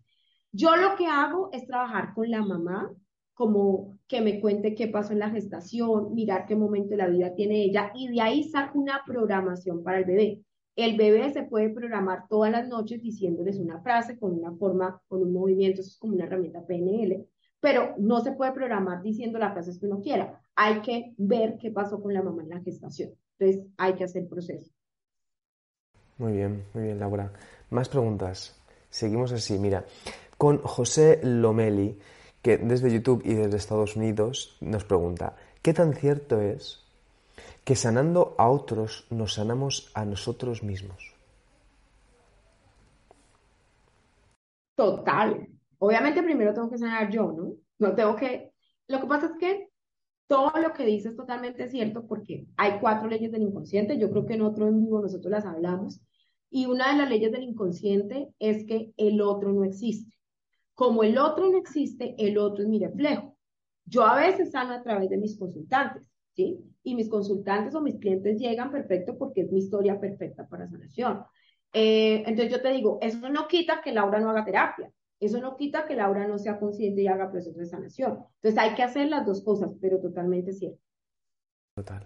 Yo 0.53 0.75
lo 0.75 0.95
que 0.95 1.05
hago 1.05 1.49
es 1.51 1.67
trabajar 1.67 2.13
con 2.13 2.29
la 2.31 2.41
mamá 2.41 2.91
como 3.33 3.97
que 4.07 4.21
me 4.21 4.39
cuente 4.39 4.75
qué 4.75 4.87
pasó 4.87 5.13
en 5.13 5.19
la 5.19 5.29
gestación, 5.29 6.13
mirar 6.13 6.45
qué 6.45 6.55
momento 6.55 6.89
de 6.91 6.97
la 6.97 7.07
vida 7.07 7.33
tiene 7.33 7.63
ella 7.63 7.91
y 7.95 8.07
de 8.09 8.21
ahí 8.21 8.43
saco 8.43 8.79
una 8.79 9.01
programación 9.05 9.83
para 9.83 9.99
el 9.99 10.05
bebé. 10.05 10.41
El 10.81 10.97
bebé 10.97 11.31
se 11.31 11.43
puede 11.43 11.69
programar 11.69 12.27
todas 12.27 12.51
las 12.51 12.67
noches 12.67 13.03
diciéndoles 13.03 13.59
una 13.59 13.79
frase 13.81 14.17
con 14.17 14.31
una 14.31 14.51
forma, 14.53 14.99
con 15.07 15.21
un 15.21 15.31
movimiento, 15.31 15.81
eso 15.81 15.91
es 15.91 15.97
como 15.99 16.15
una 16.15 16.25
herramienta 16.25 16.65
PNL, 16.65 17.27
pero 17.59 17.93
no 17.99 18.19
se 18.21 18.31
puede 18.31 18.51
programar 18.51 19.03
diciendo 19.03 19.37
las 19.37 19.53
frases 19.53 19.77
que 19.77 19.85
uno 19.85 20.01
quiera. 20.01 20.41
Hay 20.55 20.81
que 20.81 21.13
ver 21.17 21.59
qué 21.59 21.69
pasó 21.69 22.01
con 22.01 22.15
la 22.15 22.23
mamá 22.23 22.41
en 22.41 22.49
la 22.49 22.61
gestación. 22.61 23.11
Entonces 23.37 23.67
hay 23.77 23.93
que 23.93 24.05
hacer 24.05 24.27
proceso. 24.27 24.71
Muy 26.17 26.31
bien, 26.33 26.63
muy 26.73 26.85
bien, 26.85 26.99
Laura. 26.99 27.31
Más 27.69 27.87
preguntas. 27.87 28.59
Seguimos 28.89 29.31
así. 29.33 29.59
Mira, 29.59 29.85
con 30.35 30.57
José 30.63 31.19
Lomeli 31.21 31.95
que 32.41 32.57
desde 32.57 32.91
YouTube 32.91 33.21
y 33.23 33.35
desde 33.35 33.57
Estados 33.57 33.95
Unidos 33.95 34.57
nos 34.61 34.83
pregunta, 34.83 35.35
¿qué 35.61 35.75
tan 35.75 35.93
cierto 35.93 36.41
es 36.41 36.83
que 37.63 37.75
sanando 37.75 38.35
a 38.37 38.49
otros 38.49 39.05
nos 39.09 39.33
sanamos 39.33 39.91
a 39.93 40.05
nosotros 40.05 40.63
mismos? 40.63 41.13
Total. 44.75 45.47
Obviamente 45.77 46.23
primero 46.23 46.53
tengo 46.53 46.69
que 46.69 46.77
sanar 46.77 47.11
yo, 47.11 47.31
¿no? 47.31 47.53
No 47.79 47.95
tengo 47.95 48.15
que... 48.15 48.51
Lo 48.87 48.99
que 48.99 49.07
pasa 49.07 49.27
es 49.27 49.33
que 49.39 49.69
todo 50.27 50.51
lo 50.61 50.73
que 50.73 50.85
dices 50.85 51.11
es 51.11 51.17
totalmente 51.17 51.67
cierto 51.69 52.07
porque 52.07 52.47
hay 52.57 52.79
cuatro 52.79 53.07
leyes 53.07 53.31
del 53.31 53.43
inconsciente. 53.43 53.97
Yo 53.97 54.09
creo 54.09 54.25
que 54.25 54.35
en 54.35 54.41
otro 54.41 54.67
en 54.67 54.81
vivo 54.81 55.01
nosotros 55.01 55.31
las 55.31 55.45
hablamos. 55.45 56.01
Y 56.49 56.65
una 56.65 56.91
de 56.91 56.97
las 56.97 57.09
leyes 57.09 57.31
del 57.31 57.43
inconsciente 57.43 58.29
es 58.39 58.65
que 58.65 58.91
el 58.97 59.21
otro 59.21 59.51
no 59.51 59.63
existe. 59.63 60.15
Como 60.73 61.03
el 61.03 61.17
otro 61.17 61.49
no 61.49 61.57
existe, 61.57 62.15
el 62.17 62.37
otro 62.37 62.63
es 62.63 62.69
mi 62.69 62.79
reflejo. 62.79 63.37
Yo 63.85 64.05
a 64.05 64.15
veces 64.15 64.51
sano 64.51 64.73
a 64.73 64.81
través 64.81 65.09
de 65.09 65.17
mis 65.17 65.37
consultantes, 65.37 66.03
¿sí? 66.33 66.59
Y 66.83 66.95
mis 66.95 67.09
consultantes 67.09 67.75
o 67.75 67.81
mis 67.81 67.97
clientes 67.97 68.39
llegan 68.39 68.71
perfecto 68.71 69.17
porque 69.17 69.41
es 69.41 69.51
mi 69.51 69.59
historia 69.59 69.99
perfecta 69.99 70.47
para 70.47 70.67
sanación. 70.67 71.23
Eh, 71.73 72.23
entonces 72.25 72.51
yo 72.51 72.61
te 72.61 72.71
digo, 72.71 72.97
eso 73.01 73.29
no 73.29 73.47
quita 73.47 73.81
que 73.83 73.91
Laura 73.91 74.19
no 74.19 74.29
haga 74.29 74.43
terapia, 74.43 74.91
eso 75.19 75.39
no 75.39 75.55
quita 75.55 75.85
que 75.85 75.95
Laura 75.95 76.27
no 76.27 76.37
sea 76.37 76.59
consciente 76.59 77.01
y 77.01 77.07
haga 77.07 77.31
procesos 77.31 77.57
de 77.57 77.65
sanación. 77.65 78.25
Entonces 78.41 78.57
hay 78.57 78.75
que 78.75 78.83
hacer 78.83 79.07
las 79.07 79.25
dos 79.25 79.43
cosas, 79.43 79.71
pero 79.79 79.99
totalmente 79.99 80.53
cierto. 80.53 80.81
Total, 81.75 82.03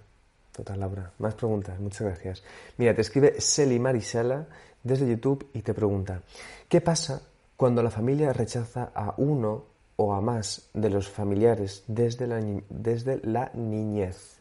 total, 0.55 0.80
Laura. 0.80 1.13
Más 1.19 1.36
preguntas, 1.36 1.80
muchas 1.80 2.01
gracias. 2.01 2.43
Mira, 2.78 2.93
te 2.93 3.01
escribe 3.01 3.39
Seli 3.39 3.80
Marisela 3.80 4.47
desde 4.84 5.09
YouTube 5.09 5.49
y 5.53 5.61
te 5.61 5.73
pregunta, 5.73 6.21
¿qué 6.69 6.82
pasa 6.82 7.21
cuando 7.55 7.82
la 7.82 7.89
familia 7.89 8.34
rechaza 8.34 8.91
a 8.93 9.15
uno 9.17 9.76
o 9.95 10.13
a 10.13 10.21
más 10.21 10.69
de 10.73 10.89
los 10.89 11.09
familiares 11.09 11.84
desde 11.88 12.28
la, 12.28 12.41
desde 12.69 13.19
la 13.23 13.51
niñez. 13.53 14.34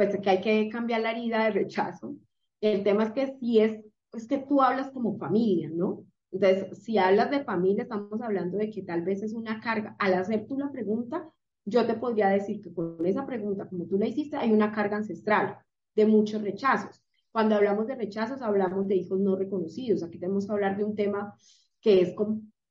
Pues 0.00 0.18
que 0.18 0.30
hay 0.30 0.40
que 0.40 0.70
cambiar 0.70 1.02
la 1.02 1.10
herida 1.10 1.44
de 1.44 1.50
rechazo. 1.50 2.16
El 2.62 2.82
tema 2.82 3.04
es 3.04 3.12
que 3.12 3.36
si 3.38 3.60
es, 3.60 3.84
es 4.14 4.26
que 4.26 4.38
tú 4.38 4.62
hablas 4.62 4.90
como 4.92 5.18
familia, 5.18 5.68
¿no? 5.70 6.06
Entonces, 6.30 6.82
si 6.82 6.96
hablas 6.96 7.30
de 7.30 7.44
familia, 7.44 7.82
estamos 7.82 8.18
hablando 8.22 8.56
de 8.56 8.70
que 8.70 8.80
tal 8.80 9.02
vez 9.02 9.22
es 9.22 9.34
una 9.34 9.60
carga. 9.60 9.96
Al 9.98 10.14
hacer 10.14 10.46
tú 10.46 10.56
la 10.56 10.72
pregunta, 10.72 11.28
yo 11.66 11.86
te 11.86 11.92
podría 11.92 12.30
decir 12.30 12.62
que 12.62 12.72
con 12.72 13.04
esa 13.04 13.26
pregunta, 13.26 13.68
como 13.68 13.84
tú 13.84 13.98
la 13.98 14.06
hiciste, 14.06 14.38
hay 14.38 14.52
una 14.52 14.72
carga 14.72 14.96
ancestral 14.96 15.58
de 15.94 16.06
muchos 16.06 16.40
rechazos. 16.40 17.02
Cuando 17.30 17.56
hablamos 17.56 17.86
de 17.86 17.96
rechazos, 17.96 18.40
hablamos 18.40 18.88
de 18.88 18.96
hijos 18.96 19.20
no 19.20 19.36
reconocidos. 19.36 20.02
Aquí 20.02 20.18
tenemos 20.18 20.46
que 20.46 20.52
hablar 20.52 20.78
de 20.78 20.84
un 20.84 20.94
tema 20.94 21.34
que 21.82 22.00
es, 22.00 22.14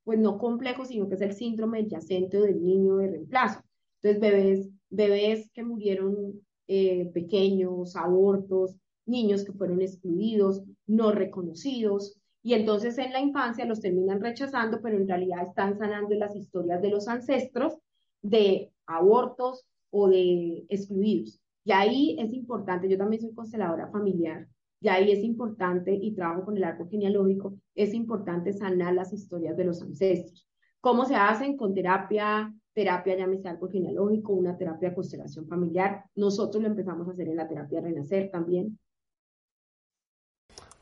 pues 0.03 0.17
no 0.17 0.39
complejo, 0.39 0.83
sino 0.83 1.07
que 1.07 1.13
es 1.13 1.21
el 1.21 1.33
síndrome 1.33 1.87
yacente 1.87 2.41
del 2.41 2.59
niño 2.59 2.95
de 2.95 3.07
reemplazo. 3.07 3.61
Entonces, 4.01 4.19
bebés, 4.19 4.69
bebés 4.89 5.51
que 5.51 5.63
murieron 5.63 6.41
eh, 6.71 7.09
pequeños, 7.11 7.95
abortos, 7.95 8.75
niños 9.07 9.43
que 9.43 9.53
fueron 9.53 9.81
excluidos, 9.81 10.61
no 10.85 11.11
reconocidos, 11.11 12.21
y 12.43 12.53
entonces 12.53 12.95
en 12.99 13.11
la 13.11 13.19
infancia 13.19 13.65
los 13.65 13.81
terminan 13.81 14.21
rechazando, 14.21 14.79
pero 14.79 14.97
en 14.97 15.07
realidad 15.07 15.47
están 15.47 15.79
sanando 15.79 16.13
las 16.13 16.35
historias 16.35 16.79
de 16.79 16.91
los 16.91 17.07
ancestros 17.07 17.73
de 18.21 18.71
abortos 18.85 19.65
o 19.89 20.09
de 20.09 20.65
excluidos. 20.69 21.41
Y 21.65 21.71
ahí 21.71 22.15
es 22.19 22.33
importante, 22.33 22.87
yo 22.87 22.99
también 22.99 23.23
soy 23.23 23.33
consteladora 23.33 23.89
familiar, 23.89 24.47
y 24.79 24.89
ahí 24.89 25.11
es 25.11 25.23
importante, 25.23 25.97
y 25.99 26.13
trabajo 26.13 26.45
con 26.45 26.55
el 26.55 26.63
arco 26.63 26.87
genealógico, 26.87 27.55
es 27.73 27.95
importante 27.95 28.53
sanar 28.53 28.93
las 28.93 29.11
historias 29.11 29.57
de 29.57 29.65
los 29.65 29.81
ancestros. 29.81 30.47
¿Cómo 30.81 31.05
se 31.05 31.15
hacen? 31.15 31.57
Con 31.57 31.73
terapia, 31.73 32.53
terapia 32.73 33.17
llámese 33.17 33.47
arco 33.47 33.69
genealógico, 33.69 34.33
una 34.33 34.57
terapia 34.57 34.89
de 34.89 34.95
constelación 34.95 35.47
familiar. 35.47 36.05
Nosotros 36.15 36.61
lo 36.61 36.69
empezamos 36.69 37.07
a 37.07 37.11
hacer 37.11 37.27
en 37.27 37.35
la 37.35 37.47
terapia 37.47 37.81
Renacer 37.81 38.29
también. 38.31 38.77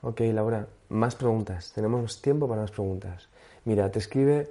Ok, 0.02 0.22
Laura, 0.34 0.68
más 0.90 1.16
preguntas. 1.16 1.74
Tenemos 1.74 2.22
tiempo 2.22 2.48
para 2.48 2.62
más 2.62 2.72
preguntas. 2.72 3.30
Mira, 3.66 3.92
te 3.92 4.00
escribe 4.00 4.50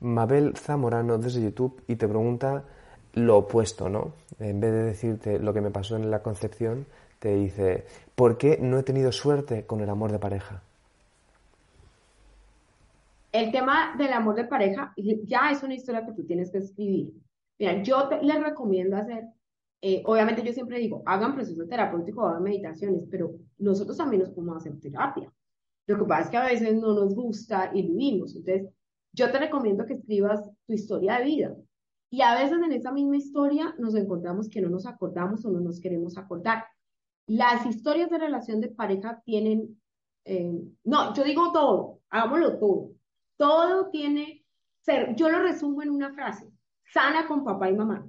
Mabel 0.00 0.56
Zamorano 0.56 1.18
desde 1.18 1.42
YouTube 1.42 1.82
y 1.86 1.96
te 1.96 2.08
pregunta 2.08 2.64
lo 3.12 3.38
opuesto, 3.38 3.88
¿no? 3.88 4.12
En 4.38 4.60
vez 4.60 4.72
de 4.72 4.82
decirte 4.82 5.38
lo 5.38 5.52
que 5.54 5.60
me 5.60 5.70
pasó 5.70 5.96
en 5.96 6.10
la 6.10 6.22
concepción, 6.22 6.86
te 7.18 7.34
dice, 7.34 7.84
¿por 8.14 8.36
qué 8.36 8.58
no 8.60 8.78
he 8.78 8.82
tenido 8.82 9.12
suerte 9.12 9.64
con 9.64 9.80
el 9.80 9.88
amor 9.88 10.12
de 10.12 10.18
pareja? 10.18 10.62
El 13.36 13.52
tema 13.52 13.94
del 13.98 14.14
amor 14.14 14.34
de 14.34 14.46
pareja 14.46 14.94
ya 14.96 15.50
es 15.50 15.62
una 15.62 15.74
historia 15.74 16.06
que 16.06 16.14
tú 16.14 16.24
tienes 16.24 16.50
que 16.50 16.56
escribir. 16.56 17.12
Mira, 17.58 17.82
yo 17.82 18.08
te, 18.08 18.22
les 18.22 18.42
recomiendo 18.42 18.96
hacer, 18.96 19.26
eh, 19.82 20.02
obviamente 20.06 20.42
yo 20.42 20.54
siempre 20.54 20.78
digo, 20.78 21.02
hagan 21.04 21.34
procesos 21.34 21.68
terapéuticos, 21.68 22.24
hagan 22.24 22.42
meditaciones, 22.42 23.04
pero 23.10 23.34
nosotros 23.58 23.98
también 23.98 24.22
nos 24.22 24.30
podemos 24.30 24.56
hacer 24.56 24.80
terapia. 24.80 25.30
Lo 25.86 25.98
que 25.98 26.04
pasa 26.06 26.22
es 26.22 26.30
que 26.30 26.36
a 26.38 26.46
veces 26.46 26.80
no 26.80 26.94
nos 26.94 27.14
gusta 27.14 27.72
y 27.74 27.82
lo 27.82 27.96
vimos. 27.96 28.34
Entonces, 28.34 28.70
yo 29.12 29.30
te 29.30 29.38
recomiendo 29.38 29.84
que 29.84 29.92
escribas 29.92 30.42
tu 30.66 30.72
historia 30.72 31.18
de 31.18 31.24
vida. 31.26 31.56
Y 32.08 32.22
a 32.22 32.36
veces 32.36 32.56
en 32.56 32.72
esa 32.72 32.90
misma 32.90 33.18
historia 33.18 33.74
nos 33.78 33.94
encontramos 33.96 34.48
que 34.48 34.62
no 34.62 34.70
nos 34.70 34.86
acordamos 34.86 35.44
o 35.44 35.50
no 35.50 35.60
nos 35.60 35.78
queremos 35.78 36.16
acordar. 36.16 36.64
Las 37.26 37.66
historias 37.66 38.08
de 38.08 38.16
relación 38.16 38.62
de 38.62 38.68
pareja 38.68 39.20
tienen, 39.26 39.78
eh, 40.24 40.58
no, 40.84 41.12
yo 41.12 41.22
digo 41.22 41.52
todo, 41.52 42.00
hagámoslo 42.08 42.58
todo. 42.58 42.95
Todo 43.36 43.90
tiene 43.90 44.44
ser, 44.80 45.14
yo 45.16 45.28
lo 45.28 45.42
resumo 45.42 45.82
en 45.82 45.90
una 45.90 46.12
frase, 46.14 46.50
sana 46.92 47.26
con 47.26 47.44
papá 47.44 47.68
y 47.70 47.74
mamá, 47.74 48.08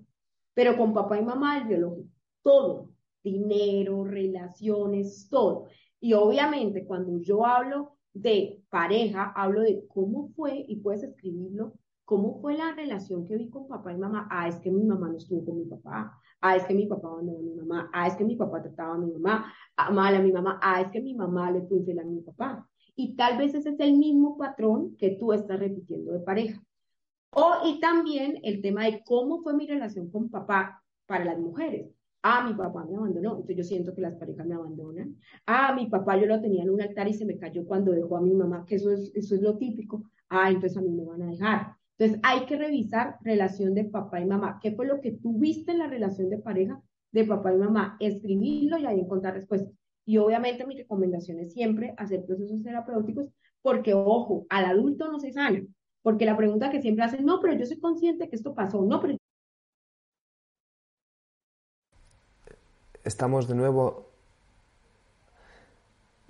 pero 0.53 0.77
con 0.77 0.93
papá 0.93 1.19
y 1.19 1.23
mamá 1.23 1.57
el 1.57 1.67
biológico, 1.67 2.09
todo, 2.41 2.91
dinero, 3.23 4.03
relaciones, 4.03 5.27
todo. 5.29 5.67
Y 5.99 6.13
obviamente 6.13 6.85
cuando 6.85 7.19
yo 7.21 7.45
hablo 7.45 7.97
de 8.13 8.63
pareja, 8.69 9.33
hablo 9.35 9.61
de 9.61 9.85
cómo 9.87 10.29
fue, 10.35 10.65
y 10.67 10.77
puedes 10.77 11.03
escribirlo, 11.03 11.73
cómo 12.05 12.39
fue 12.39 12.57
la 12.57 12.71
relación 12.71 13.27
que 13.27 13.35
vi 13.35 13.49
con 13.49 13.67
papá 13.67 13.91
y 13.91 13.97
mamá. 13.97 14.27
Ah, 14.31 14.47
es 14.47 14.55
que 14.61 14.71
mi 14.71 14.85
mamá 14.85 15.09
no 15.09 15.17
estuvo 15.17 15.43
con 15.43 15.57
mi 15.57 15.65
papá. 15.65 16.17
Ah, 16.39 16.55
es 16.55 16.63
que 16.63 16.73
mi 16.73 16.85
papá 16.85 17.09
abandonó 17.09 17.39
a 17.39 17.41
mi 17.41 17.53
mamá. 17.53 17.89
Ah, 17.93 18.07
es 18.07 18.15
que 18.15 18.23
mi 18.23 18.37
papá 18.37 18.61
trataba 18.61 18.95
a 18.95 18.97
mi 18.97 19.11
mamá 19.11 19.53
mal 19.91 20.15
a 20.15 20.19
mi 20.19 20.31
mamá. 20.31 20.59
Ah, 20.61 20.81
es 20.81 20.89
que 20.89 21.01
mi 21.01 21.13
mamá 21.13 21.51
le 21.51 21.61
fue 21.63 21.79
a 21.79 22.03
mi 22.05 22.21
papá. 22.21 22.67
Y 22.99 23.15
tal 23.15 23.37
vez 23.37 23.53
ese 23.53 23.69
es 23.69 23.79
el 23.79 23.95
mismo 23.95 24.37
patrón 24.37 24.97
que 24.97 25.11
tú 25.11 25.31
estás 25.31 25.59
repitiendo 25.59 26.13
de 26.13 26.19
pareja. 26.19 26.61
O, 27.29 27.53
y 27.65 27.79
también 27.79 28.39
el 28.41 28.61
tema 28.61 28.85
de 28.85 29.03
cómo 29.05 29.43
fue 29.43 29.53
mi 29.53 29.67
relación 29.67 30.09
con 30.09 30.29
papá 30.29 30.83
para 31.05 31.23
las 31.23 31.37
mujeres. 31.37 31.87
Ah, 32.23 32.43
mi 32.47 32.55
papá 32.55 32.83
me 32.85 32.97
abandonó, 32.97 33.31
entonces 33.31 33.55
yo 33.57 33.63
siento 33.63 33.93
que 33.93 34.01
las 34.01 34.15
parejas 34.15 34.47
me 34.47 34.55
abandonan. 34.55 35.15
Ah, 35.45 35.75
mi 35.75 35.85
papá 35.85 36.17
yo 36.19 36.25
lo 36.25 36.41
tenía 36.41 36.63
en 36.63 36.71
un 36.71 36.81
altar 36.81 37.07
y 37.07 37.13
se 37.13 37.25
me 37.25 37.37
cayó 37.37 37.65
cuando 37.65 37.91
dejó 37.91 38.17
a 38.17 38.21
mi 38.21 38.33
mamá, 38.33 38.65
que 38.65 38.75
eso 38.75 38.91
es, 38.91 39.11
eso 39.13 39.35
es 39.35 39.41
lo 39.41 39.57
típico. 39.57 40.03
Ah, 40.29 40.49
entonces 40.49 40.77
a 40.77 40.81
mí 40.81 40.89
me 40.89 41.05
van 41.05 41.21
a 41.21 41.27
dejar. 41.27 41.75
Entonces 41.99 42.19
hay 42.23 42.45
que 42.47 42.57
revisar 42.57 43.17
relación 43.21 43.75
de 43.75 43.85
papá 43.85 44.19
y 44.19 44.25
mamá. 44.25 44.59
¿Qué 44.61 44.71
fue 44.71 44.87
lo 44.87 45.01
que 45.01 45.11
tuviste 45.11 45.71
en 45.71 45.79
la 45.79 45.87
relación 45.87 46.29
de 46.29 46.39
pareja 46.39 46.81
de 47.11 47.25
papá 47.25 47.53
y 47.53 47.57
mamá? 47.57 47.95
Escribirlo 47.99 48.79
y 48.79 48.87
ahí 48.87 48.99
encontrar 48.99 49.35
respuestas. 49.35 49.71
Y 50.07 50.17
obviamente 50.19 50.65
mi 50.65 50.77
recomendación 50.77 51.37
es 51.39 51.51
siempre 51.51 51.93
hacer 51.97 52.25
procesos 52.25 52.63
terapéuticos 52.63 53.27
porque, 53.61 53.93
ojo, 53.93 54.45
al 54.49 54.63
adulto 54.63 55.11
no 55.11 55.19
se 55.19 55.33
sana. 55.33 55.61
Porque 56.01 56.25
la 56.25 56.37
pregunta 56.37 56.71
que 56.71 56.81
siempre 56.81 57.03
hacen, 57.03 57.25
no, 57.25 57.41
pero 57.41 57.53
yo 57.55 57.65
soy 57.65 57.77
consciente 57.77 58.29
que 58.29 58.37
esto 58.37 58.55
pasó, 58.55 58.81
no, 58.83 59.01
pero 59.01 59.17
Estamos 63.03 63.49
de 63.49 63.55
nuevo. 63.55 64.07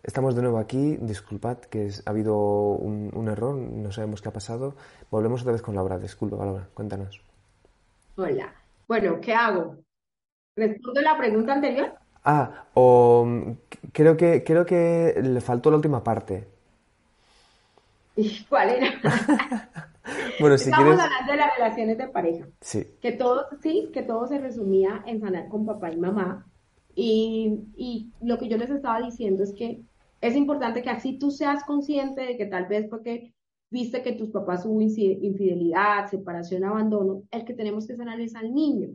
Estamos 0.01 0.36
de 0.36 0.41
nuevo 0.41 0.57
aquí. 0.57 0.97
Disculpad 0.97 1.57
que 1.57 1.91
ha 2.03 2.09
habido 2.09 2.36
un, 2.36 3.28
error, 3.28 3.55
no 3.55 3.91
sabemos 3.91 4.23
qué 4.23 4.30
ha 4.30 4.34
pasado. 4.34 4.75
Volvemos 5.11 5.41
otra 5.41 5.53
vez 5.53 5.61
con 5.61 5.75
Laura. 5.75 5.99
Disculpa, 5.99 6.38
Laura, 6.38 6.67
cuéntanos. 6.73 7.21
Hola. 8.15 8.55
Bueno, 8.88 9.19
¿qué 9.21 9.36
hago? 9.36 9.78
¿Respondo 10.55 11.01
la 11.01 11.15
pregunta 11.15 11.53
anterior? 11.53 11.93
Ah, 12.30 12.65
o 12.73 13.25
creo 13.93 14.17
que 14.17 14.43
creo 14.43 14.65
que 14.65 15.15
le 15.23 15.39
faltó 15.39 15.69
la 15.71 15.78
última 15.78 16.03
parte. 16.03 16.45
¿Y 18.17 18.43
cuál 18.49 18.69
era? 18.71 18.91
bueno, 20.41 20.57
si 20.57 20.69
Estamos 20.69 20.99
hablando 20.99 21.32
de 21.32 21.38
las 21.38 21.55
relaciones 21.55 21.97
de 21.97 22.07
pareja. 22.09 22.45
Sí. 22.59 22.86
Que 22.99 23.13
todo, 23.13 23.45
sí, 23.61 23.91
que 23.93 24.03
todo 24.03 24.28
se 24.28 24.39
resumía 24.39 25.03
en 25.05 25.21
sanar 25.21 25.47
con 25.47 25.65
papá 25.65 25.89
y 25.89 25.95
mamá 25.95 26.45
y, 26.99 28.11
lo 28.21 28.38
que 28.38 28.49
yo 28.49 28.57
les 28.57 28.71
estaba 28.71 28.99
diciendo 28.99 29.43
es 29.43 29.53
que 29.53 29.84
es 30.19 30.36
importante 30.36 30.82
que 30.82 30.89
así 30.89 31.17
tú 31.17 31.32
seas 31.32 31.63
consciente 31.63 32.21
de 32.21 32.36
que 32.36 32.47
tal 32.47 32.67
vez 32.67 32.88
porque 32.89 33.34
viste 33.69 34.01
que 34.01 34.13
tus 34.13 34.32
papás 34.32 34.65
hubo 34.65 34.82
infidelidad, 34.82 36.09
separación, 36.09 36.65
abandono, 36.65 37.23
el 37.32 37.45
que 37.45 37.53
tenemos 37.53 37.88
que 37.88 37.95
sanar 37.95 38.19
es 38.19 38.36
al 38.36 38.53
niño. 38.53 38.89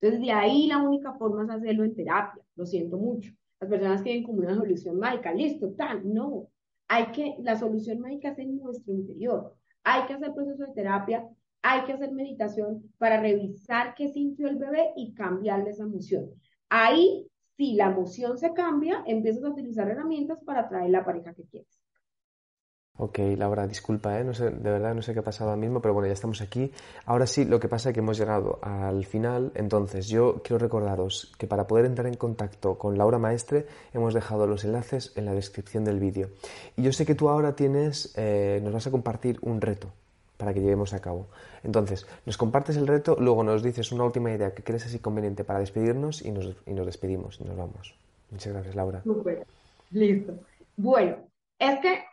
Entonces, 0.00 0.24
de 0.24 0.32
ahí 0.32 0.68
la 0.68 0.78
única 0.78 1.12
forma 1.14 1.42
es 1.42 1.50
hacerlo 1.50 1.84
en 1.84 1.96
terapia. 1.96 2.42
Lo 2.58 2.66
siento 2.66 2.98
mucho. 2.98 3.32
Las 3.60 3.70
personas 3.70 4.02
quieren 4.02 4.24
como 4.24 4.38
una 4.40 4.54
solución 4.54 4.98
mágica, 4.98 5.32
listo, 5.32 5.72
tal. 5.72 6.02
No. 6.12 6.48
Hay 6.88 7.06
que, 7.12 7.36
la 7.40 7.56
solución 7.56 8.00
mágica 8.00 8.30
es 8.30 8.38
en 8.38 8.58
nuestro 8.58 8.92
interior. 8.92 9.54
Hay 9.84 10.06
que 10.06 10.14
hacer 10.14 10.34
proceso 10.34 10.64
de 10.64 10.72
terapia, 10.74 11.26
hay 11.62 11.84
que 11.84 11.92
hacer 11.92 12.12
meditación 12.12 12.82
para 12.98 13.20
revisar 13.20 13.94
qué 13.94 14.08
sintió 14.08 14.48
el 14.48 14.56
bebé 14.56 14.90
y 14.96 15.14
cambiarle 15.14 15.70
esa 15.70 15.84
emoción. 15.84 16.30
Ahí 16.68 17.28
si 17.56 17.74
la 17.74 17.86
emoción 17.90 18.38
se 18.38 18.52
cambia, 18.52 19.02
empiezas 19.06 19.42
a 19.42 19.50
utilizar 19.50 19.88
herramientas 19.88 20.38
para 20.44 20.60
atraer 20.60 20.90
la 20.90 21.04
pareja 21.04 21.34
que 21.34 21.42
quieres. 21.44 21.80
Ok, 23.00 23.20
Laura, 23.36 23.64
disculpa, 23.68 24.18
¿eh? 24.18 24.24
no 24.24 24.34
sé, 24.34 24.50
de 24.50 24.70
verdad 24.70 24.92
no 24.92 25.02
sé 25.02 25.12
qué 25.12 25.20
ha 25.20 25.22
pasado 25.22 25.50
ahora 25.50 25.60
mismo, 25.60 25.80
pero 25.80 25.94
bueno, 25.94 26.08
ya 26.08 26.14
estamos 26.14 26.40
aquí. 26.40 26.72
Ahora 27.06 27.28
sí, 27.28 27.44
lo 27.44 27.60
que 27.60 27.68
pasa 27.68 27.90
es 27.90 27.94
que 27.94 28.00
hemos 28.00 28.18
llegado 28.18 28.58
al 28.60 29.04
final, 29.06 29.52
entonces 29.54 30.08
yo 30.08 30.42
quiero 30.42 30.58
recordaros 30.58 31.32
que 31.38 31.46
para 31.46 31.68
poder 31.68 31.84
entrar 31.84 32.08
en 32.08 32.16
contacto 32.16 32.76
con 32.76 32.98
Laura 32.98 33.18
Maestre 33.18 33.66
hemos 33.94 34.14
dejado 34.14 34.48
los 34.48 34.64
enlaces 34.64 35.12
en 35.14 35.26
la 35.26 35.32
descripción 35.32 35.84
del 35.84 36.00
vídeo. 36.00 36.30
Y 36.76 36.82
yo 36.82 36.92
sé 36.92 37.06
que 37.06 37.14
tú 37.14 37.28
ahora 37.28 37.54
tienes, 37.54 38.12
eh, 38.16 38.60
nos 38.64 38.72
vas 38.72 38.88
a 38.88 38.90
compartir 38.90 39.38
un 39.42 39.60
reto, 39.60 39.92
para 40.36 40.52
que 40.52 40.60
llevemos 40.60 40.92
a 40.92 41.00
cabo. 41.00 41.28
Entonces, 41.62 42.04
nos 42.26 42.36
compartes 42.36 42.76
el 42.76 42.88
reto, 42.88 43.16
luego 43.20 43.44
nos 43.44 43.62
dices 43.62 43.92
una 43.92 44.02
última 44.02 44.32
idea 44.32 44.54
que 44.54 44.64
crees 44.64 44.86
así 44.86 44.98
conveniente 44.98 45.44
para 45.44 45.60
despedirnos 45.60 46.22
y 46.22 46.32
nos, 46.32 46.56
y 46.66 46.72
nos 46.72 46.86
despedimos 46.86 47.40
y 47.40 47.44
nos 47.44 47.56
vamos. 47.56 47.94
Muchas 48.32 48.52
gracias, 48.52 48.74
Laura. 48.74 49.02
Súper, 49.04 49.46
listo. 49.92 50.34
Bueno, 50.76 51.16
es 51.60 51.78
que 51.80 52.08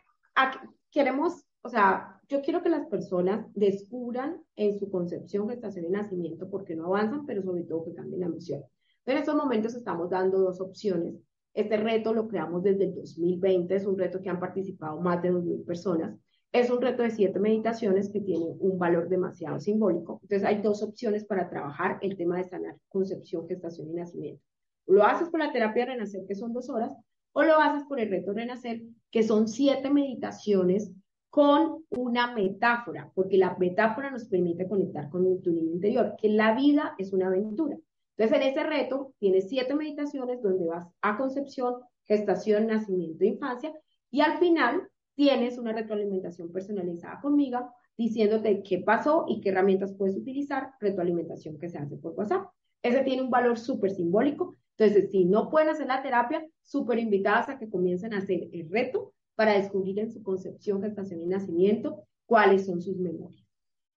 queremos, 0.90 1.44
o 1.62 1.68
sea, 1.68 2.20
yo 2.28 2.42
quiero 2.42 2.62
que 2.62 2.68
las 2.68 2.86
personas 2.86 3.46
descubran 3.54 4.42
en 4.56 4.78
su 4.78 4.90
concepción, 4.90 5.48
gestación 5.48 5.86
y 5.86 5.90
nacimiento, 5.90 6.48
porque 6.50 6.74
no 6.74 6.86
avanzan, 6.86 7.26
pero 7.26 7.42
sobre 7.42 7.64
todo 7.64 7.84
que 7.84 7.94
cambien 7.94 8.20
la 8.20 8.26
emoción. 8.26 8.62
En 9.04 9.18
estos 9.18 9.36
momentos 9.36 9.74
estamos 9.74 10.10
dando 10.10 10.38
dos 10.38 10.60
opciones. 10.60 11.14
Este 11.54 11.76
reto 11.76 12.12
lo 12.12 12.28
creamos 12.28 12.62
desde 12.62 12.84
el 12.84 12.94
2020, 12.94 13.74
es 13.74 13.86
un 13.86 13.96
reto 13.96 14.20
que 14.20 14.28
han 14.28 14.40
participado 14.40 15.00
más 15.00 15.22
de 15.22 15.32
2.000 15.32 15.64
personas. 15.64 16.18
Es 16.52 16.70
un 16.70 16.80
reto 16.80 17.02
de 17.02 17.10
siete 17.10 17.38
meditaciones 17.38 18.10
que 18.10 18.20
tiene 18.20 18.56
un 18.58 18.78
valor 18.78 19.08
demasiado 19.08 19.60
simbólico. 19.60 20.20
Entonces 20.22 20.44
hay 20.44 20.62
dos 20.62 20.82
opciones 20.82 21.24
para 21.24 21.48
trabajar 21.48 21.98
el 22.00 22.16
tema 22.16 22.38
de 22.38 22.44
sanar 22.44 22.76
concepción, 22.88 23.46
gestación 23.46 23.90
y 23.90 23.94
nacimiento. 23.94 24.42
Lo 24.86 25.04
haces 25.04 25.28
por 25.28 25.40
la 25.40 25.52
terapia 25.52 25.84
de 25.84 25.92
renacer, 25.92 26.24
que 26.26 26.34
son 26.34 26.52
dos 26.52 26.70
horas, 26.70 26.94
o 27.32 27.42
lo 27.42 27.60
haces 27.60 27.84
por 27.86 28.00
el 28.00 28.08
reto 28.08 28.32
renacer, 28.32 28.82
que 29.10 29.22
son 29.22 29.48
siete 29.48 29.90
meditaciones 29.90 30.92
con 31.30 31.84
una 31.90 32.34
metáfora, 32.34 33.12
porque 33.14 33.36
la 33.36 33.56
metáfora 33.58 34.10
nos 34.10 34.24
permite 34.24 34.68
conectar 34.68 35.10
con 35.10 35.42
tu 35.42 35.50
niño 35.50 35.72
interior, 35.72 36.14
que 36.16 36.28
la 36.28 36.54
vida 36.54 36.94
es 36.98 37.12
una 37.12 37.26
aventura. 37.26 37.76
Entonces, 38.16 38.42
en 38.42 38.48
ese 38.50 38.64
reto 38.64 39.12
tienes 39.18 39.48
siete 39.48 39.74
meditaciones 39.74 40.40
donde 40.40 40.66
vas 40.66 40.88
a 41.02 41.18
concepción, 41.18 41.74
gestación, 42.04 42.66
nacimiento, 42.66 43.24
infancia, 43.24 43.74
y 44.10 44.22
al 44.22 44.38
final 44.38 44.88
tienes 45.14 45.58
una 45.58 45.72
retroalimentación 45.72 46.50
personalizada 46.52 47.20
conmigo 47.20 47.70
diciéndote 47.96 48.62
qué 48.62 48.78
pasó 48.78 49.24
y 49.28 49.40
qué 49.40 49.50
herramientas 49.50 49.94
puedes 49.94 50.16
utilizar, 50.16 50.72
retroalimentación 50.80 51.58
que 51.58 51.68
se 51.68 51.78
hace 51.78 51.96
por 51.96 52.12
WhatsApp. 52.12 52.46
Ese 52.82 53.02
tiene 53.02 53.22
un 53.22 53.30
valor 53.30 53.58
súper 53.58 53.90
simbólico. 53.90 54.54
Entonces, 54.78 55.10
si 55.10 55.24
no 55.24 55.48
pueden 55.50 55.70
hacer 55.70 55.86
la 55.86 56.02
terapia, 56.02 56.46
súper 56.62 56.98
invitadas 56.98 57.48
a 57.48 57.58
que 57.58 57.70
comiencen 57.70 58.12
a 58.12 58.18
hacer 58.18 58.48
el 58.52 58.68
reto 58.68 59.14
para 59.34 59.54
descubrir 59.54 59.98
en 59.98 60.10
su 60.10 60.22
concepción, 60.22 60.82
gestación 60.82 61.20
y 61.22 61.26
nacimiento 61.26 62.04
cuáles 62.26 62.66
son 62.66 62.82
sus 62.82 62.96
memorias. 62.98 63.42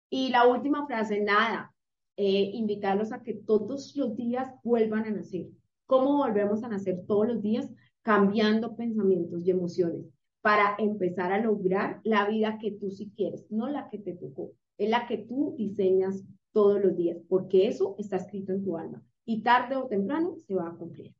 Y 0.09 0.29
la 0.29 0.47
última 0.47 0.87
frase, 0.87 1.21
nada, 1.21 1.73
eh, 2.15 2.51
invitarlos 2.53 3.11
a 3.11 3.23
que 3.23 3.33
todos 3.33 3.95
los 3.95 4.15
días 4.15 4.53
vuelvan 4.63 5.05
a 5.05 5.11
nacer. 5.11 5.47
¿Cómo 5.85 6.17
volvemos 6.17 6.63
a 6.63 6.69
nacer 6.69 7.03
todos 7.07 7.27
los 7.27 7.41
días? 7.41 7.69
Cambiando 8.01 8.75
pensamientos 8.75 9.45
y 9.45 9.51
emociones 9.51 10.05
para 10.41 10.75
empezar 10.77 11.33
a 11.33 11.41
lograr 11.41 11.99
la 12.03 12.27
vida 12.27 12.57
que 12.59 12.71
tú 12.71 12.89
sí 12.89 13.11
quieres, 13.15 13.45
no 13.49 13.67
la 13.67 13.89
que 13.89 13.99
te 13.99 14.13
tocó, 14.13 14.51
es 14.77 14.89
la 14.89 15.05
que 15.05 15.17
tú 15.17 15.55
diseñas 15.57 16.23
todos 16.53 16.81
los 16.81 16.95
días, 16.95 17.17
porque 17.27 17.67
eso 17.67 17.95
está 17.99 18.15
escrito 18.15 18.53
en 18.53 18.63
tu 18.63 18.77
alma 18.77 19.03
y 19.29 19.43
tarde 19.43 19.75
o 19.75 19.85
temprano 19.85 20.33
se 20.47 20.55
va 20.55 20.69
a 20.69 20.71
cumplir. 20.71 21.13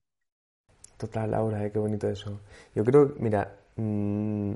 Total, 0.98 1.30
Laura, 1.30 1.64
eh, 1.64 1.72
qué 1.72 1.78
bonito 1.78 2.10
eso. 2.10 2.40
Yo 2.74 2.84
creo, 2.84 3.14
mira, 3.20 3.56
mm, 3.76 4.54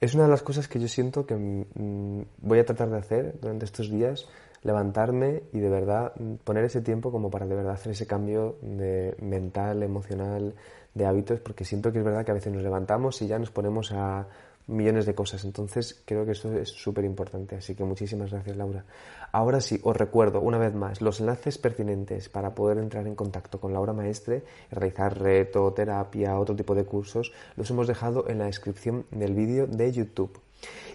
es 0.00 0.14
una 0.14 0.24
de 0.24 0.30
las 0.30 0.42
cosas 0.42 0.66
que 0.66 0.80
yo 0.80 0.88
siento 0.88 1.24
que 1.24 1.36
mm, 1.36 2.22
voy 2.38 2.58
a 2.58 2.64
tratar 2.64 2.90
de 2.90 2.98
hacer 2.98 3.38
durante 3.40 3.64
estos 3.64 3.88
días, 3.90 4.28
levantarme 4.62 5.44
y 5.52 5.60
de 5.60 5.70
verdad 5.70 6.14
mm, 6.18 6.34
poner 6.42 6.64
ese 6.64 6.80
tiempo 6.80 7.12
como 7.12 7.30
para 7.30 7.46
de 7.46 7.54
verdad 7.54 7.74
hacer 7.74 7.92
ese 7.92 8.08
cambio 8.08 8.58
de 8.60 9.14
mental, 9.20 9.84
emocional, 9.84 10.56
de 10.92 11.06
hábitos, 11.06 11.38
porque 11.38 11.64
siento 11.64 11.92
que 11.92 11.98
es 11.98 12.04
verdad 12.04 12.24
que 12.24 12.32
a 12.32 12.34
veces 12.34 12.52
nos 12.52 12.64
levantamos 12.64 13.22
y 13.22 13.28
ya 13.28 13.38
nos 13.38 13.52
ponemos 13.52 13.92
a 13.92 14.26
millones 14.66 15.06
de 15.06 15.14
cosas. 15.14 15.44
Entonces 15.44 16.02
creo 16.04 16.24
que 16.24 16.32
esto 16.32 16.52
es 16.52 16.68
súper 16.68 17.04
importante. 17.04 17.56
Así 17.56 17.74
que 17.74 17.84
muchísimas 17.84 18.30
gracias, 18.30 18.56
Laura. 18.56 18.84
Ahora 19.32 19.60
sí, 19.60 19.80
os 19.82 19.96
recuerdo 19.96 20.40
una 20.40 20.58
vez 20.58 20.74
más 20.74 21.00
los 21.00 21.20
enlaces 21.20 21.58
pertinentes 21.58 22.28
para 22.28 22.54
poder 22.54 22.78
entrar 22.78 23.06
en 23.06 23.14
contacto 23.14 23.60
con 23.60 23.72
Laura 23.72 23.92
Maestre, 23.92 24.44
realizar 24.70 25.18
reto, 25.18 25.72
terapia, 25.72 26.38
otro 26.38 26.56
tipo 26.56 26.74
de 26.74 26.84
cursos, 26.84 27.32
los 27.56 27.70
hemos 27.70 27.86
dejado 27.86 28.28
en 28.28 28.38
la 28.38 28.46
descripción 28.46 29.06
del 29.10 29.34
vídeo 29.34 29.66
de 29.66 29.92
YouTube. 29.92 30.40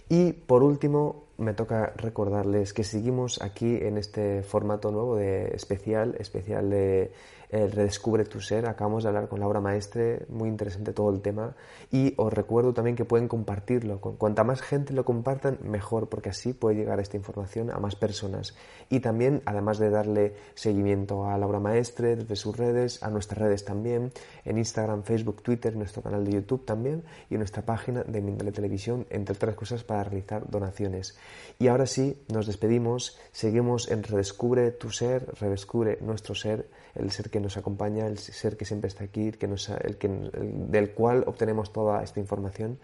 Y 0.09 0.33
por 0.33 0.63
último, 0.63 1.25
me 1.37 1.53
toca 1.53 1.93
recordarles 1.97 2.73
que 2.73 2.83
seguimos 2.83 3.41
aquí 3.41 3.75
en 3.75 3.97
este 3.97 4.43
formato 4.43 4.91
nuevo 4.91 5.15
de 5.15 5.47
especial, 5.55 6.15
especial 6.19 6.69
de 6.69 7.11
Redescubre 7.55 8.25
tu 8.25 8.41
ser. 8.41 8.67
Acabamos 8.67 9.03
de 9.03 9.09
hablar 9.09 9.29
con 9.29 9.39
Laura 9.39 9.61
Maestre, 9.61 10.25
muy 10.29 10.49
interesante 10.49 10.91
todo 10.91 11.09
el 11.09 11.21
tema. 11.21 11.55
Y 11.91 12.13
os 12.17 12.33
recuerdo 12.33 12.73
también 12.73 12.95
que 12.95 13.05
pueden 13.05 13.27
compartirlo. 13.27 14.01
Cuanta 14.01 14.43
más 14.43 14.61
gente 14.61 14.93
lo 14.93 15.05
compartan, 15.05 15.59
mejor, 15.63 16.09
porque 16.09 16.29
así 16.29 16.53
puede 16.53 16.75
llegar 16.75 16.99
esta 16.99 17.17
información 17.17 17.71
a 17.71 17.79
más 17.79 17.95
personas. 17.95 18.55
Y 18.89 18.99
también, 18.99 19.41
además 19.45 19.79
de 19.79 19.89
darle 19.89 20.35
seguimiento 20.53 21.25
a 21.25 21.37
Laura 21.37 21.59
Maestre 21.59 22.15
desde 22.15 22.35
sus 22.35 22.57
redes, 22.57 23.01
a 23.01 23.09
nuestras 23.09 23.39
redes 23.39 23.63
también, 23.63 24.11
en 24.43 24.57
Instagram, 24.57 25.03
Facebook, 25.03 25.41
Twitter, 25.41 25.75
nuestro 25.75 26.01
canal 26.01 26.25
de 26.25 26.33
YouTube 26.33 26.65
también 26.65 27.03
y 27.29 27.37
nuestra 27.37 27.63
página 27.63 28.03
de 28.03 28.21
Mindale 28.21 28.51
Televisión, 28.51 29.05
entre 29.09 29.35
otras 29.35 29.55
cosas, 29.55 29.83
para 29.83 30.03
realizar 30.03 30.49
donaciones. 30.49 31.17
Y 31.57 31.67
ahora 31.67 31.85
sí, 31.85 32.21
nos 32.27 32.47
despedimos, 32.47 33.17
seguimos 33.31 33.89
en 33.89 34.03
Redescubre 34.03 34.71
tu 34.71 34.91
ser, 34.91 35.33
redescubre 35.39 35.97
nuestro 36.01 36.35
ser, 36.35 36.67
el 36.95 37.11
ser 37.11 37.29
que 37.29 37.39
nos 37.39 37.57
acompaña, 37.57 38.07
el 38.07 38.17
ser 38.17 38.57
que 38.57 38.65
siempre 38.65 38.87
está 38.87 39.03
aquí, 39.03 39.31
que 39.31 39.47
nos, 39.47 39.69
el 39.69 39.97
que, 39.97 40.07
del 40.07 40.91
cual 40.91 41.23
obtenemos 41.27 41.71
toda 41.71 42.03
esta 42.03 42.19
información. 42.19 42.79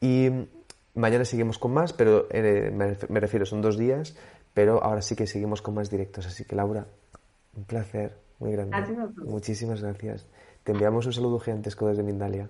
Y 0.00 0.30
mañana 0.94 1.24
seguimos 1.24 1.58
con 1.58 1.72
más, 1.72 1.92
pero 1.92 2.26
eh, 2.30 2.70
me, 2.72 3.20
refiero, 3.20 3.46
son 3.46 3.62
dos 3.62 3.78
días, 3.78 4.16
pero 4.52 4.82
ahora 4.82 5.02
sí 5.02 5.16
que 5.16 5.26
seguimos 5.26 5.62
con 5.62 5.74
más 5.74 5.90
directos. 5.90 6.26
Así 6.26 6.44
que 6.44 6.56
Laura, 6.56 6.86
un 7.56 7.64
placer 7.64 8.16
muy 8.38 8.52
grande. 8.52 8.76
Muchísimas 9.24 9.82
gracias. 9.82 10.26
Te 10.62 10.72
enviamos 10.72 11.06
un 11.06 11.12
saludo 11.12 11.38
gigantesco 11.40 11.88
desde 11.88 12.02
Mindalia. 12.02 12.48